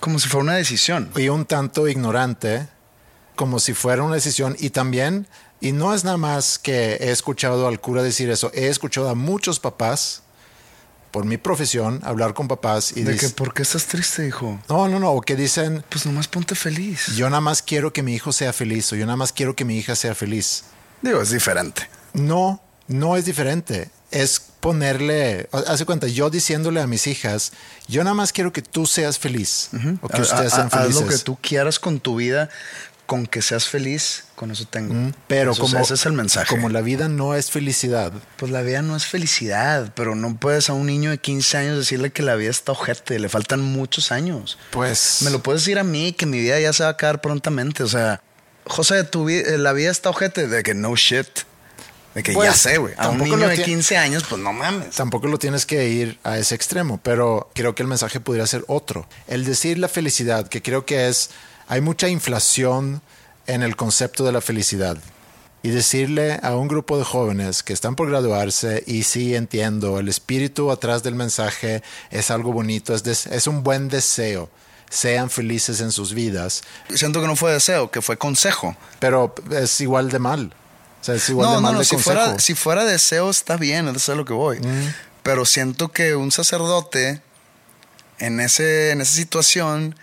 Como 0.00 0.18
si 0.18 0.28
fuera 0.28 0.42
una 0.42 0.54
decisión. 0.56 1.10
y 1.16 1.28
un 1.28 1.44
tanto 1.46 1.86
ignorante, 1.86 2.66
como 3.36 3.60
si 3.60 3.72
fuera 3.72 4.02
una 4.02 4.16
decisión. 4.16 4.56
Y 4.58 4.70
también, 4.70 5.28
y 5.60 5.70
no 5.72 5.94
es 5.94 6.02
nada 6.04 6.16
más 6.16 6.58
que 6.58 6.94
he 6.94 7.10
escuchado 7.12 7.68
al 7.68 7.80
cura 7.80 8.02
decir 8.02 8.28
eso, 8.30 8.50
he 8.52 8.66
escuchado 8.66 9.08
a 9.08 9.14
muchos 9.14 9.60
papás, 9.60 10.23
por 11.14 11.24
mi 11.26 11.36
profesión, 11.36 12.00
hablar 12.02 12.34
con 12.34 12.48
papás 12.48 12.90
y 12.96 13.04
De 13.04 13.16
que, 13.16 13.28
¿por 13.28 13.54
qué 13.54 13.62
estás 13.62 13.84
triste, 13.86 14.26
hijo? 14.26 14.60
no, 14.68 14.88
no, 14.88 14.98
no, 14.98 15.12
o 15.12 15.20
que 15.20 15.36
dicen, 15.36 15.84
Pues 15.88 16.06
nomás 16.06 16.26
ponte 16.26 16.56
feliz. 16.56 17.06
yo 17.14 17.30
nada 17.30 17.40
más 17.40 17.62
quiero 17.62 17.92
que 17.92 18.02
mi 18.02 18.14
hijo 18.16 18.32
sea 18.32 18.52
feliz, 18.52 18.92
o 18.92 18.96
yo 18.96 19.06
nada 19.06 19.14
más 19.16 19.32
quiero 19.32 19.54
que 19.54 19.64
mi 19.64 19.78
hija 19.78 19.94
sea 19.94 20.16
feliz. 20.16 20.64
Digo, 21.02 21.22
es 21.22 21.30
diferente. 21.30 21.88
No, 22.14 22.60
no 22.88 23.16
es 23.16 23.26
diferente. 23.26 23.90
Es 24.10 24.40
ponerle, 24.58 25.48
hace 25.68 25.84
cuenta, 25.84 26.08
yo 26.08 26.30
diciéndole 26.30 26.80
a 26.80 26.88
mis 26.88 27.06
hijas, 27.06 27.52
yo 27.86 28.02
nada 28.02 28.14
más 28.14 28.32
quiero 28.32 28.52
que 28.52 28.62
tú 28.62 28.84
seas 28.86 29.16
feliz, 29.20 29.70
o 30.02 30.08
que 30.08 30.20
ustedes 30.20 30.52
ha- 30.52 30.56
sean 30.56 30.66
haz 30.72 30.80
felices. 30.82 31.00
lo 31.02 31.08
que 31.08 31.18
tú 31.18 31.38
quieras 31.40 31.78
con 31.78 32.00
tu 32.00 32.16
vida, 32.16 32.48
con 33.06 33.26
que 33.28 33.40
seas 33.40 33.68
feliz, 33.68 34.24
con 34.44 34.50
eso 34.50 34.66
tengo. 34.66 34.92
Mm, 34.94 35.12
Pero 35.26 35.52
Eso- 35.52 35.62
como, 35.62 35.78
ese 35.78 35.94
es 35.94 36.04
el 36.06 36.12
mensaje. 36.12 36.48
como 36.48 36.68
la 36.68 36.80
vida 36.82 37.08
no 37.08 37.34
es 37.34 37.50
felicidad, 37.50 38.12
Pues 38.36 38.52
la 38.52 38.60
vida 38.62 38.82
no 38.82 38.94
es 38.96 39.06
felicidad, 39.06 39.92
pero 39.96 40.14
no 40.14 40.36
puedes 40.36 40.68
a 40.68 40.74
un 40.74 40.86
niño 40.86 41.10
de 41.10 41.18
15 41.18 41.56
años 41.56 41.78
decirle 41.78 42.12
que 42.12 42.22
la 42.22 42.34
vida 42.34 42.50
está 42.50 42.72
ojete, 42.72 43.18
le 43.18 43.28
faltan 43.28 43.60
muchos 43.60 44.12
años. 44.12 44.58
pues... 44.70 45.20
Me 45.22 45.30
lo 45.30 45.42
puedes 45.42 45.62
decir 45.62 45.78
a 45.78 45.84
mí, 45.84 46.12
que 46.12 46.26
mi 46.26 46.38
vida 46.40 46.60
ya 46.60 46.72
se 46.72 46.82
va 46.82 46.90
a 46.90 46.92
acabar 46.92 47.20
prontamente. 47.20 47.82
O 47.82 47.88
sea, 47.88 48.20
José, 48.66 49.02
tu 49.04 49.28
eh, 49.28 49.58
la 49.58 49.72
vida 49.72 49.90
está 49.90 50.10
ojete, 50.10 50.46
de 50.48 50.62
que 50.62 50.74
no 50.74 50.94
shit. 50.96 51.26
De 52.14 52.22
que 52.22 52.32
Pues, 52.32 52.48
ya 52.48 52.54
sé, 52.54 52.78
güey. 52.78 52.94
A 52.96 53.08
un 53.08 53.18
tampoco 53.18 53.36
niño 53.38 53.48
de 53.48 53.56
tie- 53.58 53.64
15 53.64 53.96
años, 53.96 54.22
pues 54.28 54.40
no 54.40 54.52
mames. 54.52 54.94
Tampoco 54.94 55.26
lo 55.26 55.38
tienes 55.38 55.66
que 55.66 55.88
ir 55.88 56.18
a 56.22 56.38
ese 56.38 56.54
extremo, 56.54 57.00
pero 57.02 57.50
creo 57.54 57.74
que 57.74 57.82
el 57.82 57.88
mensaje 57.88 58.20
podría 58.20 58.46
ser 58.46 58.64
otro. 58.68 59.08
El 59.26 59.44
decir 59.44 59.78
la 59.78 59.88
felicidad, 59.88 60.46
que 60.48 60.62
creo 60.62 60.86
que 60.86 61.08
es, 61.08 61.30
hay 61.66 61.80
mucha 61.80 62.08
inflación 62.08 63.02
en 63.46 63.62
el 63.62 63.76
concepto 63.76 64.24
de 64.24 64.32
la 64.32 64.40
felicidad. 64.40 64.96
Y 65.62 65.70
decirle 65.70 66.38
a 66.42 66.54
un 66.56 66.68
grupo 66.68 66.98
de 66.98 67.04
jóvenes 67.04 67.62
que 67.62 67.72
están 67.72 67.96
por 67.96 68.08
graduarse, 68.10 68.84
y 68.86 69.04
sí 69.04 69.34
entiendo, 69.34 69.98
el 69.98 70.08
espíritu 70.10 70.70
atrás 70.70 71.02
del 71.02 71.14
mensaje 71.14 71.82
es 72.10 72.30
algo 72.30 72.52
bonito, 72.52 72.94
es, 72.94 73.02
des- 73.02 73.26
es 73.26 73.46
un 73.46 73.62
buen 73.62 73.88
deseo. 73.88 74.50
Sean 74.90 75.30
felices 75.30 75.80
en 75.80 75.90
sus 75.90 76.12
vidas, 76.12 76.62
Siento 76.94 77.20
que 77.22 77.26
no 77.26 77.34
fue 77.34 77.50
deseo, 77.52 77.90
que 77.90 78.02
fue 78.02 78.18
consejo. 78.18 78.76
pero 79.00 79.34
es 79.50 79.80
igual 79.80 80.10
de 80.10 80.18
mal. 80.18 80.54
O 81.00 81.04
sea, 81.04 81.14
es 81.14 81.28
igual 81.30 81.46
No, 81.46 81.50
de 81.52 81.56
no, 81.56 81.60
mal 81.62 81.72
no. 81.74 81.78
de 81.80 81.84
Si 81.86 81.94
consejo. 81.96 82.14
fuera, 82.20 82.38
si 82.38 82.54
fuera 82.54 82.84
deseo, 82.84 83.30
está 83.30 83.56
bien, 83.56 83.88
eso 83.88 84.12
es 84.12 84.18
lo 84.18 84.24
que 84.26 84.34
voy. 84.34 84.60
Pero 85.22 85.46
siento 85.46 85.88
que 85.90 86.14
un 86.14 86.30
sacerdote 86.30 87.22
en, 88.18 88.38
ese, 88.40 88.90
en 88.90 89.00
esa 89.00 89.14
situación 89.14 89.96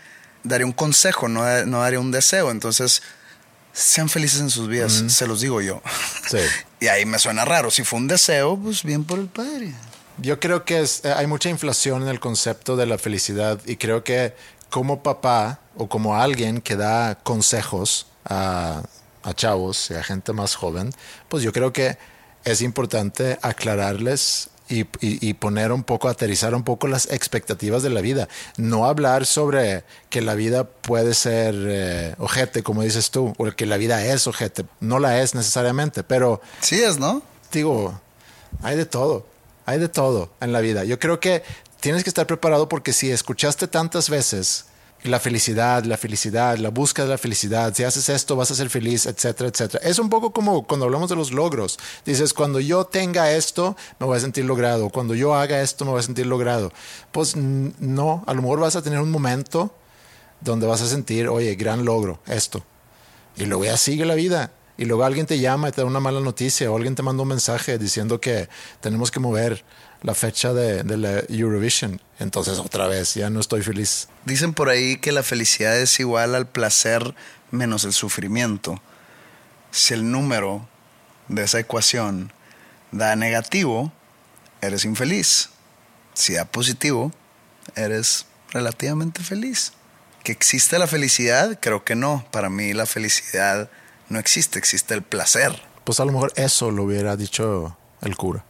daría 0.43 0.65
un 0.65 0.73
consejo, 0.73 1.27
no, 1.27 1.43
no 1.67 1.81
daría 1.81 1.99
un 1.99 2.11
deseo. 2.11 2.49
Entonces, 2.51 3.01
sean 3.73 4.09
felices 4.09 4.41
en 4.41 4.49
sus 4.49 4.67
vidas, 4.67 5.03
se 5.07 5.27
los 5.27 5.41
digo 5.41 5.61
yo. 5.61 5.81
Sí. 6.29 6.37
Y 6.81 6.87
ahí 6.87 7.05
me 7.05 7.19
suena 7.19 7.45
raro. 7.45 7.69
Si 7.69 7.83
fue 7.83 7.99
un 7.99 8.07
deseo, 8.07 8.57
pues 8.57 8.81
bien 8.81 9.03
por 9.03 9.19
el 9.19 9.27
padre. 9.27 9.71
Yo 10.17 10.39
creo 10.39 10.65
que 10.65 10.81
es- 10.81 11.05
eh, 11.05 11.13
hay 11.15 11.27
mucha 11.27 11.47
inflación 11.49 12.01
en 12.01 12.07
el 12.07 12.19
concepto 12.19 12.75
de 12.75 12.87
la 12.87 12.97
felicidad 12.97 13.59
y 13.67 13.75
creo 13.77 14.03
que 14.03 14.35
como 14.71 15.03
papá 15.03 15.59
o 15.77 15.87
como 15.87 16.15
alguien 16.17 16.59
que 16.59 16.75
da 16.75 17.15
consejos 17.21 18.07
a, 18.25 18.81
a 19.21 19.33
chavos 19.35 19.91
y 19.91 19.93
a 19.93 20.03
gente 20.03 20.33
más 20.33 20.55
joven, 20.55 20.91
pues 21.29 21.43
yo 21.43 21.53
creo 21.53 21.71
que 21.71 21.97
es 22.45 22.61
importante 22.63 23.37
aclararles 23.43 24.49
y, 24.71 25.33
poner 25.33 25.71
un 25.71 25.83
poco, 25.83 26.07
aterrizar 26.07 26.55
un 26.55 26.63
poco 26.63 26.87
las 26.87 27.11
expectativas 27.11 27.83
de 27.83 27.89
la 27.89 28.01
vida. 28.01 28.27
No 28.57 28.85
hablar 28.85 29.25
sobre 29.25 29.83
que 30.09 30.21
la 30.21 30.35
vida 30.35 30.63
puede 30.63 31.13
ser 31.13 31.55
eh, 31.57 32.15
ojete, 32.17 32.63
como 32.63 32.83
dices 32.83 33.11
tú, 33.11 33.33
o 33.37 33.51
que 33.51 33.65
la 33.65 33.77
vida 33.77 34.05
es 34.05 34.27
ojete. 34.27 34.65
No 34.79 34.99
la 34.99 35.21
es 35.21 35.35
necesariamente, 35.35 36.03
pero 36.03 36.41
Sí 36.61 36.81
es, 36.81 36.97
¿no? 36.97 37.21
digo, 37.51 37.99
hay 38.61 38.77
de 38.77 38.85
todo, 38.85 39.25
hay 39.65 39.79
de 39.79 39.89
todo 39.89 40.31
en 40.39 40.53
la 40.53 40.61
vida. 40.61 40.83
Yo 40.83 40.99
creo 40.99 41.19
que 41.19 41.43
tienes 41.79 42.03
que 42.03 42.09
estar 42.09 42.27
preparado 42.27 42.69
porque 42.69 42.93
si 42.93 43.11
escuchaste 43.11 43.67
tantas 43.67 44.09
veces 44.09 44.65
la 45.03 45.19
felicidad, 45.19 45.83
la 45.85 45.97
felicidad, 45.97 46.57
la 46.57 46.69
búsqueda 46.69 47.05
de 47.05 47.11
la 47.11 47.17
felicidad, 47.17 47.73
si 47.73 47.83
haces 47.83 48.07
esto 48.09 48.35
vas 48.35 48.51
a 48.51 48.55
ser 48.55 48.69
feliz, 48.69 49.05
etcétera, 49.05 49.49
etcétera. 49.49 49.83
Es 49.87 49.97
un 49.99 50.09
poco 50.09 50.31
como 50.31 50.63
cuando 50.67 50.85
hablamos 50.85 51.09
de 51.09 51.15
los 51.15 51.31
logros. 51.31 51.79
Dices, 52.05 52.33
cuando 52.33 52.59
yo 52.59 52.85
tenga 52.85 53.31
esto, 53.31 53.75
me 53.99 54.05
voy 54.05 54.17
a 54.17 54.19
sentir 54.19 54.45
logrado. 54.45 54.89
Cuando 54.89 55.15
yo 55.15 55.33
haga 55.33 55.61
esto, 55.61 55.85
me 55.85 55.91
voy 55.91 55.99
a 55.99 56.03
sentir 56.03 56.27
logrado. 56.27 56.71
Pues 57.11 57.35
no, 57.35 58.23
a 58.27 58.33
lo 58.33 58.41
mejor 58.41 58.59
vas 58.59 58.75
a 58.75 58.81
tener 58.81 58.99
un 58.99 59.11
momento 59.11 59.73
donde 60.39 60.67
vas 60.67 60.81
a 60.81 60.87
sentir, 60.87 61.27
oye, 61.27 61.55
gran 61.55 61.83
logro, 61.83 62.19
esto. 62.27 62.63
Y 63.37 63.45
luego 63.45 63.65
ya 63.65 63.77
sigue 63.77 64.05
la 64.05 64.15
vida. 64.15 64.51
Y 64.81 64.85
luego 64.85 65.03
alguien 65.03 65.27
te 65.27 65.37
llama 65.37 65.69
y 65.69 65.71
te 65.71 65.81
da 65.81 65.85
una 65.85 65.99
mala 65.99 66.21
noticia 66.21 66.71
o 66.71 66.75
alguien 66.75 66.95
te 66.95 67.03
manda 67.03 67.21
un 67.21 67.29
mensaje 67.29 67.77
diciendo 67.77 68.19
que 68.19 68.49
tenemos 68.79 69.11
que 69.11 69.19
mover 69.19 69.63
la 70.01 70.15
fecha 70.15 70.53
de, 70.53 70.83
la 70.97 71.19
Eurovision. 71.29 72.01
Entonces 72.17 72.57
otra 72.57 72.87
vez 72.87 73.13
ya 73.13 73.29
no 73.29 73.39
estoy 73.39 73.61
feliz. 73.61 74.07
Dicen 74.25 74.55
por 74.55 74.69
ahí 74.69 74.97
que 74.97 75.11
la 75.11 75.21
felicidad 75.21 75.79
es 75.79 75.99
igual 75.99 76.33
al 76.33 76.47
placer 76.47 77.13
menos 77.51 77.83
el 77.83 77.93
sufrimiento. 77.93 78.81
Si 79.69 79.93
el 79.93 80.09
número 80.09 80.67
de 81.27 81.43
esa 81.43 81.59
ecuación 81.59 82.33
da 82.91 83.15
negativo, 83.15 83.93
eres 84.61 84.83
infeliz. 84.83 85.49
Si 86.15 86.33
da 86.33 86.45
positivo, 86.45 87.11
eres 87.75 88.25
relativamente 88.49 89.21
feliz. 89.21 89.73
¿Que 90.23 90.31
existe 90.31 90.79
la 90.79 90.87
felicidad? 90.87 91.59
Creo 91.61 91.83
que 91.83 91.93
no. 91.93 92.25
Para 92.31 92.49
mí 92.49 92.73
la 92.73 92.87
felicidad 92.87 93.69
no 94.11 94.19
existe, 94.19 94.59
existe 94.59 94.93
el 94.93 95.01
placer. 95.01 95.51
Pues 95.83 95.99
a 95.99 96.05
lo 96.05 96.11
mejor 96.11 96.31
eso 96.35 96.69
lo 96.69 96.83
hubiera 96.83 97.15
dicho 97.15 97.75
el 98.01 98.15
cura. 98.15 98.45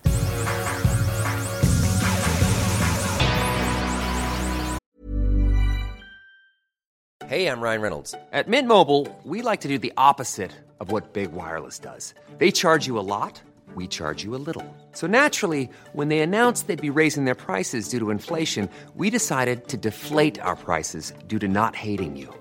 Hey, 7.28 7.48
I'm 7.48 7.62
Ryan 7.62 7.82
Reynolds. 7.82 8.14
At 8.34 8.50
Mint 8.50 8.68
Mobile, 8.68 9.08
we 9.24 9.42
like 9.42 9.62
to 9.62 9.70
do 9.70 9.80
the 9.80 9.94
opposite 9.96 10.52
of 10.82 10.92
what 10.92 11.14
Big 11.14 11.32
Wireless 11.32 11.80
does. 11.80 12.14
They 12.40 12.52
charge 12.52 12.88
you 12.88 13.00
a 13.00 13.08
lot, 13.08 13.42
we 13.74 13.88
charge 13.88 14.22
you 14.22 14.36
a 14.36 14.42
little. 14.46 14.66
So 14.92 15.08
naturally, 15.08 15.70
when 15.94 16.10
they 16.10 16.20
announced 16.20 16.68
they'd 16.68 16.82
be 16.82 16.90
raising 16.90 17.24
their 17.24 17.36
prices 17.36 17.88
due 17.88 18.00
to 18.00 18.10
inflation, 18.10 18.68
we 18.96 19.10
decided 19.10 19.70
to 19.70 19.78
deflate 19.78 20.42
our 20.42 20.58
prices 20.58 21.14
due 21.30 21.40
to 21.40 21.48
not 21.48 21.74
hating 21.74 22.18
you. 22.18 22.41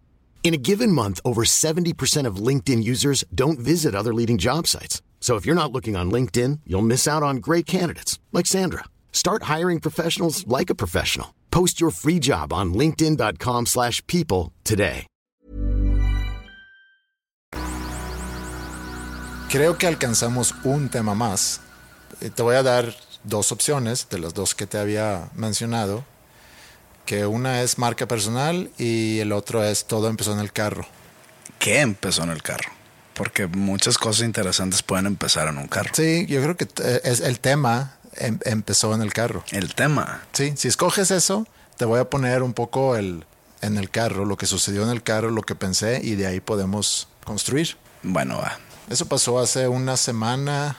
In 0.43 0.53
a 0.55 0.57
given 0.57 0.91
month, 0.91 1.21
over 1.23 1.43
70% 1.43 2.25
of 2.27 2.47
LinkedIn 2.47 2.83
users 2.83 3.23
don't 3.33 3.59
visit 3.59 3.93
other 3.95 4.13
leading 4.13 4.37
job 4.39 4.67
sites. 4.67 5.01
So 5.21 5.37
if 5.37 5.45
you're 5.45 5.55
not 5.55 5.71
looking 5.71 5.95
on 5.95 6.11
LinkedIn, 6.11 6.61
you'll 6.65 6.81
miss 6.81 7.07
out 7.07 7.23
on 7.23 7.37
great 7.37 7.65
candidates 7.65 8.19
like 8.33 8.47
Sandra. 8.47 8.85
Start 9.13 9.43
hiring 9.43 9.79
professionals 9.79 10.45
like 10.47 10.69
a 10.71 10.75
professional. 10.75 11.27
Post 11.51 11.79
your 11.79 11.91
free 11.91 12.17
job 12.19 12.51
on 12.51 12.73
linkedin.com/people 12.73 14.51
today. 14.63 15.05
Creo 19.51 19.77
que 19.77 19.85
alcanzamos 19.85 20.55
un 20.63 20.87
tema 20.89 21.13
más. 21.13 21.59
Eh, 22.21 22.29
Te 22.29 22.41
voy 22.41 22.55
a 22.55 22.63
dar 22.63 22.95
dos 23.25 23.51
opciones 23.51 24.07
de 24.09 24.17
las 24.17 24.33
dos 24.33 24.55
que 24.55 24.65
te 24.65 24.77
había 24.77 25.29
mencionado. 25.35 26.05
Que 27.05 27.25
una 27.25 27.61
es 27.61 27.77
marca 27.77 28.07
personal 28.07 28.69
y 28.77 29.19
el 29.19 29.31
otro 29.31 29.63
es 29.63 29.85
todo 29.85 30.07
empezó 30.07 30.33
en 30.33 30.39
el 30.39 30.51
carro. 30.53 30.85
¿Qué 31.59 31.79
empezó 31.81 32.23
en 32.23 32.29
el 32.29 32.41
carro? 32.41 32.71
Porque 33.13 33.47
muchas 33.47 33.97
cosas 33.97 34.25
interesantes 34.25 34.81
pueden 34.83 35.05
empezar 35.05 35.47
en 35.47 35.57
un 35.57 35.67
carro. 35.67 35.89
Sí, 35.93 36.25
yo 36.27 36.41
creo 36.41 36.55
que 36.57 36.67
eh, 36.83 37.01
es 37.03 37.19
el 37.19 37.39
tema 37.39 37.97
em- 38.15 38.39
empezó 38.45 38.93
en 38.95 39.01
el 39.01 39.13
carro. 39.13 39.43
El 39.51 39.75
tema. 39.75 40.23
Sí, 40.31 40.53
si 40.55 40.67
escoges 40.69 41.11
eso, 41.11 41.45
te 41.77 41.85
voy 41.85 41.99
a 41.99 42.09
poner 42.09 42.41
un 42.43 42.53
poco 42.53 42.95
el, 42.95 43.25
en 43.61 43.77
el 43.77 43.89
carro, 43.89 44.23
lo 44.25 44.37
que 44.37 44.45
sucedió 44.45 44.83
en 44.83 44.89
el 44.89 45.03
carro, 45.03 45.29
lo 45.29 45.41
que 45.41 45.55
pensé 45.55 45.99
y 46.03 46.15
de 46.15 46.27
ahí 46.27 46.39
podemos 46.39 47.09
construir. 47.25 47.77
Bueno, 48.03 48.37
va. 48.37 48.57
Eso 48.89 49.05
pasó 49.05 49.39
hace 49.39 49.67
una 49.67 49.97
semana 49.97 50.75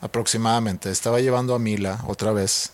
aproximadamente. 0.00 0.90
Estaba 0.90 1.20
llevando 1.20 1.54
a 1.54 1.58
Mila 1.58 2.02
otra 2.06 2.32
vez, 2.32 2.70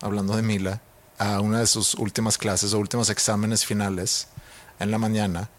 hablando 0.00 0.36
de 0.36 0.42
Mila, 0.42 0.80
a 1.20 1.40
una 1.40 1.60
de 1.60 1.66
sus 1.66 1.94
últimas 1.96 2.38
clases 2.38 2.72
o 2.72 2.78
últimos 2.78 3.10
exámenes 3.10 3.66
finales 3.66 4.26
en 4.78 4.90
la 4.90 4.96
mañana. 4.96 5.50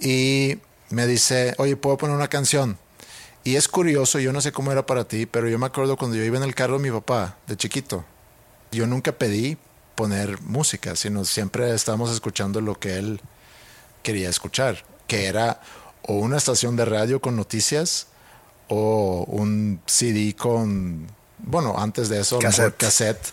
Y 0.00 0.58
me 0.90 1.06
dice, 1.06 1.54
oye, 1.56 1.76
¿puedo 1.76 1.96
poner 1.96 2.14
una 2.14 2.28
canción? 2.28 2.78
Y 3.42 3.56
es 3.56 3.68
curioso, 3.68 4.18
yo 4.18 4.34
no 4.34 4.42
sé 4.42 4.52
cómo 4.52 4.70
era 4.70 4.84
para 4.84 5.08
ti, 5.08 5.24
pero 5.24 5.48
yo 5.48 5.58
me 5.58 5.64
acuerdo 5.64 5.96
cuando 5.96 6.18
yo 6.18 6.24
iba 6.24 6.36
en 6.36 6.42
el 6.42 6.54
carro 6.54 6.74
de 6.74 6.82
mi 6.82 6.90
papá, 6.90 7.38
de 7.46 7.56
chiquito. 7.56 8.04
Yo 8.70 8.86
nunca 8.86 9.12
pedí 9.12 9.56
poner 9.94 10.42
música, 10.42 10.94
sino 10.94 11.24
siempre 11.24 11.74
estábamos 11.74 12.12
escuchando 12.12 12.60
lo 12.60 12.78
que 12.78 12.98
él 12.98 13.22
quería 14.02 14.28
escuchar, 14.28 14.84
que 15.06 15.24
era 15.24 15.62
o 16.02 16.16
una 16.16 16.36
estación 16.36 16.76
de 16.76 16.84
radio 16.84 17.18
con 17.22 17.34
noticias 17.34 18.08
o 18.68 19.24
un 19.26 19.80
CD 19.86 20.36
con, 20.36 21.06
bueno, 21.38 21.76
antes 21.78 22.10
de 22.10 22.20
eso, 22.20 22.38
Cassette. 22.38 22.76
cassette 22.76 23.32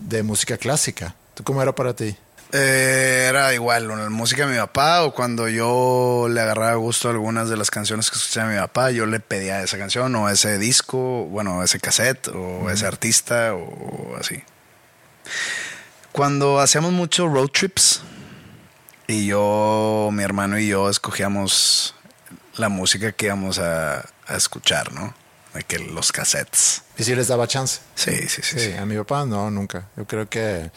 de 0.00 0.22
música 0.22 0.56
clásica. 0.56 1.14
¿Tú 1.34 1.44
cómo 1.44 1.62
era 1.62 1.74
para 1.74 1.94
ti? 1.94 2.16
Eh, 2.52 3.26
era 3.28 3.52
igual, 3.52 3.88
la 3.88 4.08
música 4.08 4.46
de 4.46 4.52
mi 4.52 4.58
papá 4.58 5.02
o 5.02 5.12
cuando 5.12 5.48
yo 5.48 6.28
le 6.30 6.40
agarraba 6.40 6.74
gusto 6.76 7.08
a 7.08 7.10
algunas 7.10 7.50
de 7.50 7.58
las 7.58 7.70
canciones 7.70 8.10
que 8.10 8.16
escuchaba 8.16 8.50
mi 8.50 8.56
papá, 8.56 8.90
yo 8.90 9.04
le 9.04 9.20
pedía 9.20 9.62
esa 9.62 9.76
canción 9.76 10.14
o 10.14 10.30
ese 10.30 10.56
disco, 10.56 11.26
bueno, 11.26 11.62
ese 11.62 11.78
cassette 11.78 12.28
o 12.28 12.70
ese 12.70 12.86
artista 12.86 13.54
o 13.54 14.16
así. 14.18 14.42
Cuando 16.12 16.58
hacíamos 16.58 16.92
muchos 16.92 17.30
road 17.30 17.48
trips 17.48 18.00
y 19.06 19.26
yo, 19.26 20.08
mi 20.10 20.22
hermano 20.22 20.58
y 20.58 20.68
yo 20.68 20.88
escogíamos 20.88 21.94
la 22.56 22.70
música 22.70 23.12
que 23.12 23.26
íbamos 23.26 23.58
a, 23.58 24.06
a 24.26 24.36
escuchar, 24.36 24.92
¿no? 24.92 25.14
De 25.52 25.64
que 25.64 25.78
los 25.78 26.12
cassettes. 26.12 26.82
Y 26.98 27.04
si 27.04 27.14
les 27.14 27.28
daba 27.28 27.46
chance. 27.46 27.80
Sí, 27.94 28.12
sí, 28.28 28.42
sí. 28.42 28.58
Sí, 28.58 28.60
sí. 28.60 28.72
a 28.74 28.84
mi 28.84 28.96
papá 28.96 29.24
no, 29.24 29.50
nunca. 29.50 29.88
Yo 29.96 30.04
creo 30.06 30.28
que 30.28 30.70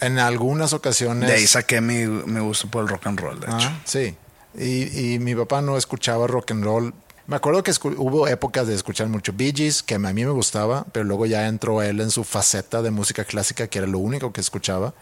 en 0.00 0.18
algunas 0.18 0.72
ocasiones... 0.72 1.28
De 1.28 1.36
ahí 1.36 1.46
saqué 1.46 1.80
mi, 1.80 2.06
mi 2.06 2.40
gusto 2.40 2.68
por 2.70 2.82
el 2.82 2.88
rock 2.88 3.06
and 3.06 3.18
roll, 3.18 3.40
de 3.40 3.46
hecho. 3.46 3.68
Ah, 3.70 3.80
sí. 3.84 4.14
Y, 4.56 5.14
y 5.14 5.18
mi 5.18 5.34
papá 5.34 5.62
no 5.62 5.76
escuchaba 5.76 6.26
rock 6.26 6.50
and 6.50 6.64
roll. 6.64 6.94
Me 7.26 7.36
acuerdo 7.36 7.62
que 7.62 7.72
hubo 7.96 8.28
épocas 8.28 8.66
de 8.66 8.74
escuchar 8.74 9.08
mucho 9.08 9.32
Bee 9.34 9.54
Gees, 9.56 9.82
que 9.82 9.94
a 9.94 9.98
mí 9.98 10.12
me 10.12 10.30
gustaba, 10.30 10.84
pero 10.92 11.06
luego 11.06 11.24
ya 11.24 11.48
entró 11.48 11.80
él 11.82 12.00
en 12.00 12.10
su 12.10 12.22
faceta 12.22 12.82
de 12.82 12.90
música 12.90 13.24
clásica, 13.24 13.66
que 13.66 13.78
era 13.78 13.86
lo 13.86 13.98
único 13.98 14.32
que 14.32 14.42
escuchaba. 14.42 14.92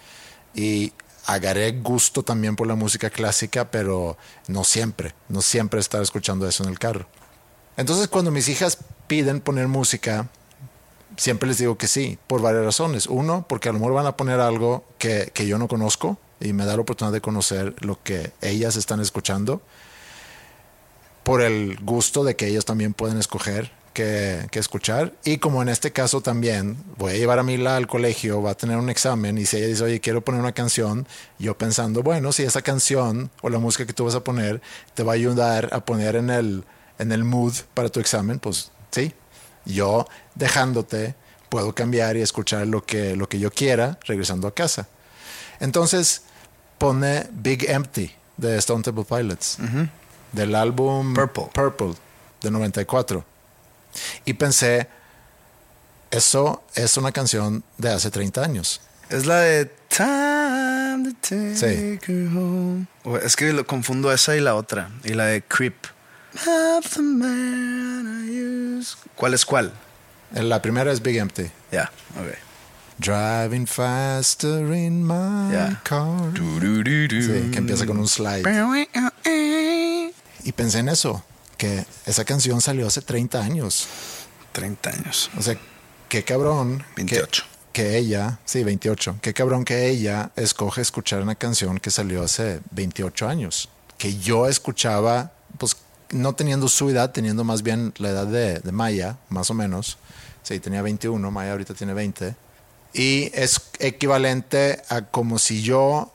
Y 0.54 0.92
agarré 1.26 1.72
gusto 1.72 2.22
también 2.22 2.54
por 2.54 2.68
la 2.68 2.76
música 2.76 3.10
clásica, 3.10 3.70
pero 3.70 4.16
no 4.46 4.62
siempre, 4.62 5.14
no 5.28 5.42
siempre 5.42 5.80
estar 5.80 6.00
escuchando 6.00 6.46
eso 6.48 6.62
en 6.62 6.70
el 6.70 6.78
carro. 6.78 7.06
Entonces 7.76 8.06
cuando 8.06 8.30
mis 8.30 8.48
hijas 8.48 8.78
piden 9.08 9.40
poner 9.40 9.66
música, 9.66 10.28
siempre 11.16 11.48
les 11.48 11.58
digo 11.58 11.76
que 11.76 11.88
sí, 11.88 12.18
por 12.26 12.40
varias 12.40 12.64
razones. 12.64 13.06
Uno, 13.06 13.46
porque 13.48 13.68
a 13.68 13.72
lo 13.72 13.78
mejor 13.78 13.94
van 13.94 14.06
a 14.06 14.16
poner 14.16 14.40
algo 14.40 14.84
que, 14.98 15.30
que 15.34 15.46
yo 15.46 15.58
no 15.58 15.68
conozco 15.68 16.18
y 16.40 16.52
me 16.52 16.64
da 16.64 16.74
la 16.76 16.82
oportunidad 16.82 17.12
de 17.12 17.20
conocer 17.20 17.74
lo 17.80 18.02
que 18.02 18.32
ellas 18.40 18.76
están 18.76 19.00
escuchando. 19.00 19.62
Por 21.22 21.40
el 21.40 21.78
gusto 21.80 22.24
de 22.24 22.34
que 22.34 22.48
ellos 22.48 22.64
también 22.64 22.94
pueden 22.94 23.18
escoger 23.18 23.70
qué, 23.92 24.46
qué 24.50 24.58
escuchar. 24.58 25.12
Y 25.24 25.38
como 25.38 25.62
en 25.62 25.68
este 25.68 25.92
caso 25.92 26.20
también 26.20 26.76
voy 26.98 27.12
a 27.12 27.16
llevar 27.16 27.38
a 27.38 27.42
Mila 27.42 27.76
al 27.76 27.86
colegio, 27.86 28.42
va 28.42 28.52
a 28.52 28.54
tener 28.56 28.76
un 28.76 28.90
examen 28.90 29.38
y 29.38 29.46
si 29.46 29.58
ella 29.58 29.68
dice, 29.68 29.84
oye, 29.84 30.00
quiero 30.00 30.22
poner 30.22 30.40
una 30.40 30.52
canción, 30.52 31.06
yo 31.38 31.56
pensando, 31.56 32.02
bueno, 32.02 32.32
si 32.32 32.42
esa 32.42 32.62
canción 32.62 33.30
o 33.40 33.50
la 33.50 33.58
música 33.58 33.86
que 33.86 33.92
tú 33.92 34.04
vas 34.04 34.14
a 34.14 34.24
poner 34.24 34.60
te 34.94 35.02
va 35.02 35.12
a 35.12 35.14
ayudar 35.14 35.68
a 35.72 35.84
poner 35.84 36.16
en 36.16 36.30
el, 36.30 36.64
en 36.98 37.12
el 37.12 37.24
mood 37.24 37.54
para 37.74 37.88
tu 37.88 38.00
examen, 38.00 38.38
pues 38.38 38.72
sí, 38.90 39.12
yo 39.64 40.06
dejándote 40.34 41.14
puedo 41.48 41.74
cambiar 41.74 42.16
y 42.16 42.22
escuchar 42.22 42.66
lo 42.66 42.84
que, 42.84 43.14
lo 43.16 43.28
que 43.28 43.38
yo 43.38 43.50
quiera 43.50 43.98
regresando 44.06 44.48
a 44.48 44.54
casa. 44.54 44.88
Entonces 45.60 46.22
pone 46.78 47.26
Big 47.30 47.68
Empty 47.70 48.10
de 48.38 48.56
Stone 48.58 48.82
Temple 48.82 49.04
Pilots 49.04 49.58
del 50.32 50.54
álbum 50.54 51.12
Purple. 51.14 51.48
Purple 51.52 51.94
de 52.40 52.50
94. 52.50 53.24
Y 54.24 54.32
pensé, 54.32 54.88
eso 56.10 56.62
es 56.74 56.96
una 56.96 57.12
canción 57.12 57.62
de 57.78 57.90
hace 57.92 58.10
30 58.10 58.42
años. 58.42 58.80
Es 59.10 59.26
la 59.26 59.40
de 59.40 59.66
Time 59.88 61.04
to 61.04 61.16
take 61.20 61.54
Sí. 61.56 61.66
her 62.10 62.28
home. 62.34 62.86
Es 63.22 63.36
que 63.36 63.52
lo 63.52 63.66
confundo 63.66 64.10
esa 64.12 64.34
y 64.36 64.40
la 64.40 64.54
otra. 64.54 64.90
Y 65.04 65.10
la 65.14 65.26
de 65.26 65.42
Creep. 65.42 65.74
Have 66.46 66.88
the 66.94 67.02
man 67.02 68.24
I 68.26 68.78
use. 68.78 68.96
¿Cuál 69.16 69.34
es 69.34 69.44
cuál? 69.44 69.72
La 70.32 70.62
primera 70.62 70.90
es 70.90 71.02
Big 71.02 71.16
Empty. 71.18 71.50
Ya, 71.70 71.90
ok. 72.18 72.36
Driving 72.98 73.66
faster 73.66 74.72
in 74.72 75.04
my 75.06 75.52
Ya. 75.52 75.80
car. 75.84 76.32
Sí, 76.34 77.50
que 77.50 77.58
empieza 77.58 77.84
con 77.86 77.98
un 77.98 78.08
slide. 78.08 78.42
Y 80.44 80.52
pensé 80.52 80.78
en 80.80 80.88
eso, 80.88 81.22
que 81.56 81.84
esa 82.06 82.24
canción 82.24 82.60
salió 82.60 82.86
hace 82.86 83.02
30 83.02 83.40
años. 83.42 83.86
30 84.52 84.90
años. 84.90 85.30
O 85.36 85.42
sea, 85.42 85.56
qué 86.08 86.24
cabrón. 86.24 86.78
que- 86.94 87.02
28. 87.02 87.44
Que, 87.72 87.96
ella, 87.96 88.38
sí, 88.44 88.62
28. 88.64 89.16
Qué 89.22 89.32
cabrón 89.32 89.64
que 89.64 89.88
ella 89.88 90.30
escoge 90.36 90.82
escuchar 90.82 91.22
una 91.22 91.34
canción 91.36 91.78
que 91.78 91.90
salió 91.90 92.22
hace 92.22 92.60
28 92.70 93.28
años. 93.28 93.70
Que 93.96 94.18
yo 94.18 94.46
escuchaba, 94.46 95.32
pues, 95.58 95.76
no 96.12 96.34
teniendo 96.34 96.68
su 96.68 96.88
edad, 96.90 97.10
teniendo 97.10 97.42
más 97.44 97.62
bien 97.62 97.92
la 97.98 98.10
edad 98.10 98.26
de, 98.26 98.60
de 98.60 98.72
Maya, 98.72 99.16
más 99.28 99.50
o 99.50 99.54
menos. 99.54 99.98
Sí, 100.44 100.60
tenía 100.60 100.82
21, 100.82 101.30
Maya 101.30 101.52
ahorita 101.52 101.74
tiene 101.74 101.94
20. 101.94 102.34
Y 102.94 103.30
es 103.34 103.60
equivalente 103.80 104.82
a 104.88 105.02
como 105.02 105.38
si 105.38 105.62
yo, 105.62 106.12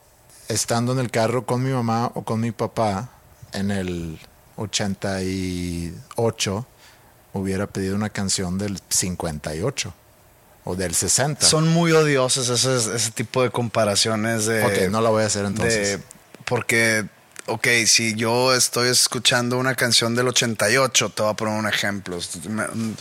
estando 0.48 0.92
en 0.92 0.98
el 1.00 1.10
carro 1.10 1.44
con 1.44 1.62
mi 1.62 1.70
mamá 1.70 2.10
o 2.14 2.22
con 2.22 2.40
mi 2.40 2.52
papá 2.52 3.10
en 3.52 3.70
el 3.70 4.18
88, 4.56 6.66
hubiera 7.32 7.66
pedido 7.66 7.94
una 7.96 8.10
canción 8.10 8.58
del 8.58 8.80
58 8.88 9.92
o 10.64 10.76
del 10.76 10.94
60. 10.94 11.44
Son 11.46 11.68
muy 11.68 11.92
odiosos 11.92 12.48
ese, 12.48 12.94
ese 12.94 13.10
tipo 13.12 13.42
de 13.42 13.50
comparaciones 13.50 14.46
de... 14.46 14.64
ok, 14.64 14.90
no 14.90 15.00
la 15.00 15.10
voy 15.10 15.22
a 15.22 15.26
hacer 15.26 15.44
entonces. 15.44 15.98
de- 15.98 16.02
porque, 16.44 17.06
ok, 17.48 17.66
si 17.86 18.14
yo 18.14 18.54
estoy 18.54 18.88
escuchando 18.88 19.58
una 19.58 19.74
canción 19.74 20.14
del 20.14 20.28
88, 20.28 21.10
te 21.10 21.22
voy 21.22 21.32
a 21.32 21.34
poner 21.34 21.58
un 21.58 21.66
ejemplo. 21.66 22.18
Mm, 22.48 22.92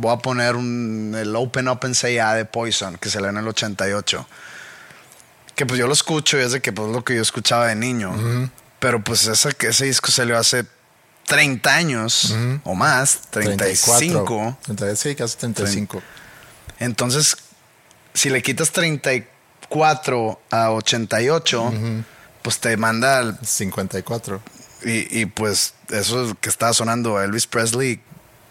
Voy 0.00 0.14
a 0.14 0.18
poner 0.18 0.56
un, 0.56 1.14
el 1.18 1.34
Open 1.36 1.68
Up 1.68 1.80
and 1.82 1.94
Say 1.94 2.14
Ya 2.14 2.34
de 2.34 2.44
Poison, 2.44 2.96
que 2.96 3.10
se 3.10 3.20
lee 3.20 3.28
en 3.28 3.36
el 3.36 3.46
88. 3.48 4.26
Que 5.54 5.66
pues 5.66 5.78
yo 5.78 5.86
lo 5.86 5.92
escucho 5.92 6.38
y 6.38 6.42
es 6.42 6.52
de 6.52 6.60
que 6.62 6.72
pues 6.72 6.88
lo 6.90 7.04
que 7.04 7.16
yo 7.16 7.22
escuchaba 7.22 7.66
de 7.66 7.74
niño. 7.74 8.50
Pero 8.78 9.02
pues 9.02 9.26
ese, 9.26 9.50
ese 9.60 9.84
disco 9.84 10.10
salió 10.10 10.38
hace 10.38 10.64
30 11.26 11.74
años 11.74 12.34
o 12.64 12.74
más, 12.74 13.22
35. 13.30 14.58
30, 14.64 14.96
sí, 14.96 15.14
casi 15.14 15.36
35. 15.36 16.00
Entonces, 16.78 17.36
si 18.14 18.30
le 18.30 18.40
quitas 18.40 18.70
34 18.70 20.40
a 20.50 20.70
88, 20.70 21.72
pues 22.48 22.60
te 22.60 22.74
manda 22.78 23.18
al 23.18 23.38
54. 23.46 24.40
Y, 24.86 25.20
y, 25.20 25.26
pues 25.26 25.74
eso 25.90 26.34
que 26.40 26.48
estaba 26.48 26.72
sonando 26.72 27.20
Elvis 27.22 27.46
Presley 27.46 28.00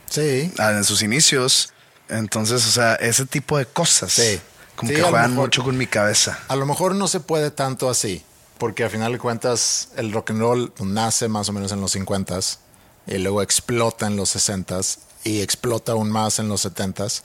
Sí. 0.07 0.51
en 0.55 0.83
sus 0.83 1.01
inicios. 1.01 1.73
Entonces, 2.07 2.63
o 2.67 2.69
sea, 2.69 2.93
ese 2.95 3.25
tipo 3.25 3.57
de 3.57 3.65
cosas. 3.65 4.13
Sí. 4.13 4.39
Como 4.75 4.89
Sí, 4.91 4.95
que 4.97 5.01
a 5.01 5.05
juegan 5.09 5.31
mejor- 5.31 5.45
mucho 5.45 5.63
con 5.63 5.75
mi 5.79 5.87
cabeza. 5.87 6.37
A 6.47 6.55
lo 6.55 6.67
mejor 6.67 6.93
no 6.93 7.07
se 7.07 7.21
puede 7.21 7.49
tanto 7.49 7.89
así, 7.89 8.23
porque 8.59 8.83
al 8.83 8.91
final 8.91 9.13
de 9.13 9.17
cuentas 9.17 9.89
el 9.97 10.11
rock 10.11 10.29
and 10.29 10.41
roll 10.41 10.71
nace 10.79 11.27
más 11.27 11.49
o 11.49 11.53
menos 11.53 11.71
en 11.71 11.81
los 11.81 11.95
50s 11.95 12.59
y 13.07 13.17
luego 13.17 13.41
explota 13.41 14.05
en 14.05 14.15
los 14.15 14.29
60s 14.35 14.99
y 15.23 15.41
explota 15.41 15.93
aún 15.93 16.11
más 16.11 16.37
en 16.37 16.49
los 16.49 16.63
70s. 16.63 17.23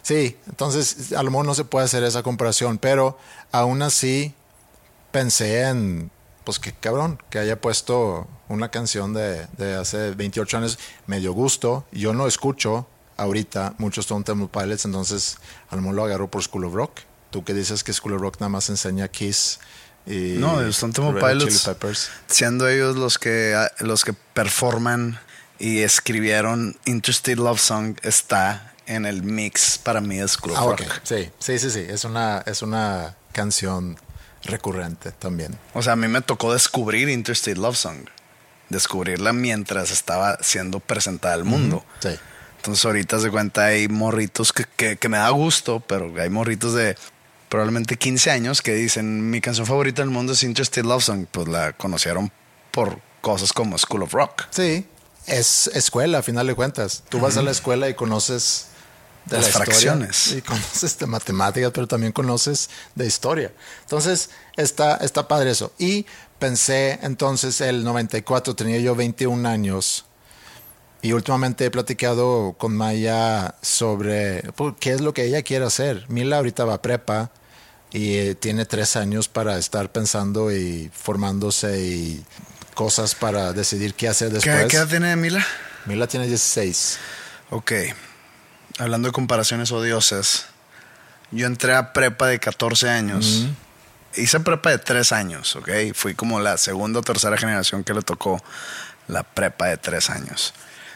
Sí, 0.00 0.38
entonces 0.46 1.12
a 1.12 1.22
lo 1.22 1.30
mejor 1.30 1.44
no 1.44 1.54
se 1.54 1.64
puede 1.64 1.84
hacer 1.84 2.02
esa 2.04 2.22
comparación, 2.22 2.78
pero 2.78 3.18
aún 3.52 3.82
así 3.82 4.32
pensé 5.16 5.62
en, 5.62 6.10
pues 6.44 6.58
qué 6.58 6.74
cabrón, 6.74 7.18
que 7.30 7.38
haya 7.38 7.58
puesto 7.58 8.28
una 8.50 8.70
canción 8.70 9.14
de, 9.14 9.46
de 9.56 9.74
hace 9.74 10.10
28 10.10 10.58
años, 10.58 10.78
me 11.06 11.20
dio 11.20 11.32
gusto, 11.32 11.86
yo 11.90 12.12
no 12.12 12.26
escucho 12.26 12.86
ahorita 13.16 13.72
muchos 13.78 14.04
Stone 14.04 14.24
Temple 14.24 14.50
Pilots, 14.52 14.84
entonces 14.84 15.38
a 15.70 15.76
lo 15.76 15.80
agarro 16.04 16.30
por 16.30 16.42
School 16.42 16.66
of 16.66 16.74
Rock. 16.74 17.00
Tú 17.30 17.44
que 17.44 17.54
dices 17.54 17.82
que 17.82 17.94
School 17.94 18.12
of 18.12 18.20
Rock 18.20 18.40
nada 18.40 18.50
más 18.50 18.68
enseña 18.68 19.08
Kiss 19.08 19.58
y 20.04 20.34
No, 20.36 20.60
Stone 20.66 20.92
Temple 20.92 21.18
Pilots. 21.18 22.10
Siendo 22.26 22.68
ellos 22.68 22.96
los 22.96 23.18
que, 23.18 23.54
ah, 23.56 23.72
los 23.80 24.04
que 24.04 24.12
performan 24.12 25.18
y 25.58 25.78
escribieron 25.78 26.76
Interested 26.84 27.38
Love 27.38 27.58
Song, 27.58 27.96
está 28.02 28.74
en 28.84 29.06
el 29.06 29.22
mix 29.22 29.78
para 29.78 30.02
mí 30.02 30.18
de 30.18 30.28
School 30.28 30.52
of 30.52 30.58
Ah, 30.58 30.64
Rock. 30.76 31.00
Sí, 31.04 31.30
sí, 31.38 31.58
sí, 31.58 31.70
sí, 31.70 31.86
es 31.88 32.04
una, 32.04 32.42
es 32.44 32.60
una 32.60 33.16
canción 33.32 33.98
recurrente 34.46 35.12
también. 35.12 35.58
O 35.74 35.82
sea, 35.82 35.94
a 35.94 35.96
mí 35.96 36.08
me 36.08 36.20
tocó 36.20 36.52
descubrir 36.52 37.08
Interested 37.08 37.56
Love 37.56 37.76
Song. 37.76 38.08
Descubrirla 38.68 39.32
mientras 39.32 39.90
estaba 39.90 40.38
siendo 40.40 40.80
presentada 40.80 41.34
al 41.34 41.44
mundo. 41.44 41.84
Sí. 42.00 42.10
Entonces 42.56 42.84
ahorita 42.84 43.20
se 43.20 43.30
cuenta 43.30 43.66
hay 43.66 43.88
morritos 43.88 44.52
que, 44.52 44.64
que, 44.76 44.96
que 44.96 45.08
me 45.08 45.18
da 45.18 45.30
gusto, 45.30 45.80
pero 45.80 46.12
hay 46.20 46.30
morritos 46.30 46.74
de 46.74 46.96
probablemente 47.48 47.96
15 47.96 48.30
años 48.30 48.62
que 48.62 48.74
dicen 48.74 49.30
mi 49.30 49.40
canción 49.40 49.66
favorita 49.66 50.02
del 50.02 50.10
mundo 50.10 50.32
es 50.32 50.42
Interested 50.42 50.84
Love 50.84 51.04
Song. 51.04 51.26
Pues 51.30 51.46
la 51.48 51.72
conocieron 51.74 52.32
por 52.72 52.98
cosas 53.20 53.52
como 53.52 53.78
School 53.78 54.02
of 54.02 54.12
Rock. 54.12 54.44
Sí, 54.50 54.86
es 55.26 55.68
escuela, 55.68 56.18
a 56.18 56.22
final 56.22 56.46
de 56.46 56.54
cuentas. 56.54 57.02
Tú 57.08 57.20
vas 57.20 57.36
a 57.36 57.42
la 57.42 57.50
escuela 57.50 57.88
y 57.88 57.94
conoces 57.94 58.68
de 59.26 59.36
Las 59.36 59.42
la 59.42 59.48
historia, 59.48 59.66
fracciones. 59.66 60.32
Y 60.32 60.42
conoces 60.42 60.98
de 60.98 61.06
matemáticas, 61.06 61.70
pero 61.74 61.86
también 61.86 62.12
conoces 62.12 62.70
de 62.94 63.06
historia. 63.06 63.52
Entonces, 63.82 64.30
está, 64.56 64.96
está 64.96 65.28
padre 65.28 65.50
eso. 65.50 65.72
Y 65.78 66.06
pensé, 66.38 66.98
entonces, 67.02 67.60
el 67.60 67.84
94, 67.84 68.54
tenía 68.54 68.78
yo 68.78 68.94
21 68.94 69.48
años. 69.48 70.04
Y 71.02 71.12
últimamente 71.12 71.64
he 71.64 71.70
platicado 71.70 72.54
con 72.58 72.76
Maya 72.76 73.54
sobre 73.62 74.42
pues, 74.54 74.74
qué 74.80 74.92
es 74.92 75.00
lo 75.00 75.12
que 75.12 75.24
ella 75.24 75.42
quiere 75.42 75.64
hacer. 75.64 76.04
Mila 76.08 76.38
ahorita 76.38 76.64
va 76.64 76.74
a 76.74 76.82
prepa 76.82 77.30
y 77.92 78.16
eh, 78.16 78.34
tiene 78.34 78.64
tres 78.64 78.96
años 78.96 79.28
para 79.28 79.58
estar 79.58 79.92
pensando 79.92 80.50
y 80.50 80.90
formándose 80.92 81.80
y 81.80 82.24
cosas 82.74 83.14
para 83.14 83.52
decidir 83.52 83.94
qué 83.94 84.08
hacer 84.08 84.30
después. 84.30 84.64
¿Qué, 84.64 84.68
¿Qué 84.68 84.76
edad 84.78 84.88
tiene 84.88 85.14
Mila? 85.16 85.44
Mila 85.84 86.06
tiene 86.06 86.26
16. 86.26 86.98
Ok. 87.50 87.72
Hablando 88.78 89.08
de 89.08 89.12
comparaciones 89.12 89.72
odiosas, 89.72 90.46
yo 91.30 91.46
entré 91.46 91.74
a 91.74 91.92
prepa 91.92 92.26
de 92.26 92.38
14 92.38 92.90
años. 92.90 93.46
Hice 94.14 94.40
prepa 94.40 94.70
de 94.70 94.78
3 94.78 95.12
años, 95.12 95.56
ok. 95.56 95.68
Fui 95.94 96.14
como 96.14 96.40
la 96.40 96.58
segunda 96.58 97.00
o 97.00 97.02
tercera 97.02 97.36
generación 97.36 97.84
que 97.84 97.94
le 97.94 98.02
tocó 98.02 98.42
la 99.08 99.22
prepa 99.22 99.66
de 99.66 99.76
3 99.76 100.10
años. 100.10 100.54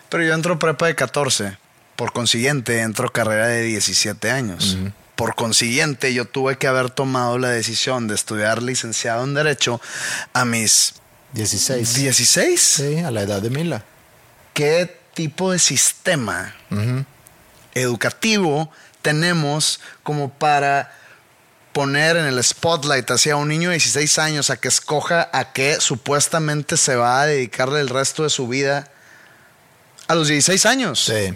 Pero 0.08 0.24
yo 0.24 0.34
entro 0.34 0.54
a 0.54 0.58
prepa 0.58 0.86
de 0.86 0.94
14. 0.94 1.56
Por 1.96 2.12
consiguiente, 2.12 2.80
entro 2.80 3.10
carrera 3.10 3.46
de 3.46 3.62
17 3.62 4.30
años. 4.30 4.78
Por 5.16 5.34
consiguiente, 5.34 6.14
yo 6.14 6.24
tuve 6.24 6.56
que 6.56 6.66
haber 6.66 6.90
tomado 6.90 7.38
la 7.38 7.50
decisión 7.50 8.08
de 8.08 8.14
estudiar 8.14 8.62
licenciado 8.62 9.24
en 9.24 9.34
Derecho 9.34 9.80
a 10.32 10.44
mis 10.46 10.94
16. 11.32 11.94
16. 11.94 12.60
Sí, 12.60 12.98
a 12.98 13.10
la 13.10 13.22
edad 13.22 13.42
de 13.42 13.50
Mila. 13.50 13.84
¿Qué 14.54 14.98
tipo 15.14 15.52
de 15.52 15.58
sistema 15.58 16.54
educativo 17.74 18.70
tenemos 19.02 19.80
como 20.02 20.30
para 20.30 20.92
poner 21.72 22.16
en 22.16 22.26
el 22.26 22.42
spotlight 22.42 23.10
hacia 23.10 23.36
un 23.36 23.48
niño 23.48 23.70
de 23.70 23.76
16 23.76 24.18
años 24.18 24.50
a 24.50 24.56
que 24.56 24.68
escoja 24.68 25.30
a 25.32 25.52
qué 25.52 25.80
supuestamente 25.80 26.76
se 26.76 26.96
va 26.96 27.22
a 27.22 27.26
dedicarle 27.26 27.80
el 27.80 27.88
resto 27.88 28.24
de 28.24 28.30
su 28.30 28.48
vida 28.48 28.90
a 30.08 30.14
los 30.14 30.28
16 30.28 30.66
años? 30.66 31.04
Sí, 31.04 31.34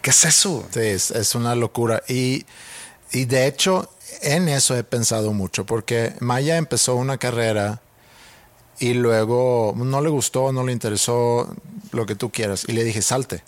¿Qué 0.00 0.10
es 0.10 0.24
eso? 0.24 0.64
sí 0.72 0.80
es, 0.80 1.10
es 1.10 1.34
una 1.34 1.54
locura. 1.54 2.02
Y, 2.06 2.46
y 3.10 3.24
de 3.24 3.46
hecho, 3.46 3.90
en 4.22 4.48
eso 4.48 4.76
he 4.76 4.84
pensado 4.84 5.32
mucho, 5.32 5.66
porque 5.66 6.14
Maya 6.20 6.56
empezó 6.56 6.94
una 6.94 7.18
carrera 7.18 7.80
y 8.78 8.94
luego 8.94 9.74
no 9.76 10.00
le 10.00 10.10
gustó, 10.10 10.52
no 10.52 10.64
le 10.64 10.72
interesó 10.72 11.54
lo 11.90 12.06
que 12.06 12.14
tú 12.14 12.30
quieras. 12.30 12.64
Y 12.68 12.72
le 12.72 12.84
dije, 12.84 13.02
salte, 13.02 13.42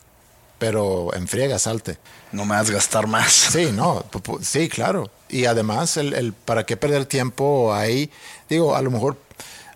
pero 0.59 1.15
en 1.15 1.29
friega, 1.29 1.59
salte. 1.59 1.99
No 2.33 2.45
me 2.45 2.57
vas 2.57 2.71
a 2.71 2.73
gastar 2.75 3.07
más. 3.07 3.33
Sí, 3.53 3.71
no, 3.73 4.05
sí, 4.43 4.69
claro. 4.69 5.11
Y 5.29 5.45
además, 5.47 5.97
el, 5.97 6.13
el 6.15 6.33
para 6.33 6.65
qué 6.65 6.77
perder 6.77 7.07
tiempo 7.07 7.75
ahí, 7.75 8.11
digo, 8.49 8.75
a 8.77 8.83
lo 8.83 8.91
mejor, 8.91 9.17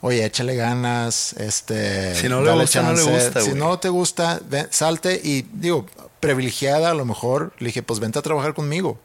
oye, 0.00 0.24
échale 0.24 0.54
ganas, 0.56 1.32
este, 1.34 2.14
Si 2.14 2.28
no 2.28 2.40
le 2.40 2.48
dale 2.48 2.62
gusta, 2.62 2.82
no 2.82 2.92
le 2.92 3.02
gusta, 3.02 3.40
Si 3.40 3.50
güey. 3.50 3.60
no 3.60 3.78
te 3.78 3.88
gusta, 3.88 4.40
ven, 4.48 4.68
salte 4.70 5.20
y 5.22 5.42
digo, 5.52 5.86
privilegiada 6.20 6.90
a 6.90 6.94
lo 6.94 7.04
mejor, 7.04 7.52
le 7.58 7.66
dije, 7.66 7.82
pues 7.82 8.00
vente 8.00 8.18
a 8.18 8.22
trabajar 8.22 8.54
conmigo. 8.54 8.98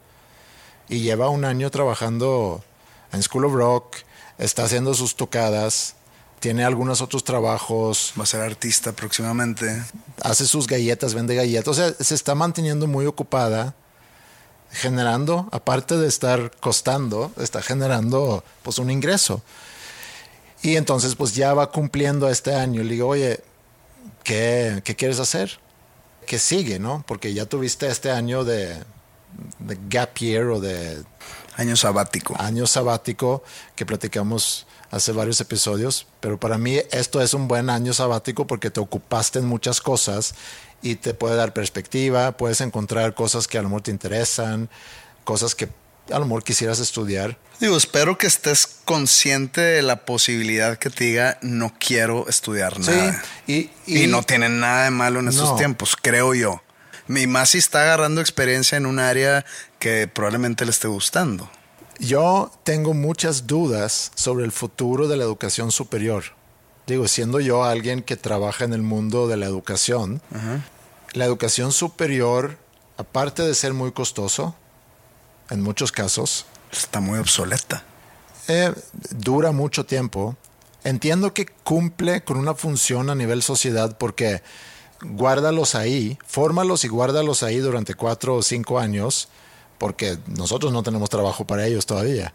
Y 0.87 0.99
lleva 0.99 1.29
un 1.29 1.45
año 1.45 1.71
trabajando 1.71 2.63
en 3.11 3.23
School 3.23 3.45
of 3.45 3.53
Rock, 3.53 3.95
está 4.37 4.65
haciendo 4.65 4.93
sus 4.93 5.15
tocadas, 5.15 5.95
tiene 6.39 6.63
algunos 6.63 7.01
otros 7.01 7.23
trabajos, 7.23 8.13
Va 8.17 8.23
a 8.23 8.27
ser 8.27 8.41
artista 8.41 8.91
próximamente. 8.91 9.83
hace 10.21 10.45
sus 10.45 10.67
galletas, 10.67 11.13
vende 11.13 11.35
galletas. 11.35 11.67
O 11.67 11.73
sea, 11.73 11.93
se 11.99 12.15
está 12.15 12.35
manteniendo 12.35 12.87
muy 12.87 13.05
ocupada, 13.05 13.75
generando, 14.71 15.47
aparte 15.51 15.97
de 15.97 16.07
estar 16.07 16.51
costando, 16.59 17.31
está 17.37 17.61
generando 17.61 18.43
pues 18.63 18.77
un 18.77 18.91
ingreso. 18.91 19.41
Y 20.61 20.75
entonces 20.75 21.15
pues 21.15 21.35
ya 21.35 21.53
va 21.53 21.71
cumpliendo 21.71 22.29
este 22.29 22.53
año. 22.53 22.83
Le 22.83 22.93
digo, 22.93 23.07
oye, 23.07 23.41
¿qué, 24.23 24.81
qué 24.83 24.95
quieres 24.95 25.19
hacer? 25.19 25.59
¿Qué 26.25 26.39
sigue, 26.39 26.79
no? 26.79 27.03
Porque 27.07 27.33
ya 27.33 27.45
tuviste 27.45 27.87
este 27.87 28.11
año 28.11 28.43
de, 28.43 28.83
de 29.59 29.77
gap 29.89 30.15
year 30.17 30.45
o 30.45 30.59
de 30.59 31.03
Año 31.55 31.75
sabático. 31.75 32.35
año 32.39 32.67
sabático 32.67 33.43
que 33.75 33.85
platicamos 33.85 34.67
hace 34.91 35.11
varios 35.11 35.41
episodios, 35.41 36.07
pero 36.19 36.39
para 36.39 36.57
mí 36.57 36.79
esto 36.91 37.21
es 37.21 37.33
un 37.33 37.47
buen 37.47 37.69
año 37.69 37.93
sabático 37.93 38.47
porque 38.47 38.69
te 38.69 38.79
ocupaste 38.79 39.39
en 39.39 39.45
muchas 39.45 39.81
cosas 39.81 40.35
y 40.81 40.95
te 40.95 41.13
puede 41.13 41.35
dar 41.35 41.53
perspectiva, 41.53 42.37
puedes 42.37 42.61
encontrar 42.61 43.13
cosas 43.13 43.47
que 43.47 43.57
a 43.57 43.61
lo 43.61 43.69
mejor 43.69 43.83
te 43.83 43.91
interesan, 43.91 44.69
cosas 45.23 45.55
que 45.55 45.69
a 46.11 46.19
lo 46.19 46.25
mejor 46.25 46.43
quisieras 46.43 46.79
estudiar. 46.79 47.37
Digo, 47.59 47.77
espero 47.77 48.17
que 48.17 48.27
estés 48.27 48.67
consciente 48.85 49.61
de 49.61 49.81
la 49.81 50.05
posibilidad 50.05 50.77
que 50.77 50.89
te 50.89 51.05
diga 51.05 51.39
no 51.41 51.73
quiero 51.79 52.27
estudiar 52.27 52.79
nada. 52.79 53.23
y, 53.47 53.71
y, 53.87 54.07
no 54.07 54.23
tienen 54.23 54.59
nada 54.59 54.85
de 54.85 54.91
malo 54.91 55.19
en 55.19 55.29
estos 55.29 55.55
tiempos, 55.55 55.95
creo 55.99 56.33
yo. 56.33 56.61
Mi 57.07 57.27
más 57.27 57.51
si 57.51 57.59
está 57.59 57.83
agarrando 57.83 58.19
experiencia 58.19 58.77
en 58.77 58.85
un 58.85 58.99
área 58.99 59.45
que 59.79 60.07
probablemente 60.07 60.65
le 60.65 60.71
esté 60.71 60.87
gustando. 60.87 61.49
Yo 61.99 62.51
tengo 62.63 62.93
muchas 62.93 63.47
dudas 63.47 64.11
sobre 64.15 64.43
el 64.43 64.51
futuro 64.51 65.07
de 65.07 65.15
la 65.15 65.23
educación 65.23 65.71
superior. 65.71 66.23
Digo, 66.87 67.07
siendo 67.07 67.39
yo 67.39 67.63
alguien 67.63 68.01
que 68.01 68.17
trabaja 68.17 68.65
en 68.65 68.73
el 68.73 68.81
mundo 68.81 69.27
de 69.27 69.37
la 69.37 69.45
educación, 69.45 70.21
la 71.13 71.25
educación 71.25 71.71
superior, 71.71 72.57
aparte 72.97 73.43
de 73.43 73.55
ser 73.55 73.73
muy 73.73 73.91
costoso, 73.91 74.55
en 75.49 75.61
muchos 75.61 75.91
casos, 75.91 76.45
está 76.71 76.99
muy 76.99 77.19
obsoleta. 77.19 77.83
Eh, 78.47 78.73
dura 79.11 79.51
mucho 79.51 79.85
tiempo. 79.85 80.35
Entiendo 80.83 81.33
que 81.33 81.47
cumple 81.47 82.23
con 82.23 82.37
una 82.37 82.53
función 82.53 83.09
a 83.09 83.15
nivel 83.15 83.41
sociedad 83.41 83.97
porque 83.97 84.43
guárdalos 85.11 85.75
ahí, 85.75 86.17
fórmalos 86.25 86.83
y 86.83 86.87
guárdalos 86.87 87.43
ahí 87.43 87.57
durante 87.57 87.93
cuatro 87.93 88.35
o 88.35 88.41
cinco 88.41 88.79
años, 88.79 89.29
porque 89.77 90.17
nosotros 90.27 90.71
no 90.71 90.83
tenemos 90.83 91.09
trabajo 91.09 91.45
para 91.45 91.65
ellos 91.65 91.85
todavía. 91.85 92.33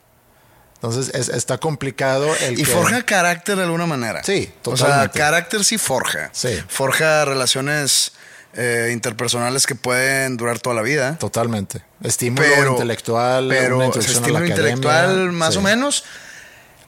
Entonces 0.75 1.15
está 1.29 1.59
complicado 1.59 2.35
el 2.37 2.59
Y 2.59 2.65
forja 2.65 3.03
carácter 3.03 3.57
de 3.57 3.65
alguna 3.65 3.87
manera. 3.87 4.23
Sí, 4.25 4.51
totalmente. 4.63 4.85
O 4.85 4.87
sea, 4.87 5.09
carácter 5.11 5.63
sí 5.63 5.77
forja. 5.77 6.31
Sí. 6.33 6.59
Forja 6.69 7.27
relaciones 7.27 8.13
eh, 8.55 8.89
interpersonales 8.91 9.67
que 9.67 9.75
pueden 9.75 10.39
durar 10.39 10.59
toda 10.59 10.75
la 10.75 10.83
vida. 10.83 11.19
Totalmente. 11.19 11.85
Estímulo 12.03 12.73
intelectual, 12.73 13.49
pero 13.49 13.83
estímulo 13.93 14.47
intelectual 14.47 15.33
más 15.33 15.57
o 15.57 15.61
menos. 15.61 16.05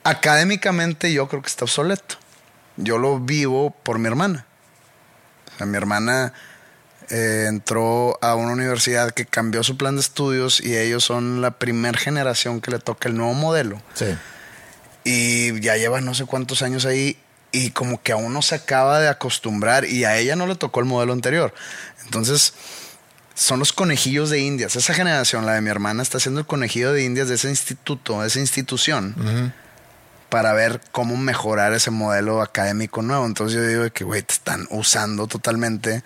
Académicamente 0.05 1.13
yo 1.13 1.29
creo 1.29 1.43
que 1.43 1.49
está 1.49 1.67
obsoleto. 1.67 2.17
Yo 2.79 2.97
lo 2.97 3.21
vivo 3.21 3.77
por 3.83 3.99
mi 3.99 4.07
hermana 4.09 4.47
mi 5.67 5.77
hermana 5.77 6.33
eh, 7.11 7.47
entró 7.49 8.19
a 8.23 8.35
una 8.35 8.53
universidad 8.53 9.11
que 9.11 9.27
cambió 9.27 9.63
su 9.63 9.77
plan 9.77 9.97
de 9.97 10.01
estudios 10.01 10.61
y 10.61 10.77
ellos 10.77 11.05
son 11.05 11.41
la 11.41 11.53
primera 11.53 11.99
generación 11.99 12.61
que 12.61 12.71
le 12.71 12.79
toca 12.79 13.09
el 13.09 13.17
nuevo 13.17 13.35
modelo. 13.35 13.83
Sí. 13.95 14.17
Y 15.05 15.61
ya 15.61 15.77
lleva 15.77 16.01
no 16.01 16.15
sé 16.15 16.25
cuántos 16.25 16.63
años 16.63 16.87
ahí 16.87 17.19
y 17.51 17.71
como 17.71 18.03
que 18.03 18.13
aún 18.13 18.33
no 18.33 18.41
se 18.41 18.55
acaba 18.55 19.01
de 19.01 19.09
acostumbrar 19.09 19.85
y 19.85 20.05
a 20.05 20.17
ella 20.17 20.37
no 20.37 20.47
le 20.47 20.55
tocó 20.55 20.81
el 20.81 20.87
modelo 20.87 21.13
anterior. 21.13 21.53
Entonces, 22.05 22.55
son 23.35 23.59
los 23.59 23.73
conejillos 23.73 24.31
de 24.31 24.41
indias. 24.41 24.77
Esa 24.77 24.95
generación, 24.95 25.45
la 25.45 25.55
de 25.55 25.61
mi 25.61 25.71
hermana, 25.71 26.03
está 26.03 26.19
haciendo 26.19 26.41
el 26.41 26.47
conejillo 26.47 26.93
de 26.93 27.05
indias 27.05 27.29
de 27.29 27.35
ese 27.35 27.49
instituto, 27.49 28.21
de 28.23 28.29
esa 28.29 28.41
institución 28.41 29.53
para 30.33 30.55
ver 30.55 30.81
cómo 30.93 31.19
mejorar 31.19 31.75
ese 31.75 31.91
modelo 31.91 32.41
académico 32.41 33.03
nuevo. 33.03 33.27
Entonces 33.27 33.55
yo 33.55 33.67
digo 33.67 33.93
que, 33.93 34.03
güey, 34.03 34.23
te 34.23 34.33
están 34.33 34.67
usando 34.71 35.27
totalmente, 35.27 36.03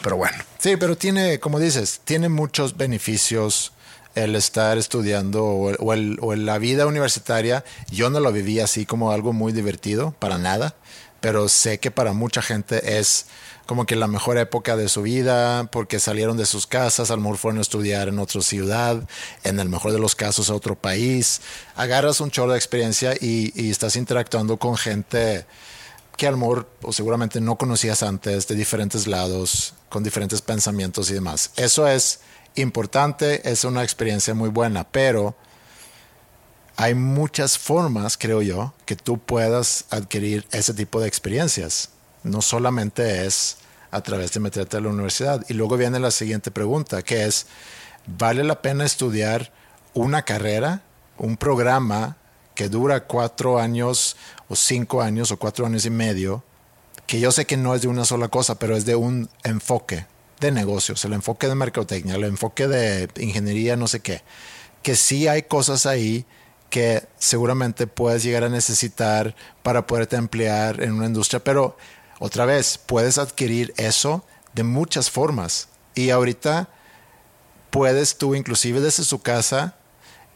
pero 0.00 0.16
bueno. 0.16 0.36
Sí, 0.58 0.76
pero 0.76 0.96
tiene, 0.96 1.40
como 1.40 1.58
dices, 1.58 2.00
tiene 2.04 2.28
muchos 2.28 2.76
beneficios 2.76 3.72
el 4.14 4.36
estar 4.36 4.78
estudiando 4.78 5.44
o, 5.44 5.72
o 5.80 6.34
la 6.36 6.58
vida 6.58 6.86
universitaria. 6.86 7.64
Yo 7.90 8.10
no 8.10 8.20
lo 8.20 8.30
viví 8.30 8.60
así 8.60 8.86
como 8.86 9.10
algo 9.10 9.32
muy 9.32 9.52
divertido, 9.52 10.14
para 10.20 10.38
nada, 10.38 10.76
pero 11.18 11.48
sé 11.48 11.78
que 11.78 11.90
para 11.90 12.12
mucha 12.12 12.42
gente 12.42 13.00
es 13.00 13.26
como 13.66 13.86
que 13.86 13.96
la 13.96 14.06
mejor 14.06 14.36
época 14.38 14.76
de 14.76 14.88
su 14.88 15.02
vida, 15.02 15.68
porque 15.70 15.98
salieron 15.98 16.36
de 16.36 16.46
sus 16.46 16.66
casas, 16.66 17.10
a 17.10 17.16
lo 17.16 17.34
fueron 17.36 17.58
a 17.58 17.62
estudiar 17.62 18.08
en 18.08 18.18
otra 18.18 18.42
ciudad, 18.42 19.08
en 19.42 19.58
el 19.58 19.68
mejor 19.68 19.92
de 19.92 19.98
los 19.98 20.14
casos 20.14 20.50
a 20.50 20.54
otro 20.54 20.74
país. 20.76 21.40
Agarras 21.74 22.20
un 22.20 22.30
chorro 22.30 22.52
de 22.52 22.58
experiencia 22.58 23.14
y, 23.18 23.70
estás 23.70 23.96
interactuando 23.96 24.58
con 24.58 24.76
gente 24.76 25.46
que 26.16 26.26
a 26.28 26.34
o 26.82 26.92
seguramente 26.92 27.40
no 27.40 27.56
conocías 27.56 28.02
antes, 28.02 28.46
de 28.46 28.54
diferentes 28.54 29.06
lados, 29.06 29.74
con 29.88 30.04
diferentes 30.04 30.42
pensamientos 30.42 31.10
y 31.10 31.14
demás. 31.14 31.50
Eso 31.56 31.88
es 31.88 32.20
importante, 32.54 33.50
es 33.50 33.64
una 33.64 33.82
experiencia 33.82 34.34
muy 34.34 34.50
buena, 34.50 34.84
pero 34.84 35.34
hay 36.76 36.94
muchas 36.94 37.58
formas, 37.58 38.16
creo 38.16 38.42
yo, 38.42 38.74
que 38.84 38.94
tú 38.94 39.18
puedas 39.18 39.86
adquirir 39.90 40.46
ese 40.52 40.74
tipo 40.74 41.00
de 41.00 41.08
experiencias 41.08 41.93
no 42.24 42.42
solamente 42.42 43.26
es 43.26 43.58
a 43.90 44.00
través 44.00 44.32
de 44.32 44.40
meterte 44.40 44.76
a 44.76 44.80
la 44.80 44.88
universidad. 44.88 45.44
Y 45.48 45.54
luego 45.54 45.76
viene 45.76 46.00
la 46.00 46.10
siguiente 46.10 46.50
pregunta, 46.50 47.02
que 47.02 47.24
es, 47.24 47.46
¿vale 48.06 48.42
la 48.42 48.60
pena 48.60 48.84
estudiar 48.84 49.52
una 49.92 50.22
carrera, 50.22 50.82
un 51.16 51.36
programa 51.36 52.16
que 52.54 52.68
dura 52.68 53.04
cuatro 53.04 53.60
años 53.60 54.16
o 54.48 54.56
cinco 54.56 55.02
años 55.02 55.30
o 55.30 55.38
cuatro 55.38 55.66
años 55.66 55.86
y 55.86 55.90
medio, 55.90 56.42
que 57.06 57.20
yo 57.20 57.30
sé 57.32 57.44
que 57.44 57.56
no 57.56 57.74
es 57.74 57.82
de 57.82 57.88
una 57.88 58.04
sola 58.04 58.28
cosa, 58.28 58.58
pero 58.58 58.76
es 58.76 58.84
de 58.84 58.96
un 58.96 59.28
enfoque 59.42 60.06
de 60.40 60.50
negocios, 60.50 61.04
el 61.04 61.12
enfoque 61.12 61.48
de 61.48 61.54
mercadotecnia, 61.54 62.16
el 62.16 62.24
enfoque 62.24 62.66
de 62.66 63.08
ingeniería, 63.16 63.76
no 63.76 63.86
sé 63.86 64.00
qué, 64.00 64.22
que 64.82 64.96
sí 64.96 65.28
hay 65.28 65.42
cosas 65.42 65.86
ahí 65.86 66.26
que 66.70 67.06
seguramente 67.18 67.86
puedes 67.86 68.22
llegar 68.22 68.44
a 68.44 68.48
necesitar 68.48 69.36
para 69.62 69.86
poderte 69.86 70.16
emplear 70.16 70.82
en 70.82 70.92
una 70.92 71.06
industria, 71.06 71.42
pero 71.42 71.76
otra 72.24 72.46
vez, 72.46 72.78
puedes 72.78 73.18
adquirir 73.18 73.74
eso 73.76 74.24
de 74.54 74.62
muchas 74.62 75.10
formas. 75.10 75.68
Y 75.94 76.08
ahorita 76.08 76.70
puedes 77.68 78.16
tú, 78.16 78.34
inclusive 78.34 78.80
desde 78.80 79.04
su 79.04 79.20
casa, 79.20 79.76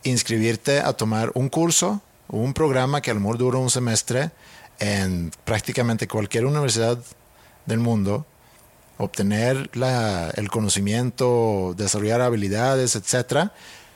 inscribirte 0.03 0.81
a 0.81 0.93
tomar 0.93 1.33
un 1.33 1.49
curso 1.49 2.03
o 2.27 2.37
un 2.37 2.53
programa 2.53 3.01
que 3.01 3.11
a 3.11 3.15
lo 3.15 3.21
un 3.59 3.71
semestre 3.71 4.33
en 4.81 5.31
prácticamente 5.47 6.07
cualquier 6.07 6.45
universidad 6.45 6.99
del 7.65 7.79
mundo, 7.79 8.27
obtener 8.99 9.71
el 10.35 10.51
conocimiento, 10.51 11.75
desarrollar 11.75 12.21
habilidades, 12.21 12.97
etc. 12.97 13.49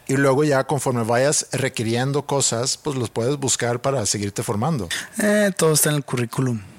Y 0.09 0.16
luego 0.16 0.45
ya 0.45 0.64
conforme 0.64 1.03
vayas 1.03 1.47
requiriendo 1.53 2.22
cosas, 2.22 2.78
pues 2.78 2.97
los 2.97 3.11
puedes 3.11 3.36
buscar 3.36 3.82
para 3.82 4.07
seguirte 4.07 4.43
formando. 4.43 4.88
Eh, 5.18 5.51
todo 5.55 5.74
está 5.74 5.90
en 5.90 5.97
el 5.97 6.05
currículum 6.07 6.71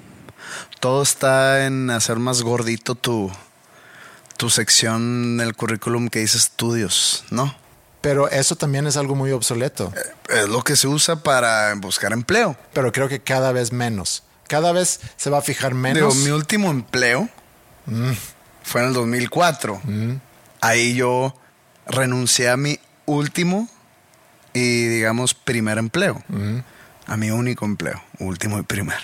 todo 0.80 1.04
está 1.04 1.66
en 1.66 1.90
hacer 1.90 2.18
más 2.18 2.42
gordito 2.42 2.96
tu, 2.96 3.32
tu 4.38 4.50
sección 4.50 5.38
del 5.38 5.56
currículum 5.56 6.10
que 6.10 6.20
dice 6.20 6.38
estudios, 6.38 7.24
¿no? 7.30 7.56
Pero 8.04 8.30
eso 8.30 8.58
también 8.58 8.86
es 8.86 8.98
algo 8.98 9.16
muy 9.16 9.32
obsoleto. 9.32 9.94
Eh, 9.96 10.42
es 10.42 10.50
lo 10.50 10.62
que 10.62 10.76
se 10.76 10.90
usa 10.90 11.24
para 11.24 11.74
buscar 11.76 12.12
empleo. 12.12 12.58
Pero 12.74 12.92
creo 12.92 13.08
que 13.08 13.22
cada 13.22 13.54
vez 13.54 13.72
menos. 13.72 14.24
Cada 14.50 14.74
vez 14.74 15.00
se 15.16 15.30
va 15.30 15.38
a 15.38 15.42
fijar 15.42 15.74
menos. 15.74 16.18
mi 16.18 16.32
último 16.32 16.70
empleo 16.70 17.30
mm. 17.86 18.12
fue 18.62 18.82
en 18.82 18.88
el 18.88 18.94
2004. 18.94 19.80
Mm. 19.86 20.16
Ahí 20.60 20.96
yo 20.96 21.34
renuncié 21.88 22.50
a 22.50 22.58
mi 22.58 22.78
último 23.06 23.70
y, 24.54 24.88
digamos, 24.88 25.34
primer 25.34 25.78
empleo. 25.78 26.22
Mm. 26.28 26.58
A 27.08 27.16
mi 27.16 27.32
único 27.32 27.64
empleo, 27.64 28.04
último 28.20 28.60
y 28.60 28.64
primer. 28.64 29.00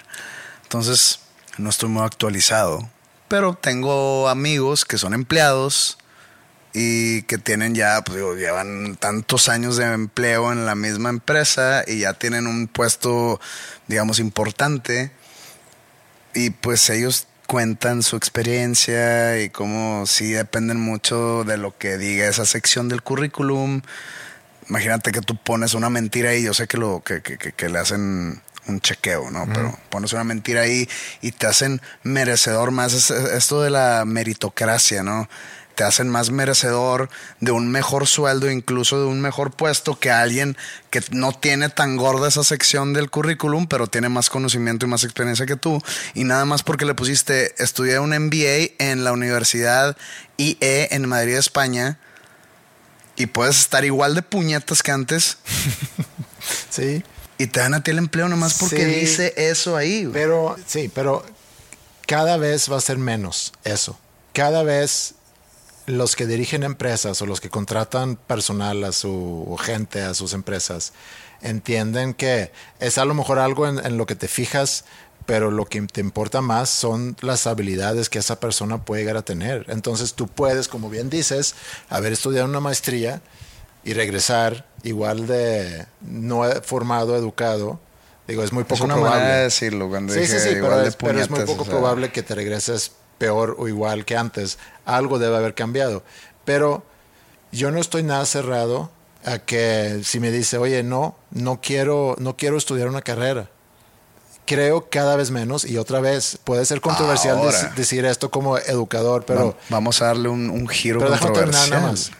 Entonces, 0.63 1.21
no 1.57 1.69
estoy 1.69 1.89
muy 1.89 2.03
actualizado, 2.03 2.89
pero 3.27 3.53
tengo 3.53 4.29
amigos 4.29 4.85
que 4.85 4.97
son 4.97 5.13
empleados 5.13 5.97
y 6.73 7.23
que 7.23 7.37
tienen 7.37 7.73
ya, 7.73 8.01
pues 8.03 8.17
digo, 8.17 8.35
llevan 8.35 8.95
tantos 8.95 9.49
años 9.49 9.77
de 9.77 9.85
empleo 9.85 10.51
en 10.51 10.65
la 10.65 10.75
misma 10.75 11.09
empresa 11.09 11.83
y 11.87 11.99
ya 11.99 12.13
tienen 12.13 12.47
un 12.47 12.67
puesto, 12.67 13.39
digamos, 13.87 14.19
importante. 14.19 15.11
Y 16.33 16.51
pues 16.51 16.89
ellos 16.89 17.27
cuentan 17.47 18.03
su 18.03 18.15
experiencia 18.15 19.41
y 19.41 19.49
cómo 19.49 20.05
sí 20.05 20.31
dependen 20.31 20.79
mucho 20.79 21.43
de 21.43 21.57
lo 21.57 21.75
que 21.77 21.97
diga 21.97 22.27
esa 22.27 22.45
sección 22.45 22.87
del 22.87 23.01
currículum. 23.01 23.81
Imagínate 24.69 25.11
que 25.11 25.21
tú 25.21 25.35
pones 25.35 25.73
una 25.73 25.89
mentira 25.89 26.35
y 26.35 26.43
yo 26.43 26.53
sé 26.53 26.67
que 26.67 26.77
lo 26.77 27.01
que, 27.03 27.23
que, 27.23 27.37
que 27.37 27.69
le 27.69 27.79
hacen 27.79 28.43
un 28.67 28.81
chequeo, 28.81 29.31
¿no? 29.31 29.47
Pero 29.53 29.77
pones 29.89 30.13
una 30.13 30.23
mentira 30.23 30.61
ahí 30.61 30.87
y 31.21 31.31
te 31.31 31.47
hacen 31.47 31.81
merecedor 32.03 32.71
más. 32.71 32.93
esto 33.11 33.61
de 33.61 33.69
la 33.69 34.03
meritocracia, 34.05 35.03
¿no? 35.03 35.29
Te 35.75 35.85
hacen 35.85 36.09
más 36.09 36.29
merecedor 36.29 37.09
de 37.39 37.51
un 37.51 37.71
mejor 37.71 38.05
sueldo, 38.05 38.51
incluso 38.51 38.99
de 38.99 39.05
un 39.05 39.21
mejor 39.21 39.51
puesto 39.51 39.97
que 39.97 40.11
alguien 40.11 40.57
que 40.89 41.01
no 41.11 41.31
tiene 41.31 41.69
tan 41.69 41.95
gorda 41.95 42.27
esa 42.27 42.43
sección 42.43 42.93
del 42.93 43.09
currículum, 43.09 43.65
pero 43.65 43.87
tiene 43.87 44.09
más 44.09 44.29
conocimiento 44.29 44.85
y 44.85 44.89
más 44.89 45.05
experiencia 45.05 45.45
que 45.45 45.55
tú. 45.55 45.81
Y 46.15 46.25
nada 46.25 46.43
más 46.43 46.63
porque 46.63 46.85
le 46.85 46.95
pusiste, 46.95 47.55
estudié 47.63 47.99
un 47.99 48.09
MBA 48.09 48.73
en 48.79 49.05
la 49.05 49.13
Universidad 49.13 49.95
IE 50.35 50.89
en 50.91 51.07
Madrid, 51.07 51.35
España, 51.35 51.97
y 53.15 53.27
puedes 53.27 53.59
estar 53.59 53.85
igual 53.85 54.15
de 54.15 54.21
puñetas 54.21 54.83
que 54.83 54.91
antes. 54.91 55.37
sí. 56.69 57.03
Y 57.39 57.47
te 57.47 57.61
dan 57.61 57.73
a 57.73 57.81
ti 57.81 57.91
el 57.91 57.97
empleo 57.97 58.27
nomás 58.27 58.55
porque 58.55 58.85
dice 58.85 59.33
eso 59.37 59.77
ahí. 59.77 60.07
Pero, 60.11 60.57
sí, 60.67 60.91
pero 60.93 61.25
cada 62.05 62.35
vez 62.35 62.69
va 62.69 62.75
a 62.75 62.81
ser 62.81 62.97
menos 62.97 63.53
eso. 63.63 63.97
Cada 64.33 64.61
vez 64.63 65.15
los 65.85 66.17
que 66.17 66.27
dirigen 66.27 66.63
empresas 66.63 67.21
o 67.21 67.25
los 67.25 67.39
que 67.39 67.49
contratan 67.49 68.17
personal 68.17 68.83
a 68.83 68.91
su 68.91 69.45
o 69.47 69.55
gente 69.55 70.01
a 70.01 70.13
sus 70.13 70.33
empresas 70.33 70.91
entienden 71.41 72.13
que 72.13 72.51
es 72.81 72.97
a 72.97 73.05
lo 73.05 73.13
mejor 73.13 73.39
algo 73.39 73.67
en, 73.67 73.83
en 73.85 73.97
lo 73.97 74.05
que 74.05 74.15
te 74.15 74.27
fijas, 74.27 74.83
pero 75.25 75.49
lo 75.49 75.65
que 75.65 75.81
te 75.83 76.01
importa 76.01 76.41
más 76.41 76.69
son 76.69 77.15
las 77.21 77.47
habilidades 77.47 78.09
que 78.09 78.19
esa 78.19 78.41
persona 78.41 78.83
puede 78.83 79.03
llegar 79.03 79.15
a 79.15 79.21
tener. 79.21 79.65
Entonces 79.69 80.13
tú 80.13 80.27
puedes, 80.27 80.67
como 80.67 80.89
bien 80.89 81.09
dices, 81.09 81.55
haber 81.89 82.11
estudiado 82.11 82.49
una 82.49 82.59
maestría 82.59 83.21
y 83.89 83.93
regresar 83.93 84.67
igual 84.83 85.25
de 85.25 85.87
no 86.01 86.43
formado, 86.61 87.15
educado. 87.15 87.79
Digo, 88.27 88.43
es 88.43 88.53
muy 88.53 88.63
poco 88.63 88.75
es 88.75 88.81
una 88.81 88.93
probable. 88.93 89.19
manera 89.19 89.37
de 89.37 89.43
decirlo 89.45 89.89
cuando 89.89 90.13
Sí, 90.13 90.19
dije 90.19 90.39
sí, 90.39 90.49
sí, 90.49 90.55
igual 90.57 90.71
pero 90.73 90.81
de 90.83 90.87
es, 90.89 90.95
pero 90.95 91.19
es 91.19 91.29
muy 91.31 91.39
poco 91.41 91.63
o 91.63 91.65
sea, 91.65 91.73
probable 91.73 92.11
que 92.11 92.21
te 92.21 92.35
regreses 92.35 92.91
peor 93.17 93.55
o 93.57 93.67
igual 93.67 94.05
que 94.05 94.15
antes. 94.15 94.59
Algo 94.85 95.17
debe 95.17 95.37
haber 95.37 95.55
cambiado. 95.55 96.03
Pero 96.45 96.83
yo 97.51 97.71
no 97.71 97.79
estoy 97.79 98.03
nada 98.03 98.25
cerrado 98.27 98.91
a 99.25 99.39
que 99.39 100.01
si 100.03 100.19
me 100.19 100.29
dice, 100.29 100.57
oye, 100.59 100.83
no, 100.83 101.15
no 101.31 101.59
quiero, 101.59 102.15
no 102.19 102.37
quiero 102.37 102.57
estudiar 102.57 102.87
una 102.89 103.01
carrera. 103.01 103.49
Creo 104.49 104.89
cada 104.89 105.15
vez 105.15 105.29
menos, 105.29 105.63
y 105.63 105.77
otra 105.77 105.99
vez, 105.99 106.39
puede 106.43 106.65
ser 106.65 106.81
controversial 106.81 107.37
Ahora. 107.37 107.71
decir 107.75 108.03
esto 108.05 108.31
como 108.31 108.57
educador, 108.57 109.23
pero... 109.23 109.49
Va- 109.51 109.55
vamos 109.69 110.01
a 110.01 110.07
darle 110.07 110.27
un, 110.29 110.49
un 110.49 110.67
giro 110.67 110.99
Pero 110.99 111.11
controversial. 111.19 111.69
nada 111.69 111.87
más. 111.91 112.11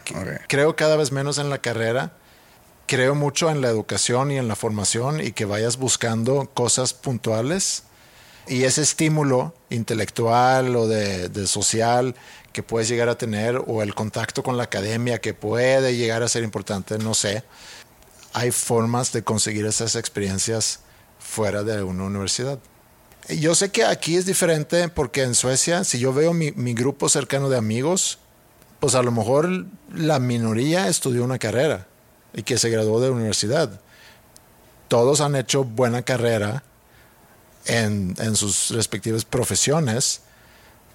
Creo 0.46 0.76
cada 0.76 0.94
vez 0.96 1.10
menos 1.10 1.38
en 1.38 1.50
la 1.50 1.58
carrera. 1.58 2.12
Creo 2.86 3.16
mucho 3.16 3.50
en 3.50 3.60
la 3.60 3.68
educación 3.68 4.30
y 4.30 4.36
en 4.38 4.46
la 4.46 4.54
formación 4.54 5.20
y 5.20 5.32
que 5.32 5.44
vayas 5.44 5.76
buscando 5.76 6.48
cosas 6.54 6.94
puntuales. 6.94 7.82
Y 8.46 8.62
ese 8.62 8.82
estímulo 8.82 9.52
intelectual 9.68 10.76
o 10.76 10.86
de, 10.86 11.28
de 11.30 11.46
social 11.48 12.14
que 12.52 12.62
puedes 12.62 12.88
llegar 12.88 13.08
a 13.08 13.18
tener 13.18 13.60
o 13.66 13.82
el 13.82 13.94
contacto 13.96 14.44
con 14.44 14.56
la 14.56 14.64
academia 14.64 15.20
que 15.20 15.34
puede 15.34 15.96
llegar 15.96 16.22
a 16.22 16.28
ser 16.28 16.44
importante, 16.44 16.96
no 16.98 17.14
sé. 17.14 17.42
Hay 18.32 18.52
formas 18.52 19.10
de 19.12 19.24
conseguir 19.24 19.66
esas 19.66 19.96
experiencias 19.96 20.78
fuera 21.30 21.62
de 21.62 21.82
una 21.82 22.04
universidad. 22.04 22.58
Yo 23.28 23.54
sé 23.54 23.70
que 23.70 23.84
aquí 23.84 24.16
es 24.16 24.26
diferente 24.26 24.88
porque 24.88 25.22
en 25.22 25.34
Suecia, 25.34 25.84
si 25.84 25.98
yo 25.98 26.12
veo 26.12 26.34
mi, 26.34 26.50
mi 26.52 26.74
grupo 26.74 27.08
cercano 27.08 27.48
de 27.48 27.56
amigos, 27.56 28.18
pues 28.80 28.94
a 28.94 29.02
lo 29.02 29.12
mejor 29.12 29.66
la 29.94 30.18
minoría 30.18 30.88
estudió 30.88 31.22
una 31.22 31.38
carrera 31.38 31.86
y 32.34 32.42
que 32.42 32.58
se 32.58 32.70
graduó 32.70 33.00
de 33.00 33.10
universidad. 33.10 33.80
Todos 34.88 35.20
han 35.20 35.36
hecho 35.36 35.64
buena 35.64 36.02
carrera 36.02 36.64
en, 37.66 38.14
en 38.18 38.34
sus 38.34 38.70
respectivas 38.70 39.24
profesiones 39.24 40.22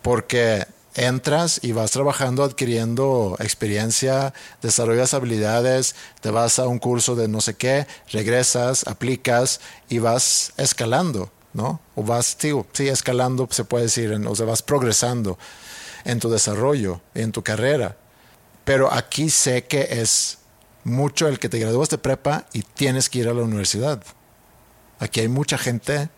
porque 0.02 0.66
entras 0.96 1.60
y 1.62 1.72
vas 1.72 1.92
trabajando, 1.92 2.44
adquiriendo 2.44 3.36
experiencia, 3.40 4.34
desarrollas 4.62 5.14
habilidades, 5.14 5.96
te 6.22 6.32
vas 6.32 6.60
a 6.60 6.68
un 6.68 6.80
curso 6.80 7.16
de 7.16 7.28
no 7.28 7.42
sé 7.42 7.56
qué, 7.56 7.88
regresas, 8.12 8.88
aplicas 8.88 9.60
y 9.90 10.00
vas 10.00 10.54
escalando, 10.58 11.32
¿no? 11.54 11.82
O 11.96 12.04
vas, 12.04 12.38
sí, 12.40 12.52
sí 12.74 12.88
escalando 12.88 13.48
se 13.52 13.66
puede 13.66 13.86
decir, 13.86 14.12
o 14.14 14.36
sea, 14.36 14.46
vas 14.46 14.62
progresando 14.62 15.38
en 16.06 16.20
tu 16.20 16.30
desarrollo, 16.30 17.02
en 17.14 17.32
tu 17.32 17.44
carrera. 17.44 17.98
Pero 18.64 18.92
aquí 18.92 19.30
sé 19.30 19.66
que 19.66 19.88
es 20.02 20.40
mucho 20.84 21.28
el 21.28 21.40
que 21.40 21.50
te 21.50 21.60
gradúas 21.60 21.90
de 21.90 21.98
prepa 21.98 22.46
y 22.54 22.62
tienes 22.62 23.10
que 23.10 23.20
ir 23.20 23.28
a 23.28 23.34
la 23.34 23.44
universidad. 23.44 24.04
Aquí 25.00 25.20
hay 25.20 25.28
mucha 25.28 25.58
gente 25.58 26.10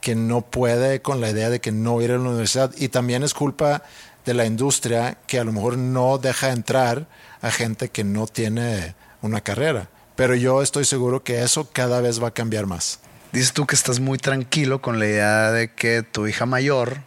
que 0.00 0.14
no 0.14 0.42
puede 0.42 1.02
con 1.02 1.20
la 1.20 1.30
idea 1.30 1.50
de 1.50 1.60
que 1.60 1.72
no 1.72 2.00
ir 2.00 2.10
a 2.12 2.14
la 2.14 2.28
universidad 2.28 2.72
y 2.76 2.88
también 2.88 3.22
es 3.22 3.34
culpa 3.34 3.82
de 4.28 4.34
la 4.34 4.44
industria 4.44 5.16
que 5.26 5.38
a 5.38 5.44
lo 5.44 5.52
mejor 5.52 5.78
no 5.78 6.18
deja 6.18 6.50
entrar 6.50 7.08
a 7.40 7.50
gente 7.50 7.88
que 7.88 8.04
no 8.04 8.26
tiene 8.26 8.94
una 9.22 9.40
carrera. 9.40 9.88
Pero 10.16 10.34
yo 10.34 10.60
estoy 10.62 10.84
seguro 10.84 11.24
que 11.24 11.42
eso 11.42 11.70
cada 11.72 12.02
vez 12.02 12.22
va 12.22 12.28
a 12.28 12.30
cambiar 12.32 12.66
más. 12.66 13.00
Dices 13.32 13.54
tú 13.54 13.66
que 13.66 13.74
estás 13.74 14.00
muy 14.00 14.18
tranquilo 14.18 14.82
con 14.82 14.98
la 14.98 15.06
idea 15.06 15.50
de 15.50 15.72
que 15.72 16.02
tu 16.02 16.26
hija 16.26 16.44
mayor 16.44 16.98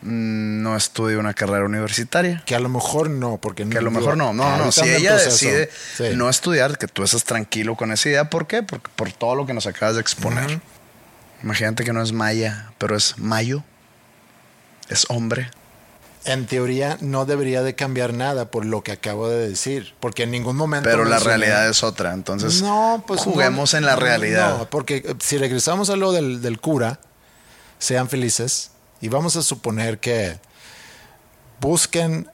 mm, 0.00 0.62
no 0.62 0.76
estudie 0.76 1.18
una 1.18 1.34
carrera 1.34 1.66
universitaria. 1.66 2.42
Que 2.46 2.54
a 2.54 2.60
lo 2.60 2.70
mejor 2.70 3.10
no, 3.10 3.36
porque 3.36 3.68
Que 3.68 3.76
a 3.76 3.82
lo 3.82 3.90
digo, 3.90 4.00
mejor 4.00 4.16
no, 4.16 4.32
no, 4.32 4.56
no. 4.56 4.72
Si 4.72 4.88
ella 4.88 5.16
decide 5.16 5.68
Sí. 5.96 6.04
no 6.14 6.30
estudiar, 6.30 6.78
que 6.78 6.86
tú 6.88 7.02
estás 7.02 7.24
tranquilo 7.24 7.76
con 7.76 7.92
esa 7.92 8.08
idea. 8.08 8.30
¿Por 8.30 8.46
qué? 8.46 8.62
Porque 8.62 8.90
por 8.96 9.12
todo 9.12 9.34
lo 9.34 9.44
que 9.44 9.52
nos 9.52 9.66
acabas 9.66 9.96
de 9.96 10.00
exponer. 10.00 10.58
Imagínate 11.42 11.84
que 11.84 11.92
no 11.92 12.00
es 12.02 12.12
Maya, 12.12 12.72
pero 12.78 12.96
es 12.96 13.18
Mayo. 13.18 13.62
Es 14.88 15.04
hombre. 15.10 15.50
En 16.26 16.46
teoría 16.46 16.96
no 17.02 17.26
debería 17.26 17.62
de 17.62 17.74
cambiar 17.74 18.14
nada 18.14 18.50
por 18.50 18.64
lo 18.64 18.82
que 18.82 18.92
acabo 18.92 19.28
de 19.28 19.46
decir, 19.48 19.94
porque 20.00 20.22
en 20.22 20.30
ningún 20.30 20.56
momento... 20.56 20.88
Pero 20.88 21.04
la 21.04 21.16
mencioné- 21.18 21.24
realidad 21.24 21.68
es 21.68 21.82
otra. 21.82 22.14
Entonces, 22.14 22.62
no, 22.62 23.04
pues 23.06 23.20
juguemos 23.20 23.72
no, 23.74 23.78
en 23.78 23.84
la 23.86 23.94
realidad. 23.96 24.58
No, 24.58 24.70
porque 24.70 24.96
eh, 25.04 25.14
si 25.20 25.36
regresamos 25.36 25.90
a 25.90 25.96
lo 25.96 26.12
del, 26.12 26.40
del 26.40 26.60
cura, 26.60 26.98
sean 27.78 28.08
felices 28.08 28.70
y 29.02 29.08
vamos 29.08 29.36
a 29.36 29.42
suponer 29.42 29.98
que 29.98 30.38
busquen 31.60 32.28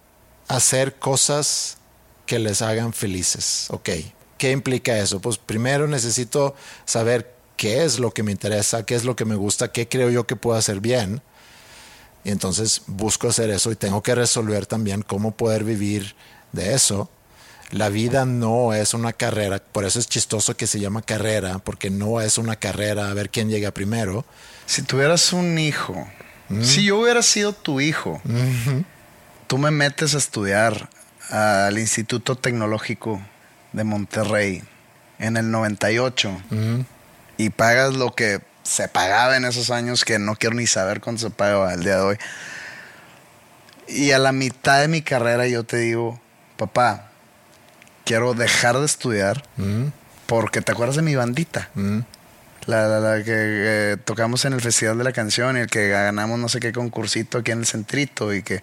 hacer 0.48 0.94
cosas 0.98 1.78
que 2.26 2.38
les 2.38 2.62
hagan 2.62 2.92
felices. 2.92 3.66
Ok, 3.70 3.90
¿qué 4.38 4.50
implica 4.52 4.96
eso? 4.98 5.20
Pues 5.20 5.38
primero 5.38 5.88
necesito 5.88 6.54
saber 6.84 7.34
qué 7.56 7.84
es 7.84 7.98
lo 7.98 8.12
que 8.12 8.22
me 8.22 8.32
interesa, 8.32 8.84
qué 8.84 8.94
es 8.94 9.04
lo 9.04 9.16
que 9.16 9.24
me 9.24 9.34
gusta, 9.34 9.72
qué 9.72 9.88
creo 9.88 10.10
yo 10.10 10.26
que 10.26 10.36
puedo 10.36 10.56
hacer 10.58 10.80
bien. 10.80 11.22
Y 12.24 12.30
entonces 12.30 12.82
busco 12.86 13.28
hacer 13.28 13.50
eso 13.50 13.72
y 13.72 13.76
tengo 13.76 14.02
que 14.02 14.14
resolver 14.14 14.66
también 14.66 15.02
cómo 15.02 15.32
poder 15.32 15.64
vivir 15.64 16.14
de 16.52 16.74
eso. 16.74 17.10
La 17.70 17.88
vida 17.88 18.24
no 18.24 18.74
es 18.74 18.94
una 18.94 19.12
carrera, 19.12 19.62
por 19.62 19.84
eso 19.84 20.00
es 20.00 20.08
chistoso 20.08 20.56
que 20.56 20.66
se 20.66 20.80
llama 20.80 21.02
carrera, 21.02 21.60
porque 21.60 21.88
no 21.88 22.20
es 22.20 22.36
una 22.36 22.56
carrera 22.56 23.10
a 23.10 23.14
ver 23.14 23.30
quién 23.30 23.48
llega 23.48 23.70
primero. 23.70 24.24
Si 24.66 24.82
tuvieras 24.82 25.32
un 25.32 25.58
hijo, 25.58 26.08
si 26.62 26.84
yo 26.84 26.98
hubiera 26.98 27.22
sido 27.22 27.52
tu 27.52 27.80
hijo, 27.80 28.20
tú 29.46 29.56
me 29.56 29.70
metes 29.70 30.14
a 30.14 30.18
estudiar 30.18 30.90
al 31.30 31.78
Instituto 31.78 32.36
Tecnológico 32.36 33.20
de 33.72 33.84
Monterrey 33.84 34.62
en 35.20 35.36
el 35.36 35.50
98 35.50 36.42
y 37.36 37.50
pagas 37.50 37.94
lo 37.94 38.14
que 38.14 38.40
se 38.62 38.88
pagaba 38.88 39.36
en 39.36 39.44
esos 39.44 39.70
años, 39.70 40.04
que 40.04 40.18
no 40.18 40.36
quiero 40.36 40.54
ni 40.56 40.66
saber 40.66 41.00
cuánto 41.00 41.22
se 41.22 41.30
pagaba 41.30 41.72
el 41.74 41.82
día 41.82 41.96
de 41.96 42.02
hoy. 42.02 42.18
Y 43.88 44.12
a 44.12 44.18
la 44.18 44.32
mitad 44.32 44.80
de 44.80 44.88
mi 44.88 45.02
carrera 45.02 45.46
yo 45.48 45.64
te 45.64 45.78
digo, 45.78 46.20
papá, 46.56 47.08
quiero 48.04 48.34
dejar 48.34 48.78
de 48.78 48.86
estudiar 48.86 49.42
porque 50.26 50.60
te 50.62 50.72
acuerdas 50.72 50.96
de 50.96 51.02
mi 51.02 51.14
bandita. 51.16 51.70
La, 52.66 52.86
la- 52.86 53.00
la 53.00 53.24
que 53.24 53.32
eh, 53.34 53.96
tocamos 54.04 54.44
en 54.44 54.52
el 54.52 54.60
Festival 54.60 54.98
de 54.98 55.04
la 55.04 55.12
Canción 55.12 55.56
y 55.56 55.60
el 55.60 55.66
que 55.66 55.88
ganamos 55.88 56.38
no 56.38 56.48
sé 56.48 56.60
qué 56.60 56.72
concursito 56.72 57.38
aquí 57.38 57.50
en 57.52 57.60
el 57.60 57.66
centrito 57.66 58.32
y 58.34 58.42
que 58.42 58.62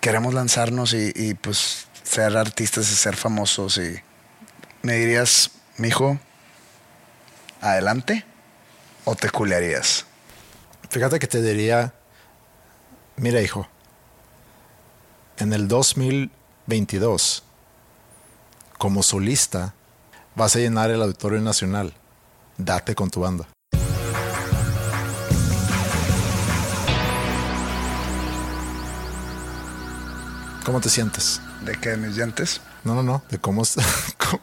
queremos 0.00 0.32
lanzarnos 0.34 0.94
y, 0.94 1.12
y, 1.14 1.34
pues 1.34 1.86
ser 2.02 2.36
artistas 2.36 2.90
y 2.90 2.94
ser 2.94 3.14
famosos 3.14 3.76
y 3.76 3.94
me 4.82 4.94
dirías, 4.94 5.50
mijo, 5.76 6.18
adelante 7.60 8.24
o 9.04 9.14
te 9.14 9.30
culearías. 9.30 10.06
Fíjate 10.90 11.18
que 11.18 11.26
te 11.26 11.40
diría, 11.42 11.94
mira 13.16 13.40
hijo, 13.40 13.66
en 15.38 15.52
el 15.52 15.68
2022, 15.68 17.42
como 18.78 19.02
solista, 19.02 19.74
vas 20.34 20.56
a 20.56 20.58
llenar 20.58 20.90
el 20.90 21.02
Auditorio 21.02 21.40
Nacional. 21.40 21.94
Date 22.58 22.94
con 22.94 23.10
tu 23.10 23.20
banda. 23.20 23.48
¿Cómo 30.64 30.80
te 30.80 30.90
sientes? 30.90 31.40
¿De 31.64 31.72
qué? 31.80 31.90
¿De 31.90 31.96
mis 31.96 32.14
dientes? 32.14 32.60
No, 32.84 32.94
no, 32.96 33.02
no, 33.02 33.22
de 33.30 33.38
cómo... 33.38 33.62
es- 33.62 33.76
cómo- 34.18 34.40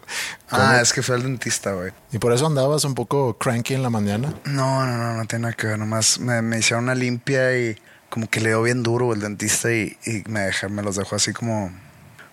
Ah, 0.52 0.58
cómo- 0.58 0.74
es 0.82 0.94
que 0.94 1.02
fue 1.04 1.16
al 1.16 1.24
dentista, 1.24 1.74
güey. 1.74 1.92
Y 2.12 2.18
por 2.20 2.34
eso 2.34 2.48
andabas 2.48 2.84
un 2.86 2.96
poco 2.96 3.38
cranky 3.38 3.74
en 3.76 3.84
la 3.84 3.90
mañana. 3.90 4.34
No, 4.46 4.86
no, 4.86 4.98
no, 4.98 5.14
no 5.18 5.26
tiene 5.26 5.44
nada 5.44 5.54
que 5.54 5.68
ver. 5.68 5.78
Nomás 5.80 6.20
me, 6.20 6.42
me 6.42 6.60
hicieron 6.60 6.86
una 6.86 6.96
limpia 6.96 7.58
y 7.58 7.78
como 8.10 8.30
que 8.30 8.40
le 8.42 8.50
dio 8.50 8.62
bien 8.64 8.82
duro 8.82 9.14
el 9.14 9.20
dentista 9.20 9.72
y, 9.72 9.98
y 10.06 10.24
me, 10.30 10.40
deja- 10.42 10.70
me 10.70 10.82
los 10.82 10.96
dejó 10.96 11.16
así 11.16 11.34
como, 11.34 11.72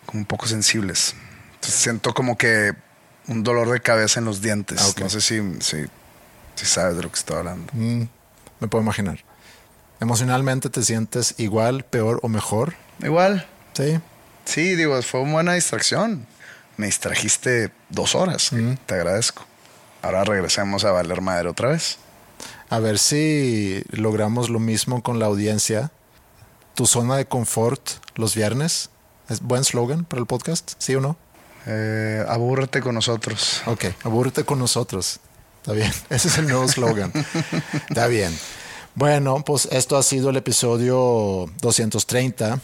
como 0.07 0.21
un 0.21 0.25
poco 0.27 0.47
sensibles. 0.47 1.15
Entonces 1.57 1.75
siento 1.81 2.15
como 2.15 2.39
que 2.39 2.73
un 3.29 3.43
dolor 3.43 3.69
de 3.71 3.81
cabeza 3.81 4.21
en 4.21 4.27
los 4.27 4.41
dientes. 4.41 4.81
Ah. 4.81 5.01
No 5.01 5.09
sé 5.11 5.21
si, 5.21 5.41
si, 5.61 5.85
si 6.55 6.65
sabes 6.67 6.97
de 6.97 7.03
lo 7.03 7.11
que 7.11 7.19
estoy 7.19 7.37
hablando. 7.39 7.71
Mm, 7.75 8.05
me 8.61 8.69
puedo 8.69 8.83
imaginar. 8.83 9.25
¿Emocionalmente 10.01 10.71
te 10.71 10.83
sientes 10.83 11.35
igual, 11.39 11.85
peor 11.85 12.21
o 12.23 12.29
mejor? 12.29 12.75
Igual. 13.03 13.47
Sí. 13.75 13.99
Sí, 14.47 14.75
digo, 14.75 15.01
fue 15.03 15.21
una 15.21 15.33
buena 15.33 15.53
distracción. 15.55 16.27
Me 16.79 16.87
distrajiste 16.87 17.73
dos 17.91 18.15
horas. 18.15 18.51
Te 18.87 18.95
agradezco. 18.95 19.45
Ahora 20.03 20.25
regresemos 20.25 20.85
a 20.85 20.93
Valer 20.93 21.21
Madre 21.21 21.49
otra 21.49 21.69
vez. 21.71 21.99
A 22.71 22.79
ver 22.79 22.99
si 22.99 23.83
logramos 23.91 24.49
lo 24.49 24.59
mismo 24.59 25.03
con 25.03 25.19
la 25.19 25.27
audiencia. 25.27 25.91
Tu 26.75 26.87
zona 26.87 27.17
de 27.17 27.27
confort 27.27 27.83
los 28.15 28.35
viernes. 28.35 28.91
¿Es 29.29 29.41
buen 29.41 29.65
slogan 29.65 30.05
para 30.05 30.21
el 30.21 30.27
podcast? 30.27 30.73
¿Sí 30.79 30.95
o 30.95 31.01
no? 31.01 31.17
Eh, 31.67 32.25
abúrrete 32.29 32.81
con 32.81 32.95
nosotros. 32.95 33.63
Ok, 33.67 33.87
abúrrete 34.05 34.45
con 34.45 34.59
nosotros. 34.59 35.19
Está 35.63 35.73
bien, 35.73 35.93
ese 36.11 36.29
es 36.29 36.39
el 36.39 36.47
nuevo 36.47 36.69
slogan. 36.69 37.13
Está 37.89 38.07
bien. 38.07 38.37
Bueno, 38.95 39.43
pues 39.45 39.69
esto 39.73 39.97
ha 39.97 40.03
sido 40.03 40.31
el 40.31 40.37
episodio 40.37 41.47
230 41.61 42.61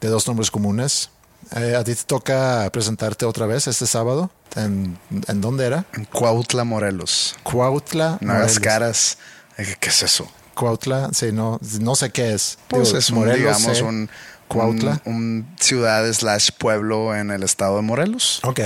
de 0.00 0.08
Dos 0.08 0.26
Nombres 0.26 0.50
Comunes. 0.50 1.10
Eh, 1.54 1.76
a 1.76 1.84
ti 1.84 1.94
te 1.94 2.02
toca 2.04 2.68
presentarte 2.72 3.24
otra 3.24 3.46
vez 3.46 3.66
este 3.66 3.86
sábado. 3.86 4.30
¿En, 4.56 4.98
en 5.28 5.40
dónde 5.40 5.66
era? 5.66 5.84
En 5.92 6.04
Cuautla, 6.06 6.64
Morelos. 6.64 7.36
Cuautla. 7.42 8.18
No 8.20 8.32
Morelos. 8.34 8.58
caras. 8.58 9.18
Eh, 9.58 9.76
¿Qué 9.78 9.90
es 9.90 10.02
eso? 10.02 10.28
Cuautla, 10.54 11.10
sí, 11.12 11.32
no, 11.32 11.60
no 11.80 11.94
sé 11.94 12.10
qué 12.10 12.32
es. 12.32 12.58
Pues 12.68 12.86
Digo, 12.88 12.98
es 12.98 13.10
un, 13.10 13.16
Morelos, 13.16 13.38
digamos, 13.38 13.76
sé. 13.78 13.82
un, 13.84 14.08
Cuautla. 14.48 15.02
un, 15.04 15.14
un 15.14 15.56
ciudad 15.60 16.10
slash 16.12 16.50
pueblo 16.56 17.14
en 17.14 17.30
el 17.30 17.42
estado 17.42 17.76
de 17.76 17.82
Morelos. 17.82 18.40
Ok. 18.42 18.60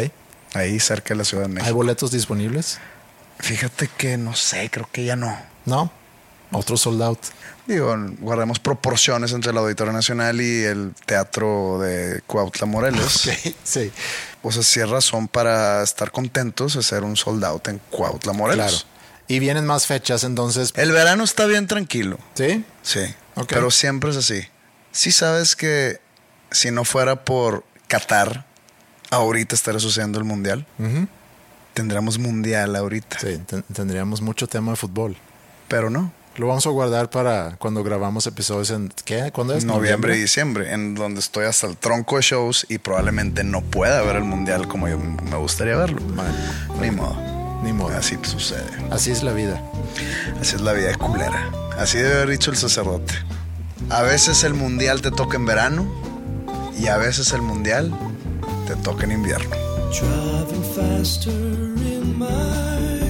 Ahí 0.55 0.79
cerca 0.81 1.15
de 1.15 1.19
la 1.19 1.25
Ciudad 1.25 1.45
de 1.45 1.49
¿Hay 1.51 1.55
México. 1.55 1.75
boletos 1.75 2.11
disponibles? 2.13 2.79
Fíjate 3.39 3.89
que 3.97 4.17
no 4.17 4.35
sé, 4.37 4.71
creo 4.71 4.89
que 4.93 5.05
ya 5.05 5.17
no. 5.17 5.37
No. 5.65 5.91
Otro 6.53 6.77
sold 6.77 7.03
out. 7.03 7.19
Digo, 7.73 7.95
guardemos 8.19 8.59
proporciones 8.59 9.33
entre 9.33 9.53
el 9.53 9.59
Auditorio 9.59 9.93
Nacional 9.93 10.41
y 10.41 10.65
el 10.65 10.93
Teatro 11.07 11.79
de 11.81 12.21
Cuautla, 12.27 12.67
Morelos. 12.67 13.13
Sí, 13.13 13.55
sí. 13.63 13.93
O 14.43 14.51
sea, 14.51 14.63
sí 14.65 14.81
es 14.81 14.89
razón 14.89 15.29
para 15.29 15.83
estar 15.83 16.11
contentos 16.11 16.75
de 16.75 16.81
hacer 16.81 17.05
un 17.05 17.17
sold 17.17 17.45
out 17.45 17.69
en 17.69 17.79
Cuautla, 17.91 18.33
Morelos. 18.33 18.67
Claro. 18.85 18.91
Y 19.29 19.39
vienen 19.39 19.67
más 19.67 19.87
fechas, 19.87 20.25
entonces. 20.25 20.73
El 20.75 20.91
verano 20.91 21.23
está 21.23 21.47
bien 21.47 21.69
tranquilo. 21.69 22.19
¿Sí? 22.35 22.65
Sí. 22.83 23.03
Pero 23.49 23.71
siempre 23.71 24.11
es 24.11 24.17
así. 24.17 24.43
Sí 24.91 25.13
sabes 25.13 25.55
que 25.55 26.01
si 26.51 26.73
no 26.73 26.85
fuera 26.85 27.25
por 27.25 27.65
Qatar, 27.87 28.45
ahorita 29.11 29.55
estaría 29.55 29.79
sucediendo 29.79 30.19
el 30.19 30.25
mundial. 30.25 30.67
Tendríamos 31.75 32.19
mundial 32.19 32.75
ahorita. 32.75 33.21
Sí, 33.21 33.39
ten- 33.47 33.63
tendríamos 33.73 34.21
mucho 34.21 34.49
tema 34.49 34.73
de 34.73 34.77
fútbol. 34.77 35.17
Pero 35.69 35.89
no. 35.89 36.13
Lo 36.37 36.47
vamos 36.47 36.67
a 36.67 36.71
guardar 36.71 37.11
para 37.11 37.57
cuando 37.59 37.83
grabamos 37.83 38.27
episodios 38.27 38.71
en. 38.71 38.93
¿Qué? 39.05 39.31
¿Cuándo 39.33 39.55
es? 39.55 39.65
Noviembre 39.65 40.17
y 40.17 40.21
diciembre, 40.21 40.73
en 40.73 40.95
donde 40.95 41.21
estoy 41.21 41.45
hasta 41.45 41.67
el 41.67 41.77
tronco 41.77 42.17
de 42.17 42.23
shows 42.23 42.67
y 42.69 42.79
probablemente 42.79 43.45
no 43.45 43.63
pueda 43.63 44.01
ver 44.03 44.17
el 44.17 44.25
mundial 44.25 44.69
como 44.69 44.89
yo 44.89 44.99
me 44.99 45.37
gustaría 45.37 45.77
verlo. 45.77 46.01
Bueno, 46.01 46.33
Ni 46.81 46.91
modo. 46.91 47.17
Ni 47.63 47.73
modo. 47.73 47.95
Así 47.97 48.17
sucede. 48.23 48.65
Así 48.91 49.11
es 49.11 49.23
la 49.23 49.33
vida. 49.33 49.61
Así 50.41 50.57
es 50.57 50.63
la 50.63 50.73
vida 50.73 50.89
de 50.89 50.95
culera. 50.97 51.51
Así 51.79 51.99
debe 51.99 52.15
haber 52.15 52.31
dicho 52.31 52.51
el 52.51 52.57
sacerdote. 52.57 53.13
A 53.91 54.03
veces 54.03 54.45
el 54.45 54.55
mundial 54.55 55.03
te 55.03 55.11
toca 55.11 55.37
en 55.37 55.45
verano 55.47 55.87
y 56.79 56.87
a 56.87 56.97
veces 56.97 57.33
el 57.33 57.43
mundial 57.43 57.93
te 58.67 58.77
toca 58.77 59.05
en 59.05 59.13
invierno. 59.13 59.51
Driving 59.91 60.63
faster 60.75 61.33
in 61.33 62.17
my 62.17 63.10